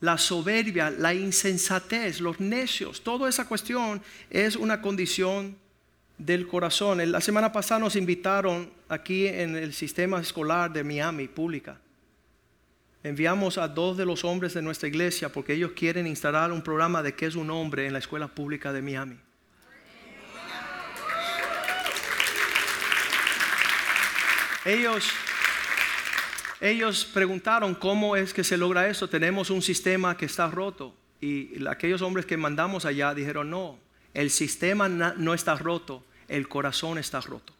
la 0.00 0.16
soberbia, 0.16 0.88
la 0.88 1.12
insensatez, 1.12 2.22
los 2.22 2.40
necios, 2.40 3.02
toda 3.02 3.28
esa 3.28 3.46
cuestión 3.46 4.00
es 4.30 4.56
una 4.56 4.80
condición 4.80 5.54
del 6.16 6.48
corazón. 6.48 7.12
La 7.12 7.20
semana 7.20 7.52
pasada 7.52 7.80
nos 7.80 7.94
invitaron 7.94 8.70
aquí 8.88 9.26
en 9.26 9.54
el 9.54 9.74
sistema 9.74 10.18
escolar 10.18 10.72
de 10.72 10.82
Miami, 10.82 11.28
pública. 11.28 11.78
Enviamos 13.02 13.58
a 13.58 13.68
dos 13.68 13.96
de 13.96 14.04
los 14.04 14.24
hombres 14.24 14.54
de 14.54 14.62
nuestra 14.62 14.88
iglesia 14.88 15.30
porque 15.30 15.52
ellos 15.52 15.72
quieren 15.76 16.06
instalar 16.06 16.50
un 16.50 16.62
programa 16.62 17.02
de 17.02 17.14
qué 17.14 17.26
es 17.26 17.36
un 17.36 17.50
hombre 17.50 17.86
en 17.86 17.92
la 17.92 17.98
escuela 17.98 18.28
pública 18.28 18.72
de 18.72 18.82
Miami. 18.82 19.18
Ellos, 24.64 25.08
ellos 26.60 27.04
preguntaron 27.04 27.76
cómo 27.76 28.16
es 28.16 28.34
que 28.34 28.42
se 28.42 28.56
logra 28.56 28.88
eso. 28.88 29.08
Tenemos 29.08 29.50
un 29.50 29.62
sistema 29.62 30.16
que 30.16 30.26
está 30.26 30.48
roto. 30.50 30.92
Y 31.20 31.64
aquellos 31.68 32.02
hombres 32.02 32.26
que 32.26 32.36
mandamos 32.36 32.84
allá 32.84 33.14
dijeron, 33.14 33.48
no, 33.48 33.78
el 34.12 34.30
sistema 34.30 34.88
no 34.88 35.34
está 35.34 35.54
roto, 35.54 36.04
el 36.26 36.48
corazón 36.48 36.98
está 36.98 37.20
roto. 37.20 37.52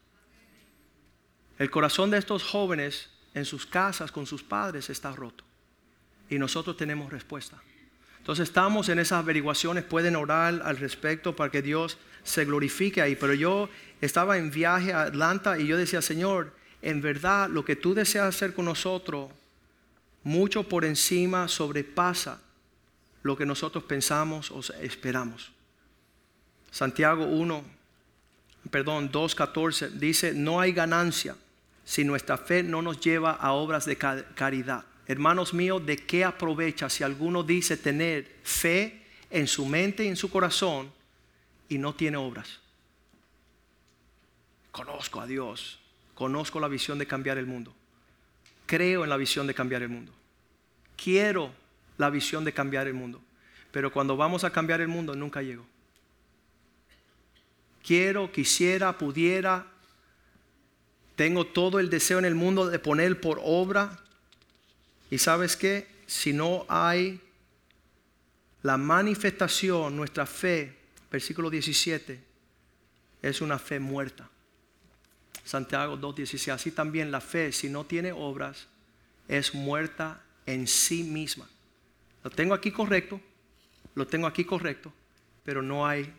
El 1.59 1.70
corazón 1.70 2.11
de 2.11 2.18
estos 2.18 2.43
jóvenes 2.43 3.09
en 3.37 3.45
sus 3.45 3.66
casas 3.66 4.11
con 4.11 4.26
sus 4.26 4.43
padres 4.43 4.89
está 4.89 5.12
roto. 5.12 5.45
Y 6.30 6.39
nosotros 6.39 6.74
tenemos 6.74 7.12
respuesta. 7.12 7.62
Entonces 8.16 8.49
estamos 8.49 8.89
en 8.89 8.99
esas 8.99 9.18
averiguaciones, 9.18 9.84
pueden 9.84 10.16
orar 10.16 10.62
al 10.64 10.78
respecto 10.78 11.37
para 11.37 11.51
que 11.51 11.61
Dios 11.61 11.99
se 12.24 12.47
glorifique 12.47 13.03
ahí. 13.03 13.14
Pero 13.14 13.34
yo 13.34 13.68
estaba 14.01 14.39
en 14.39 14.51
viaje 14.51 14.95
a 14.95 15.03
Atlanta 15.03 15.59
y 15.59 15.66
yo 15.66 15.76
decía, 15.76 16.01
Señor, 16.01 16.55
en 16.80 17.03
verdad 17.03 17.51
lo 17.51 17.62
que 17.62 17.76
tú 17.76 17.93
deseas 17.93 18.34
hacer 18.34 18.55
con 18.55 18.64
nosotros, 18.64 19.30
mucho 20.24 20.62
por 20.62 20.87
encima 20.87 21.47
sobrepasa 21.47 22.41
lo 23.22 23.37
que 23.37 23.45
nosotros 23.45 23.84
pensamos 23.84 24.51
o 24.51 24.61
esperamos. 24.80 25.53
Santiago 26.70 27.26
1, 27.26 27.64
perdón, 28.70 29.12
2.14 29.12 29.91
dice, 29.91 30.32
no 30.32 30.59
hay 30.59 30.72
ganancia 30.72 31.37
si 31.87 32.03
nuestra 32.03 32.37
fe 32.37 32.64
no 32.64 32.82
nos 32.82 33.01
lleva 33.01 33.30
a 33.30 33.53
obras 33.53 33.87
de 33.87 33.97
caridad. 33.97 34.84
Hermanos 35.07 35.55
míos, 35.55 35.87
¿de 35.87 35.97
qué 35.97 36.24
aprovecha 36.24 36.91
si 36.91 37.05
alguno 37.05 37.45
dice 37.45 37.76
tener 37.76 38.39
fe 38.43 39.07
en 39.30 39.47
su 39.47 39.64
mente 39.66 40.05
y 40.05 40.09
en 40.09 40.16
su 40.16 40.28
corazón 40.28 40.91
y 41.68 41.78
no 41.78 41.95
tiene 41.95 42.16
obras? 42.16 42.59
Conozco 44.72 45.20
a 45.20 45.28
Dios, 45.28 45.78
conozco 46.14 46.59
la 46.59 46.66
visión 46.66 46.99
de 46.99 47.07
cambiar 47.07 47.39
el 47.39 47.47
mundo, 47.47 47.72
creo 48.66 49.05
en 49.05 49.09
la 49.09 49.16
visión 49.16 49.47
de 49.47 49.55
cambiar 49.55 49.82
el 49.82 49.89
mundo, 49.89 50.12
quiero 50.97 51.53
la 51.99 52.11
visión 52.11 52.45
de 52.45 52.53
cambiar 52.53 52.89
el 52.89 52.95
mundo, 52.95 53.22
pero 53.70 53.93
cuando 53.93 54.16
vamos 54.16 54.43
a 54.43 54.51
cambiar 54.51 54.80
el 54.80 54.89
mundo 54.89 55.14
nunca 55.14 55.41
llego. 55.41 55.64
Quiero, 57.84 58.32
quisiera, 58.32 58.99
pudiera, 58.99 59.64
tengo 61.17 61.47
todo 61.47 61.81
el 61.81 61.91
deseo 61.91 62.19
en 62.19 62.27
el 62.27 62.35
mundo 62.35 62.69
de 62.69 62.79
poner 62.79 63.21
por 63.21 63.41
obra. 63.43 63.99
Y 65.11 65.19
sabes 65.19 65.57
qué? 65.57 65.89
Si 66.07 66.33
no 66.33 66.67
hay 66.69 67.21
la 68.62 68.77
manifestación, 68.77 69.97
nuestra 69.97 70.27
fe, 70.27 70.77
versículo 71.11 71.49
17, 71.51 72.23
es 73.23 73.41
una 73.41 73.59
fe 73.59 73.81
muerta. 73.81 74.29
Santiago 75.45 75.97
2.16, 75.97 76.53
así 76.53 76.71
también 76.71 77.11
la 77.11 77.21
fe, 77.21 77.53
si 77.53 77.71
no 77.71 77.85
tiene 77.85 78.12
obras, 78.12 78.67
es 79.29 79.55
muerta 79.55 80.23
en 80.45 80.67
sí 80.67 81.03
misma. 81.03 81.49
Lo 82.25 82.31
tengo 82.31 82.55
aquí 82.55 82.73
correcto, 82.73 83.21
lo 83.95 84.07
tengo 84.07 84.27
aquí 84.27 84.45
correcto, 84.45 84.93
pero 85.45 85.62
no 85.62 85.87
hay, 85.87 86.12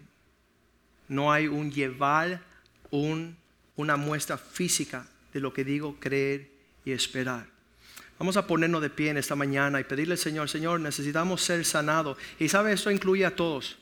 no 1.10 1.32
hay 1.32 1.48
un 1.48 1.70
llevar 1.72 2.42
un 2.90 3.38
una 3.78 3.96
muestra 3.96 4.38
física 4.38 5.08
de 5.34 5.40
lo 5.40 5.54
que 5.54 5.64
digo 5.64 5.98
creer 6.00 6.50
y 6.84 6.92
esperar. 6.92 7.48
Vamos 8.20 8.36
a 8.36 8.48
ponernos 8.48 8.82
de 8.82 8.90
pie 8.90 9.12
en 9.12 9.18
esta 9.18 9.36
mañana 9.36 9.80
y 9.80 9.84
pedirle 9.84 10.14
al 10.14 10.20
Señor, 10.20 10.50
Señor, 10.50 10.80
necesitamos 10.80 11.42
ser 11.42 11.64
sanados. 11.64 12.18
Y 12.40 12.50
sabe, 12.50 12.74
esto 12.74 12.92
incluye 12.92 13.26
a 13.26 13.36
todos. 13.36 13.78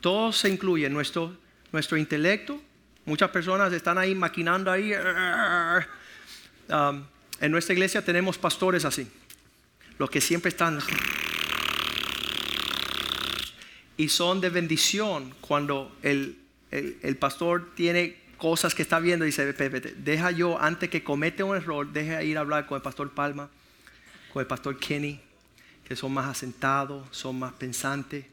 Todos 0.00 0.38
se 0.38 0.48
incluye, 0.48 0.88
nuestro, 0.88 1.36
nuestro 1.70 1.98
intelecto. 1.98 2.60
Muchas 3.04 3.30
personas 3.30 3.72
están 3.72 3.98
ahí 3.98 4.14
maquinando 4.14 4.70
ahí. 4.70 4.92
Um, 6.68 7.04
en 7.40 7.52
nuestra 7.52 7.74
iglesia 7.74 8.04
tenemos 8.04 8.38
pastores 8.38 8.84
así, 8.84 9.06
los 9.98 10.08
que 10.08 10.20
siempre 10.20 10.48
están 10.48 10.78
y 14.00 14.08
son 14.08 14.40
de 14.40 14.48
bendición 14.48 15.34
cuando 15.42 15.94
el, 16.02 16.38
el 16.70 17.16
pastor 17.18 17.72
tiene 17.74 18.16
cosas 18.40 18.74
que 18.74 18.80
está 18.80 18.98
viendo 18.98 19.26
dice, 19.26 19.52
deja 19.52 20.30
yo, 20.30 20.60
antes 20.60 20.88
que 20.88 21.04
comete 21.04 21.42
un 21.42 21.54
error, 21.54 21.86
deja 21.92 22.22
ir 22.22 22.38
a 22.38 22.40
hablar 22.40 22.66
con 22.66 22.76
el 22.76 22.82
pastor 22.82 23.10
Palma, 23.10 23.50
con 24.32 24.40
el 24.40 24.46
pastor 24.46 24.78
Kenny, 24.78 25.20
que 25.86 25.94
son 25.94 26.14
más 26.14 26.26
asentados, 26.26 27.06
son 27.10 27.38
más 27.38 27.52
pensantes. 27.52 28.24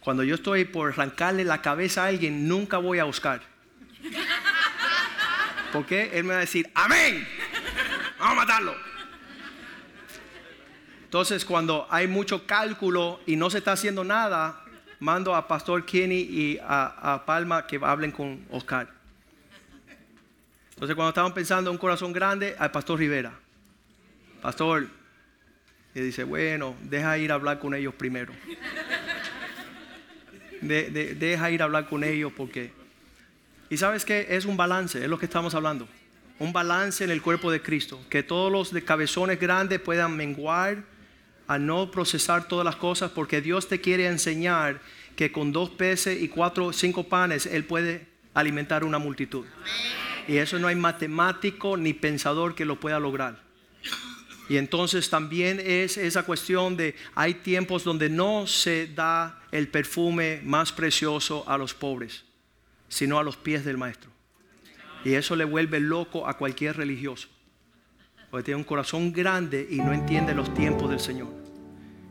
Cuando 0.00 0.24
yo 0.24 0.36
estoy 0.36 0.64
por 0.64 0.90
arrancarle 0.90 1.44
la 1.44 1.60
cabeza 1.60 2.04
a 2.04 2.06
alguien, 2.06 2.48
nunca 2.48 2.78
voy 2.78 3.00
a 3.00 3.04
buscar. 3.04 3.42
Porque 5.74 6.10
él 6.14 6.24
me 6.24 6.30
va 6.30 6.38
a 6.38 6.40
decir, 6.40 6.70
amén, 6.74 7.28
vamos 8.18 8.32
a 8.32 8.34
matarlo. 8.34 8.74
Entonces, 11.04 11.44
cuando 11.44 11.86
hay 11.90 12.06
mucho 12.06 12.46
cálculo 12.46 13.20
y 13.26 13.36
no 13.36 13.50
se 13.50 13.58
está 13.58 13.72
haciendo 13.72 14.04
nada, 14.04 14.64
mando 15.00 15.34
a 15.34 15.46
Pastor 15.46 15.84
Kenny 15.84 16.20
y 16.20 16.58
a, 16.62 17.14
a 17.14 17.26
Palma 17.26 17.66
que 17.66 17.78
hablen 17.82 18.10
con 18.10 18.46
Oscar. 18.50 18.97
Entonces 20.78 20.94
cuando 20.94 21.08
estaban 21.08 21.34
pensando 21.34 21.70
en 21.70 21.74
un 21.74 21.78
corazón 21.78 22.12
grande, 22.12 22.54
al 22.56 22.70
pastor 22.70 23.00
Rivera. 23.00 23.32
Pastor, 24.40 24.86
y 25.92 25.98
dice, 25.98 26.22
bueno, 26.22 26.76
deja 26.84 27.18
ir 27.18 27.32
a 27.32 27.34
hablar 27.34 27.58
con 27.58 27.74
ellos 27.74 27.94
primero. 27.94 28.32
deja 30.60 31.50
ir 31.50 31.62
a 31.62 31.64
hablar 31.64 31.88
con 31.88 32.04
ellos 32.04 32.32
porque... 32.36 32.70
Y 33.68 33.76
sabes 33.76 34.04
que 34.04 34.28
es 34.30 34.44
un 34.44 34.56
balance, 34.56 35.02
es 35.02 35.10
lo 35.10 35.18
que 35.18 35.26
estamos 35.26 35.52
hablando. 35.56 35.88
Un 36.38 36.52
balance 36.52 37.02
en 37.02 37.10
el 37.10 37.22
cuerpo 37.22 37.50
de 37.50 37.60
Cristo. 37.60 37.98
Que 38.08 38.22
todos 38.22 38.52
los 38.52 38.70
cabezones 38.84 39.40
grandes 39.40 39.80
puedan 39.80 40.16
menguar 40.16 40.84
a 41.48 41.58
no 41.58 41.90
procesar 41.90 42.46
todas 42.46 42.64
las 42.64 42.76
cosas 42.76 43.10
porque 43.10 43.40
Dios 43.40 43.66
te 43.66 43.80
quiere 43.80 44.06
enseñar 44.06 44.80
que 45.16 45.32
con 45.32 45.50
dos 45.50 45.70
peces 45.70 46.22
y 46.22 46.28
cuatro, 46.28 46.72
cinco 46.72 47.08
panes 47.08 47.46
Él 47.46 47.64
puede 47.64 48.06
alimentar 48.32 48.84
una 48.84 48.98
multitud. 48.98 49.44
Y 50.28 50.36
eso 50.36 50.58
no 50.58 50.68
hay 50.68 50.76
matemático 50.76 51.76
ni 51.78 51.94
pensador 51.94 52.54
que 52.54 52.66
lo 52.66 52.78
pueda 52.78 53.00
lograr. 53.00 53.42
Y 54.48 54.58
entonces 54.58 55.10
también 55.10 55.60
es 55.62 55.96
esa 55.96 56.22
cuestión 56.22 56.76
de 56.76 56.94
hay 57.14 57.34
tiempos 57.34 57.82
donde 57.82 58.08
no 58.08 58.46
se 58.46 58.86
da 58.86 59.42
el 59.52 59.68
perfume 59.68 60.40
más 60.44 60.72
precioso 60.72 61.44
a 61.48 61.58
los 61.58 61.74
pobres, 61.74 62.24
sino 62.88 63.18
a 63.18 63.22
los 63.22 63.36
pies 63.36 63.64
del 63.64 63.78
maestro. 63.78 64.10
Y 65.04 65.14
eso 65.14 65.34
le 65.34 65.44
vuelve 65.44 65.80
loco 65.80 66.26
a 66.26 66.36
cualquier 66.36 66.76
religioso. 66.76 67.28
Porque 68.30 68.44
tiene 68.44 68.58
un 68.58 68.64
corazón 68.64 69.12
grande 69.12 69.66
y 69.70 69.76
no 69.76 69.92
entiende 69.92 70.34
los 70.34 70.52
tiempos 70.52 70.90
del 70.90 71.00
Señor. 71.00 71.28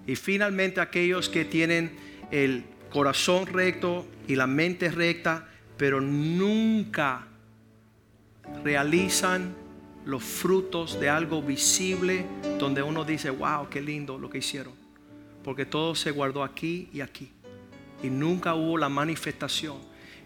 Y 0.08 0.16
finalmente 0.16 0.82
aquellos 0.82 1.30
que 1.30 1.46
tienen 1.46 1.96
el 2.32 2.66
corazón 2.90 3.46
recto 3.46 4.08
y 4.28 4.36
la 4.36 4.48
mente 4.48 4.90
recta, 4.90 5.48
pero 5.78 6.02
nunca 6.02 7.28
realizan 8.64 9.56
los 10.06 10.24
frutos 10.24 11.00
de 11.00 11.10
algo 11.10 11.42
visible 11.42 12.26
donde 12.60 12.82
uno 12.82 13.04
dice, 13.04 13.30
wow, 13.30 13.68
qué 13.70 13.82
lindo 13.82 14.18
lo 14.18 14.30
que 14.30 14.38
hicieron. 14.38 14.74
Porque 15.44 15.66
todo 15.66 15.96
se 15.96 16.12
guardó 16.12 16.44
aquí 16.44 16.90
y 16.94 17.02
aquí. 17.02 17.32
Y 18.02 18.10
nunca 18.10 18.56
hubo 18.56 18.78
la 18.78 18.90
manifestación. 18.90 19.78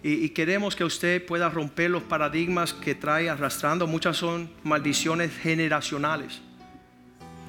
Y, 0.04 0.30
queremos 0.30 0.76
que 0.76 0.84
usted 0.84 1.24
pueda 1.26 1.50
romper 1.50 1.92
los 1.92 2.02
paradigmas 2.02 2.74
que 2.74 2.96
trae 2.96 3.30
arrastrando. 3.30 3.86
Muchas 3.86 4.18
son 4.18 4.50
maldiciones 4.64 5.32
generacionales. 5.38 6.42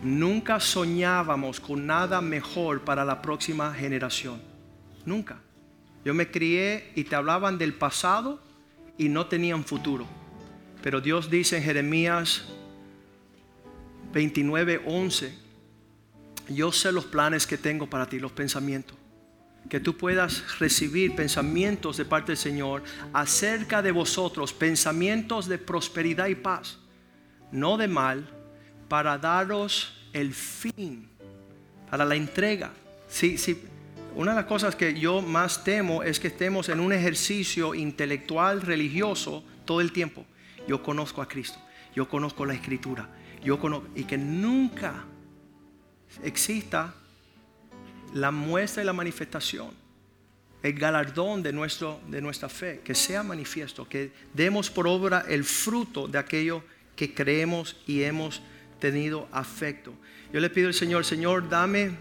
Nunca 0.02 0.60
soñábamos 0.60 1.60
con 1.60 1.86
nada 1.86 2.20
mejor 2.20 2.82
para 2.82 3.04
la 3.06 3.22
próxima 3.22 3.72
generación. 3.72 4.40
Nunca. 5.06 5.40
Yo 6.04 6.12
me 6.12 6.30
crié 6.30 6.92
y 6.94 7.04
te 7.04 7.14
hablaban 7.14 7.56
del 7.56 7.72
pasado 7.72 8.40
y 8.98 9.08
no 9.08 9.26
tenían 9.26 9.64
futuro. 9.64 10.06
Pero 10.82 11.00
Dios 11.00 11.30
dice 11.30 11.56
en 11.56 11.62
Jeremías 11.62 12.44
29, 14.12 14.82
11, 14.84 15.32
yo 16.48 16.72
sé 16.72 16.92
los 16.92 17.04
planes 17.04 17.46
que 17.46 17.56
tengo 17.56 17.88
para 17.88 18.08
ti, 18.08 18.18
los 18.18 18.32
pensamientos. 18.32 18.98
Que 19.70 19.78
tú 19.78 19.96
puedas 19.96 20.58
recibir 20.58 21.14
pensamientos 21.14 21.96
de 21.96 22.04
parte 22.04 22.32
del 22.32 22.36
Señor 22.36 22.82
acerca 23.12 23.80
de 23.80 23.92
vosotros, 23.92 24.52
pensamientos 24.52 25.46
de 25.46 25.56
prosperidad 25.58 26.26
y 26.26 26.34
paz, 26.34 26.78
no 27.52 27.76
de 27.76 27.86
mal, 27.86 28.28
para 28.88 29.16
daros 29.18 29.94
el 30.12 30.34
fin, 30.34 31.08
para 31.88 32.04
la 32.04 32.16
entrega. 32.16 32.72
Sí, 33.08 33.38
sí. 33.38 33.62
Una 34.14 34.32
de 34.32 34.38
las 34.38 34.46
cosas 34.46 34.76
que 34.76 34.98
yo 34.98 35.22
más 35.22 35.64
temo 35.64 36.02
es 36.02 36.20
que 36.20 36.28
estemos 36.28 36.68
en 36.68 36.80
un 36.80 36.92
ejercicio 36.92 37.74
intelectual 37.74 38.60
religioso 38.60 39.44
todo 39.64 39.80
el 39.80 39.92
tiempo. 39.92 40.26
Yo 40.66 40.82
conozco 40.82 41.22
a 41.22 41.28
Cristo, 41.28 41.58
yo 41.94 42.08
conozco 42.08 42.46
la 42.46 42.54
Escritura, 42.54 43.08
yo 43.42 43.58
conozco 43.58 43.88
y 43.94 44.04
que 44.04 44.18
nunca 44.18 45.04
exista 46.22 46.94
la 48.14 48.30
muestra 48.30 48.82
y 48.82 48.86
la 48.86 48.92
manifestación, 48.92 49.70
el 50.62 50.74
galardón 50.74 51.42
de, 51.42 51.52
nuestro, 51.52 52.00
de 52.08 52.20
nuestra 52.20 52.48
fe, 52.48 52.80
que 52.84 52.94
sea 52.94 53.22
manifiesto, 53.22 53.88
que 53.88 54.12
demos 54.32 54.70
por 54.70 54.86
obra 54.86 55.24
el 55.28 55.44
fruto 55.44 56.06
de 56.06 56.18
aquello 56.18 56.62
que 56.94 57.12
creemos 57.14 57.76
y 57.86 58.02
hemos 58.02 58.42
tenido 58.78 59.28
afecto. 59.32 59.92
Yo 60.32 60.40
le 60.40 60.50
pido 60.50 60.68
al 60.68 60.74
Señor, 60.74 61.04
Señor, 61.04 61.48
dame, 61.48 61.92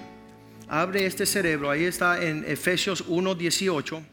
abre 0.68 1.05
este 1.05 1.26
cerebro, 1.26 1.70
ahí 1.70 1.86
está 1.86 2.22
en 2.24 2.43
Efesios 2.45 3.05
1:18, 3.07 4.03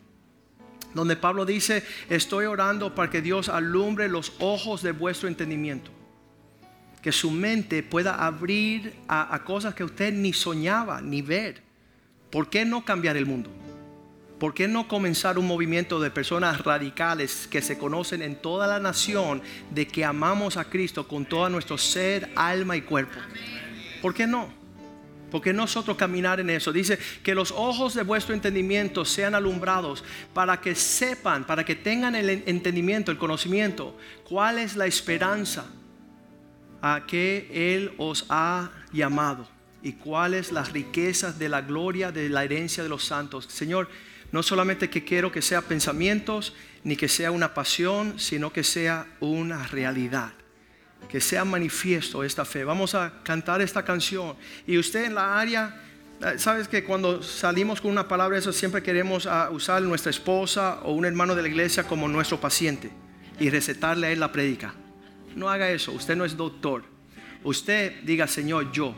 donde 0.99 1.15
Pablo 1.15 1.47
dice, 1.47 1.85
estoy 2.11 2.47
orando 2.47 2.93
para 2.93 3.09
que 3.09 3.23
Dios 3.23 3.49
alumbre 3.49 4.09
los 4.09 4.33
ojos 4.41 4.83
de 4.83 4.91
vuestro 4.91 5.29
entendimiento, 5.29 5.93
que 7.01 7.13
su 7.13 7.31
mente 7.31 7.85
pueda 7.85 8.17
abrir 8.17 8.95
a, 9.07 9.45
cosas 9.45 9.75
que 9.75 9.85
usted 9.85 10.13
ni 10.13 10.33
soñaba 10.33 11.01
ni 11.01 11.23
ver. 11.23 11.63
¿Por 12.33 12.51
qué 12.51 12.65
no 12.65 12.85
cambiar 12.85 13.17
el 13.17 13.27
mundo? 13.27 13.49
¿Por 14.41 14.55
qué 14.55 14.67
no 14.67 14.89
comenzar 14.89 15.39
un 15.39 15.47
movimiento 15.47 16.01
de 16.01 16.11
personas 16.11 16.65
radicales 16.65 17.47
que 17.49 17.63
se 17.63 17.79
conocen 17.79 18.21
en 18.21 18.35
toda 18.35 18.67
la 18.67 18.81
nación 18.81 19.41
de 19.71 19.87
que 19.87 20.05
amamos 20.05 20.57
a 20.57 20.65
Cristo 20.65 21.07
con 21.07 21.27
todo 21.27 21.49
nuestro 21.49 21.79
ser, 21.79 22.29
alma 22.35 22.77
y 22.77 22.83
cuerpo? 22.83 23.19
¿Por 24.03 24.15
qué 24.15 24.27
no? 24.27 24.53
¿Por 25.31 25.43
qué 25.43 25.53
nosotros 25.53 25.97
caminar 25.97 26.41
en 26.41 26.51
eso? 26.51 26.73
Dice 26.73 26.99
que 27.23 27.35
los 27.35 27.53
ojos 27.53 27.95
de 27.95 28.03
vuestro 28.03 28.35
entendimiento 28.35 29.05
sean 29.05 29.35
alumbrados 29.35 30.03
para 30.33 30.61
que 30.61 30.75
sepan, 30.75 31.45
para 31.45 31.65
que 31.65 31.75
tengan 31.75 32.15
el 32.15 32.31
entendimiento, 32.47 33.11
el 33.11 33.19
conocimiento, 33.19 33.97
cuál 34.25 34.59
es 34.59 34.77
la 34.77 34.87
esperanza 34.87 35.67
a 36.81 37.05
que 37.07 37.49
Él 37.53 37.93
os 37.99 38.27
ha 38.29 38.71
llamado 38.93 39.49
y 39.83 39.93
cuáles 39.93 40.53
las 40.53 40.73
riquezas 40.73 41.39
de 41.39 41.49
la 41.49 41.61
gloria 41.61 42.11
de 42.11 42.29
la 42.29 42.45
herencia 42.45 42.83
de 42.83 42.89
los 42.89 43.05
santos. 43.05 43.47
Señor, 43.49 43.89
no 44.33 44.43
solamente 44.43 44.91
que 44.91 45.05
quiero 45.05 45.33
que 45.33 45.43
sea 45.43 45.63
pensamientos, 45.63 46.55
ni 46.85 46.97
que 46.97 47.09
sea 47.09 47.31
una 47.31 47.55
pasión, 47.55 48.19
sino 48.19 48.53
que 48.53 48.65
sea 48.65 49.07
una 49.21 49.67
realidad. 49.67 50.33
Que 51.09 51.21
sea 51.21 51.45
manifiesto 51.45 52.25
esta 52.25 52.45
fe. 52.45 52.65
Vamos 52.65 52.95
a 52.95 53.13
cantar 53.23 53.61
esta 53.61 53.85
canción. 53.85 54.37
Y 54.67 54.79
usted 54.79 55.05
en 55.05 55.15
la 55.15 55.39
área, 55.39 55.81
eh, 56.21 56.39
sabes 56.39 56.69
que 56.69 56.85
cuando 56.85 57.23
salimos 57.23 57.81
con 57.81 57.91
una 57.91 58.09
palabra, 58.09 58.39
eso 58.39 58.53
siempre 58.53 58.83
queremos 58.83 59.27
ah, 59.27 59.51
usar 59.51 59.83
nuestra 59.83 60.11
esposa 60.11 60.81
o 60.83 60.93
un 60.93 61.05
hermano 61.05 61.35
de 61.35 61.43
la 61.43 61.49
iglesia 61.49 61.85
como 61.85 62.09
nuestro 62.09 62.41
paciente 62.41 62.91
y 63.39 63.51
recetarle 63.51 64.09
a 64.09 64.11
él 64.11 64.21
la 64.21 64.33
prédica. 64.33 64.75
No 65.35 65.49
haga 65.49 65.71
eso, 65.71 65.93
usted 65.93 66.17
no 66.17 66.25
es 66.25 66.37
doctor. 66.37 66.85
Usted 67.45 68.03
diga, 68.03 68.27
Señor, 68.27 68.73
yo. 68.73 68.95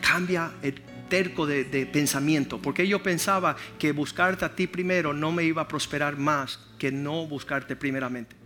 Cambia 0.00 0.52
el 0.62 0.80
terco 1.08 1.46
de, 1.46 1.64
pensamiento, 1.92 2.60
porque 2.60 2.86
yo 2.86 3.02
pensaba 3.02 3.56
que 3.78 3.92
buscarte 3.92 4.44
a 4.44 4.54
ti 4.54 4.66
primero 4.66 5.12
no 5.12 5.32
me 5.32 5.44
iba 5.44 5.62
a 5.62 5.68
prosperar 5.68 6.16
más 6.16 6.60
que 6.78 6.92
no 6.92 7.26
buscarte 7.26 7.74
primeramente. 7.76 8.36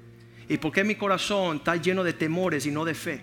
¿Y 0.49 0.59
por 0.59 0.73
qué 0.73 0.85
mi 0.85 0.95
corazón 0.95 1.59
está 1.59 1.77
lleno 1.77 2.05
de 2.05 2.13
temores 2.13 2.67
y 2.67 2.71
no 2.71 2.85
de 2.85 2.95
fe? 2.95 3.21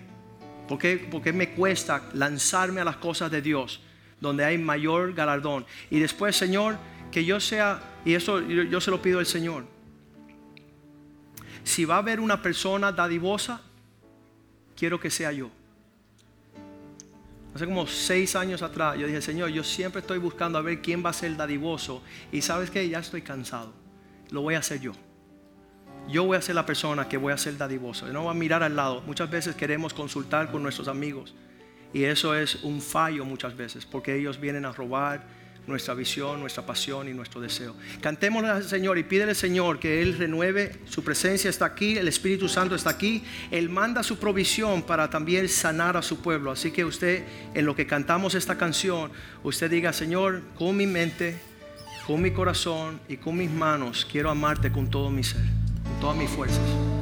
¿Por 0.68 0.78
qué, 0.78 1.08
porque 1.10 1.32
me 1.32 1.50
cuesta 1.50 2.08
lanzarme 2.14 2.80
a 2.80 2.84
las 2.84 2.96
cosas 2.96 3.30
de 3.30 3.42
Dios, 3.42 3.80
donde 4.20 4.44
hay 4.44 4.56
mayor 4.58 5.14
galardón? 5.14 5.66
Y 5.90 5.98
después, 5.98 6.36
Señor, 6.36 6.76
que 7.10 7.24
yo 7.24 7.40
sea, 7.40 7.82
y 8.04 8.14
eso 8.14 8.40
yo, 8.40 8.62
yo 8.62 8.80
se 8.80 8.90
lo 8.90 9.02
pido 9.02 9.18
al 9.18 9.26
Señor, 9.26 9.64
si 11.64 11.84
va 11.84 11.96
a 11.96 11.98
haber 11.98 12.20
una 12.20 12.40
persona 12.40 12.92
dadivosa, 12.92 13.60
quiero 14.76 14.98
que 14.98 15.10
sea 15.10 15.32
yo. 15.32 15.50
Hace 17.54 17.66
como 17.66 17.86
seis 17.86 18.36
años 18.36 18.62
atrás 18.62 18.96
yo 18.96 19.06
dije, 19.06 19.20
Señor, 19.20 19.50
yo 19.50 19.64
siempre 19.64 20.00
estoy 20.00 20.18
buscando 20.18 20.56
a 20.58 20.62
ver 20.62 20.80
quién 20.80 21.04
va 21.04 21.10
a 21.10 21.12
ser 21.12 21.36
dadivoso. 21.36 22.02
Y 22.30 22.42
sabes 22.42 22.70
que 22.70 22.88
ya 22.88 23.00
estoy 23.00 23.22
cansado. 23.22 23.72
Lo 24.30 24.42
voy 24.42 24.54
a 24.54 24.60
hacer 24.60 24.80
yo. 24.80 24.92
Yo 26.08 26.24
voy 26.24 26.36
a 26.36 26.42
ser 26.42 26.54
la 26.54 26.66
persona 26.66 27.08
que 27.08 27.16
voy 27.16 27.32
a 27.32 27.38
ser 27.38 27.56
dadivoso. 27.56 28.06
Yo 28.06 28.12
no 28.12 28.22
voy 28.22 28.30
a 28.30 28.34
mirar 28.34 28.62
al 28.62 28.76
lado. 28.76 29.02
Muchas 29.02 29.30
veces 29.30 29.54
queremos 29.54 29.94
consultar 29.94 30.50
con 30.50 30.62
nuestros 30.62 30.88
amigos. 30.88 31.34
Y 31.92 32.04
eso 32.04 32.34
es 32.34 32.62
un 32.62 32.80
fallo 32.80 33.24
muchas 33.24 33.56
veces. 33.56 33.86
Porque 33.86 34.16
ellos 34.16 34.40
vienen 34.40 34.64
a 34.64 34.72
robar 34.72 35.24
nuestra 35.66 35.94
visión, 35.94 36.40
nuestra 36.40 36.66
pasión 36.66 37.08
y 37.08 37.12
nuestro 37.12 37.40
deseo. 37.40 37.74
Cantemos 38.00 38.44
al 38.44 38.64
Señor 38.64 38.98
y 38.98 39.04
pídele 39.04 39.30
al 39.30 39.36
Señor 39.36 39.78
que 39.78 40.02
Él 40.02 40.18
renueve, 40.18 40.80
su 40.86 41.02
presencia 41.02 41.48
está 41.48 41.66
aquí, 41.66 41.96
el 41.96 42.08
Espíritu 42.08 42.48
Santo 42.48 42.74
está 42.74 42.90
aquí, 42.90 43.22
Él 43.50 43.68
manda 43.68 44.02
su 44.02 44.18
provisión 44.18 44.82
para 44.82 45.08
también 45.08 45.48
sanar 45.48 45.96
a 45.96 46.02
su 46.02 46.20
pueblo. 46.20 46.50
Así 46.50 46.70
que 46.70 46.84
usted, 46.84 47.24
en 47.54 47.64
lo 47.64 47.74
que 47.74 47.86
cantamos 47.86 48.34
esta 48.34 48.58
canción, 48.58 49.10
usted 49.42 49.70
diga, 49.70 49.92
Señor, 49.92 50.42
con 50.56 50.76
mi 50.76 50.86
mente, 50.86 51.38
con 52.06 52.20
mi 52.20 52.32
corazón 52.32 53.00
y 53.08 53.16
con 53.16 53.36
mis 53.36 53.50
manos, 53.50 54.06
quiero 54.10 54.30
amarte 54.30 54.72
con 54.72 54.90
todo 54.90 55.10
mi 55.10 55.22
ser, 55.22 55.42
todas 56.00 56.16
mis 56.16 56.30
fuerzas. 56.30 56.99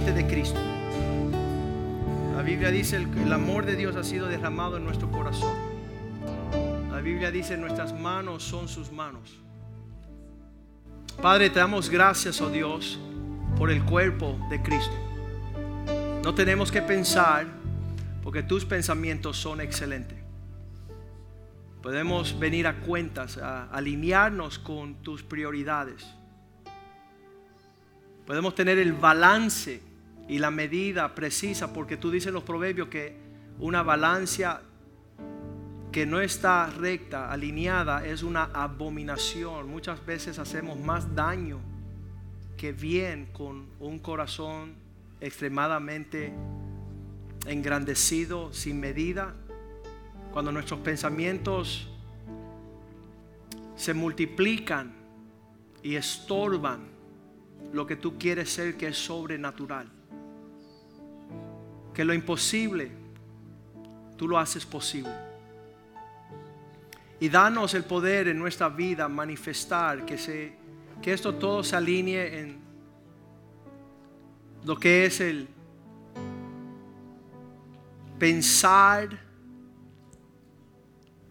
De 0.00 0.26
Cristo. 0.26 0.58
La 2.34 2.42
Biblia 2.42 2.70
dice, 2.70 2.96
el, 2.96 3.06
el 3.18 3.30
amor 3.30 3.66
de 3.66 3.76
Dios 3.76 3.94
ha 3.94 4.02
sido 4.02 4.26
derramado 4.26 4.78
en 4.78 4.84
nuestro 4.84 5.10
corazón. 5.10 5.54
La 6.90 7.00
Biblia 7.02 7.30
dice, 7.30 7.58
nuestras 7.58 7.92
manos 7.92 8.42
son 8.42 8.68
sus 8.68 8.90
manos. 8.90 9.38
Padre, 11.20 11.50
te 11.50 11.58
damos 11.58 11.90
gracias, 11.90 12.40
oh 12.40 12.48
Dios, 12.48 12.98
por 13.58 13.70
el 13.70 13.84
cuerpo 13.84 14.38
de 14.48 14.62
Cristo. 14.62 14.94
No 16.24 16.34
tenemos 16.34 16.72
que 16.72 16.80
pensar 16.80 17.46
porque 18.22 18.42
tus 18.42 18.64
pensamientos 18.64 19.36
son 19.36 19.60
excelentes. 19.60 20.18
Podemos 21.82 22.38
venir 22.38 22.66
a 22.66 22.80
cuentas, 22.80 23.36
a 23.36 23.64
alinearnos 23.64 24.58
con 24.58 24.94
tus 25.02 25.22
prioridades. 25.22 26.06
Podemos 28.26 28.54
tener 28.54 28.78
el 28.78 28.92
balance 28.92 29.80
y 30.28 30.38
la 30.38 30.50
medida 30.50 31.14
precisa, 31.14 31.72
porque 31.72 31.96
tú 31.96 32.10
dices 32.10 32.28
en 32.28 32.34
los 32.34 32.44
proverbios 32.44 32.88
que 32.88 33.16
una 33.58 33.82
balanza 33.82 34.62
que 35.90 36.06
no 36.06 36.20
está 36.20 36.66
recta, 36.68 37.30
alineada, 37.30 38.06
es 38.06 38.22
una 38.22 38.44
abominación. 38.44 39.68
Muchas 39.68 40.04
veces 40.06 40.38
hacemos 40.38 40.78
más 40.78 41.14
daño 41.14 41.58
que 42.56 42.72
bien 42.72 43.28
con 43.32 43.66
un 43.78 43.98
corazón 43.98 44.74
extremadamente 45.20 46.32
engrandecido, 47.46 48.52
sin 48.52 48.80
medida. 48.80 49.34
Cuando 50.32 50.50
nuestros 50.50 50.80
pensamientos 50.80 51.88
se 53.76 53.92
multiplican 53.92 54.94
y 55.82 55.96
estorban 55.96 56.91
lo 57.72 57.86
que 57.86 57.96
tú 57.96 58.18
quieres 58.18 58.50
ser, 58.50 58.76
que 58.76 58.88
es 58.88 58.96
sobrenatural. 58.96 59.88
Que 61.94 62.04
lo 62.04 62.14
imposible, 62.14 62.90
tú 64.16 64.28
lo 64.28 64.38
haces 64.38 64.64
posible. 64.66 65.12
Y 67.20 67.28
danos 67.28 67.74
el 67.74 67.84
poder 67.84 68.28
en 68.28 68.38
nuestra 68.38 68.68
vida 68.68 69.08
manifestar 69.08 70.04
que, 70.04 70.18
se, 70.18 70.54
que 71.00 71.12
esto 71.12 71.34
todo 71.34 71.62
se 71.62 71.76
alinee 71.76 72.40
en 72.40 72.60
lo 74.64 74.76
que 74.76 75.06
es 75.06 75.20
el 75.20 75.48
pensar 78.18 79.08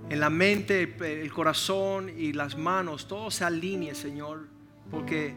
en 0.09 0.19
la 0.19 0.29
mente, 0.29 0.95
el 1.21 1.31
corazón 1.31 2.09
y 2.09 2.33
las 2.33 2.57
manos, 2.57 3.07
todo 3.07 3.31
se 3.31 3.45
alinee, 3.45 3.95
Señor, 3.95 4.47
porque 4.89 5.33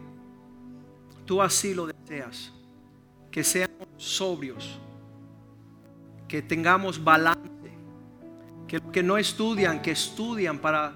tú 1.24 1.42
así 1.42 1.74
lo 1.74 1.86
deseas. 1.86 2.52
Que 3.30 3.42
seamos 3.42 3.88
sobrios, 3.96 4.78
que 6.28 6.42
tengamos 6.42 7.02
balance, 7.02 7.50
que 8.68 8.78
los 8.78 8.92
que 8.92 9.02
no 9.02 9.18
estudian, 9.18 9.82
que 9.82 9.90
estudian 9.90 10.58
para 10.58 10.94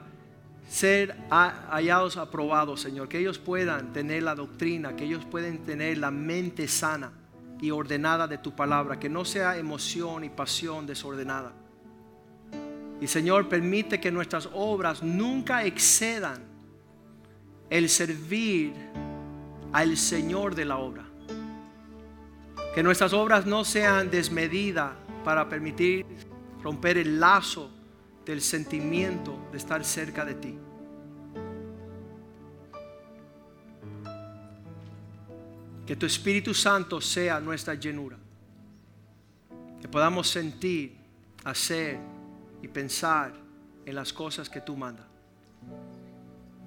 ser 0.68 1.16
hallados 1.31 2.16
aprobados, 2.16 2.81
Señor, 2.81 3.09
que 3.09 3.18
ellos 3.18 3.39
puedan 3.39 3.93
tener 3.93 4.22
la 4.22 4.35
doctrina, 4.35 4.95
que 4.95 5.05
ellos 5.05 5.24
puedan 5.24 5.59
tener 5.59 5.99
la 5.99 6.11
mente 6.11 6.68
sana 6.68 7.12
y 7.61 7.70
ordenada 7.70 8.29
de 8.29 8.39
tu 8.39 8.55
palabra, 8.55 8.99
que 8.99 9.09
no 9.09 9.24
sea 9.24 9.57
emoción 9.57 10.24
y 10.24 10.29
pasión 10.29 10.87
desordenada. 10.87 11.53
Y 13.01 13.07
Señor, 13.07 13.49
permite 13.49 14.01
que 14.01 14.11
nuestras 14.11 14.49
obras 14.53 15.03
nunca 15.03 15.64
excedan 15.64 16.43
el 17.70 17.89
servir 17.89 18.72
al 19.73 19.97
Señor 19.97 20.55
de 20.55 20.64
la 20.64 20.79
obra. 20.79 21.05
Que 22.75 22.83
nuestras 22.83 23.12
obras 23.12 23.47
no 23.47 23.64
sean 23.64 24.11
desmedidas 24.11 24.93
para 25.25 25.49
permitir 25.49 26.07
romper 26.62 26.99
el 26.99 27.19
lazo 27.19 27.71
del 28.25 28.41
sentimiento 28.41 29.49
de 29.51 29.59
estar 29.59 29.85
cerca 29.85 30.25
de 30.25 30.35
ti. 30.35 30.59
Que 35.87 35.97
tu 35.97 36.05
Espíritu 36.05 36.53
Santo 36.53 37.01
sea 37.01 37.41
nuestra 37.41 37.75
llenura. 37.75 38.16
Que 39.81 39.89
podamos 39.89 40.29
sentir, 40.29 40.97
hacer 41.45 41.99
y 42.62 42.69
pensar 42.69 43.33
en 43.87 43.95
las 43.95 44.12
cosas 44.12 44.51
que 44.51 44.61
tú 44.61 44.77
mandas. 44.77 45.07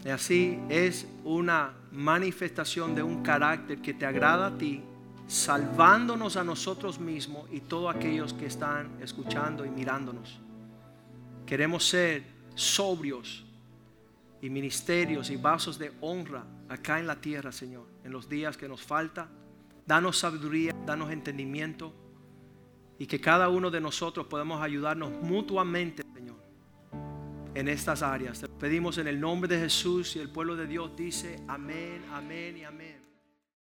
Y 0.04 0.10
así 0.10 0.60
es 0.70 1.06
una 1.24 1.81
manifestación 1.92 2.96
de 2.96 3.04
un 3.04 3.22
carácter 3.22 3.82
que 3.82 3.94
te 3.94 4.06
agrada 4.06 4.48
a 4.48 4.58
ti, 4.58 4.82
salvándonos 5.28 6.38
a 6.38 6.44
nosotros 6.44 7.00
mismos 7.00 7.48
y 7.52 7.62
todos 7.62 7.94
aquellos 7.94 8.34
que 8.34 8.46
están 8.46 8.90
escuchando 9.02 9.66
y 9.66 9.70
mirándonos. 9.70 10.40
Queremos 11.46 11.88
ser 11.88 12.24
sobrios 12.56 13.46
y 14.42 14.50
ministerios 14.50 15.30
y 15.30 15.36
vasos 15.36 15.78
de 15.78 15.92
honra 16.02 16.44
acá 16.70 17.00
en 17.00 17.08
la 17.08 17.20
tierra, 17.20 17.52
Señor, 17.52 17.86
en 18.04 18.12
los 18.12 18.28
días 18.28 18.58
que 18.58 18.68
nos 18.68 18.82
falta. 18.82 19.28
Danos 19.86 20.18
sabiduría, 20.18 20.76
danos 20.86 21.12
entendimiento 21.12 21.94
y 22.98 23.06
que 23.06 23.20
cada 23.20 23.50
uno 23.50 23.70
de 23.70 23.82
nosotros 23.82 24.28
podamos 24.28 24.62
ayudarnos 24.62 25.12
mutuamente 25.24 26.01
en 27.56 27.68
estas 27.68 28.02
áreas. 28.02 28.42
Te 28.42 28.48
pedimos 28.48 28.98
en 28.98 29.08
el 29.08 29.20
nombre 29.20 29.54
de 29.54 29.62
Jesús 29.62 30.16
y 30.16 30.20
el 30.20 30.30
pueblo 30.30 30.56
de 30.56 30.68
Dios 30.68 30.96
dice 30.96 31.40
amén, 31.48 32.04
amén 32.12 32.58
y 32.58 32.64
amén. 32.64 33.11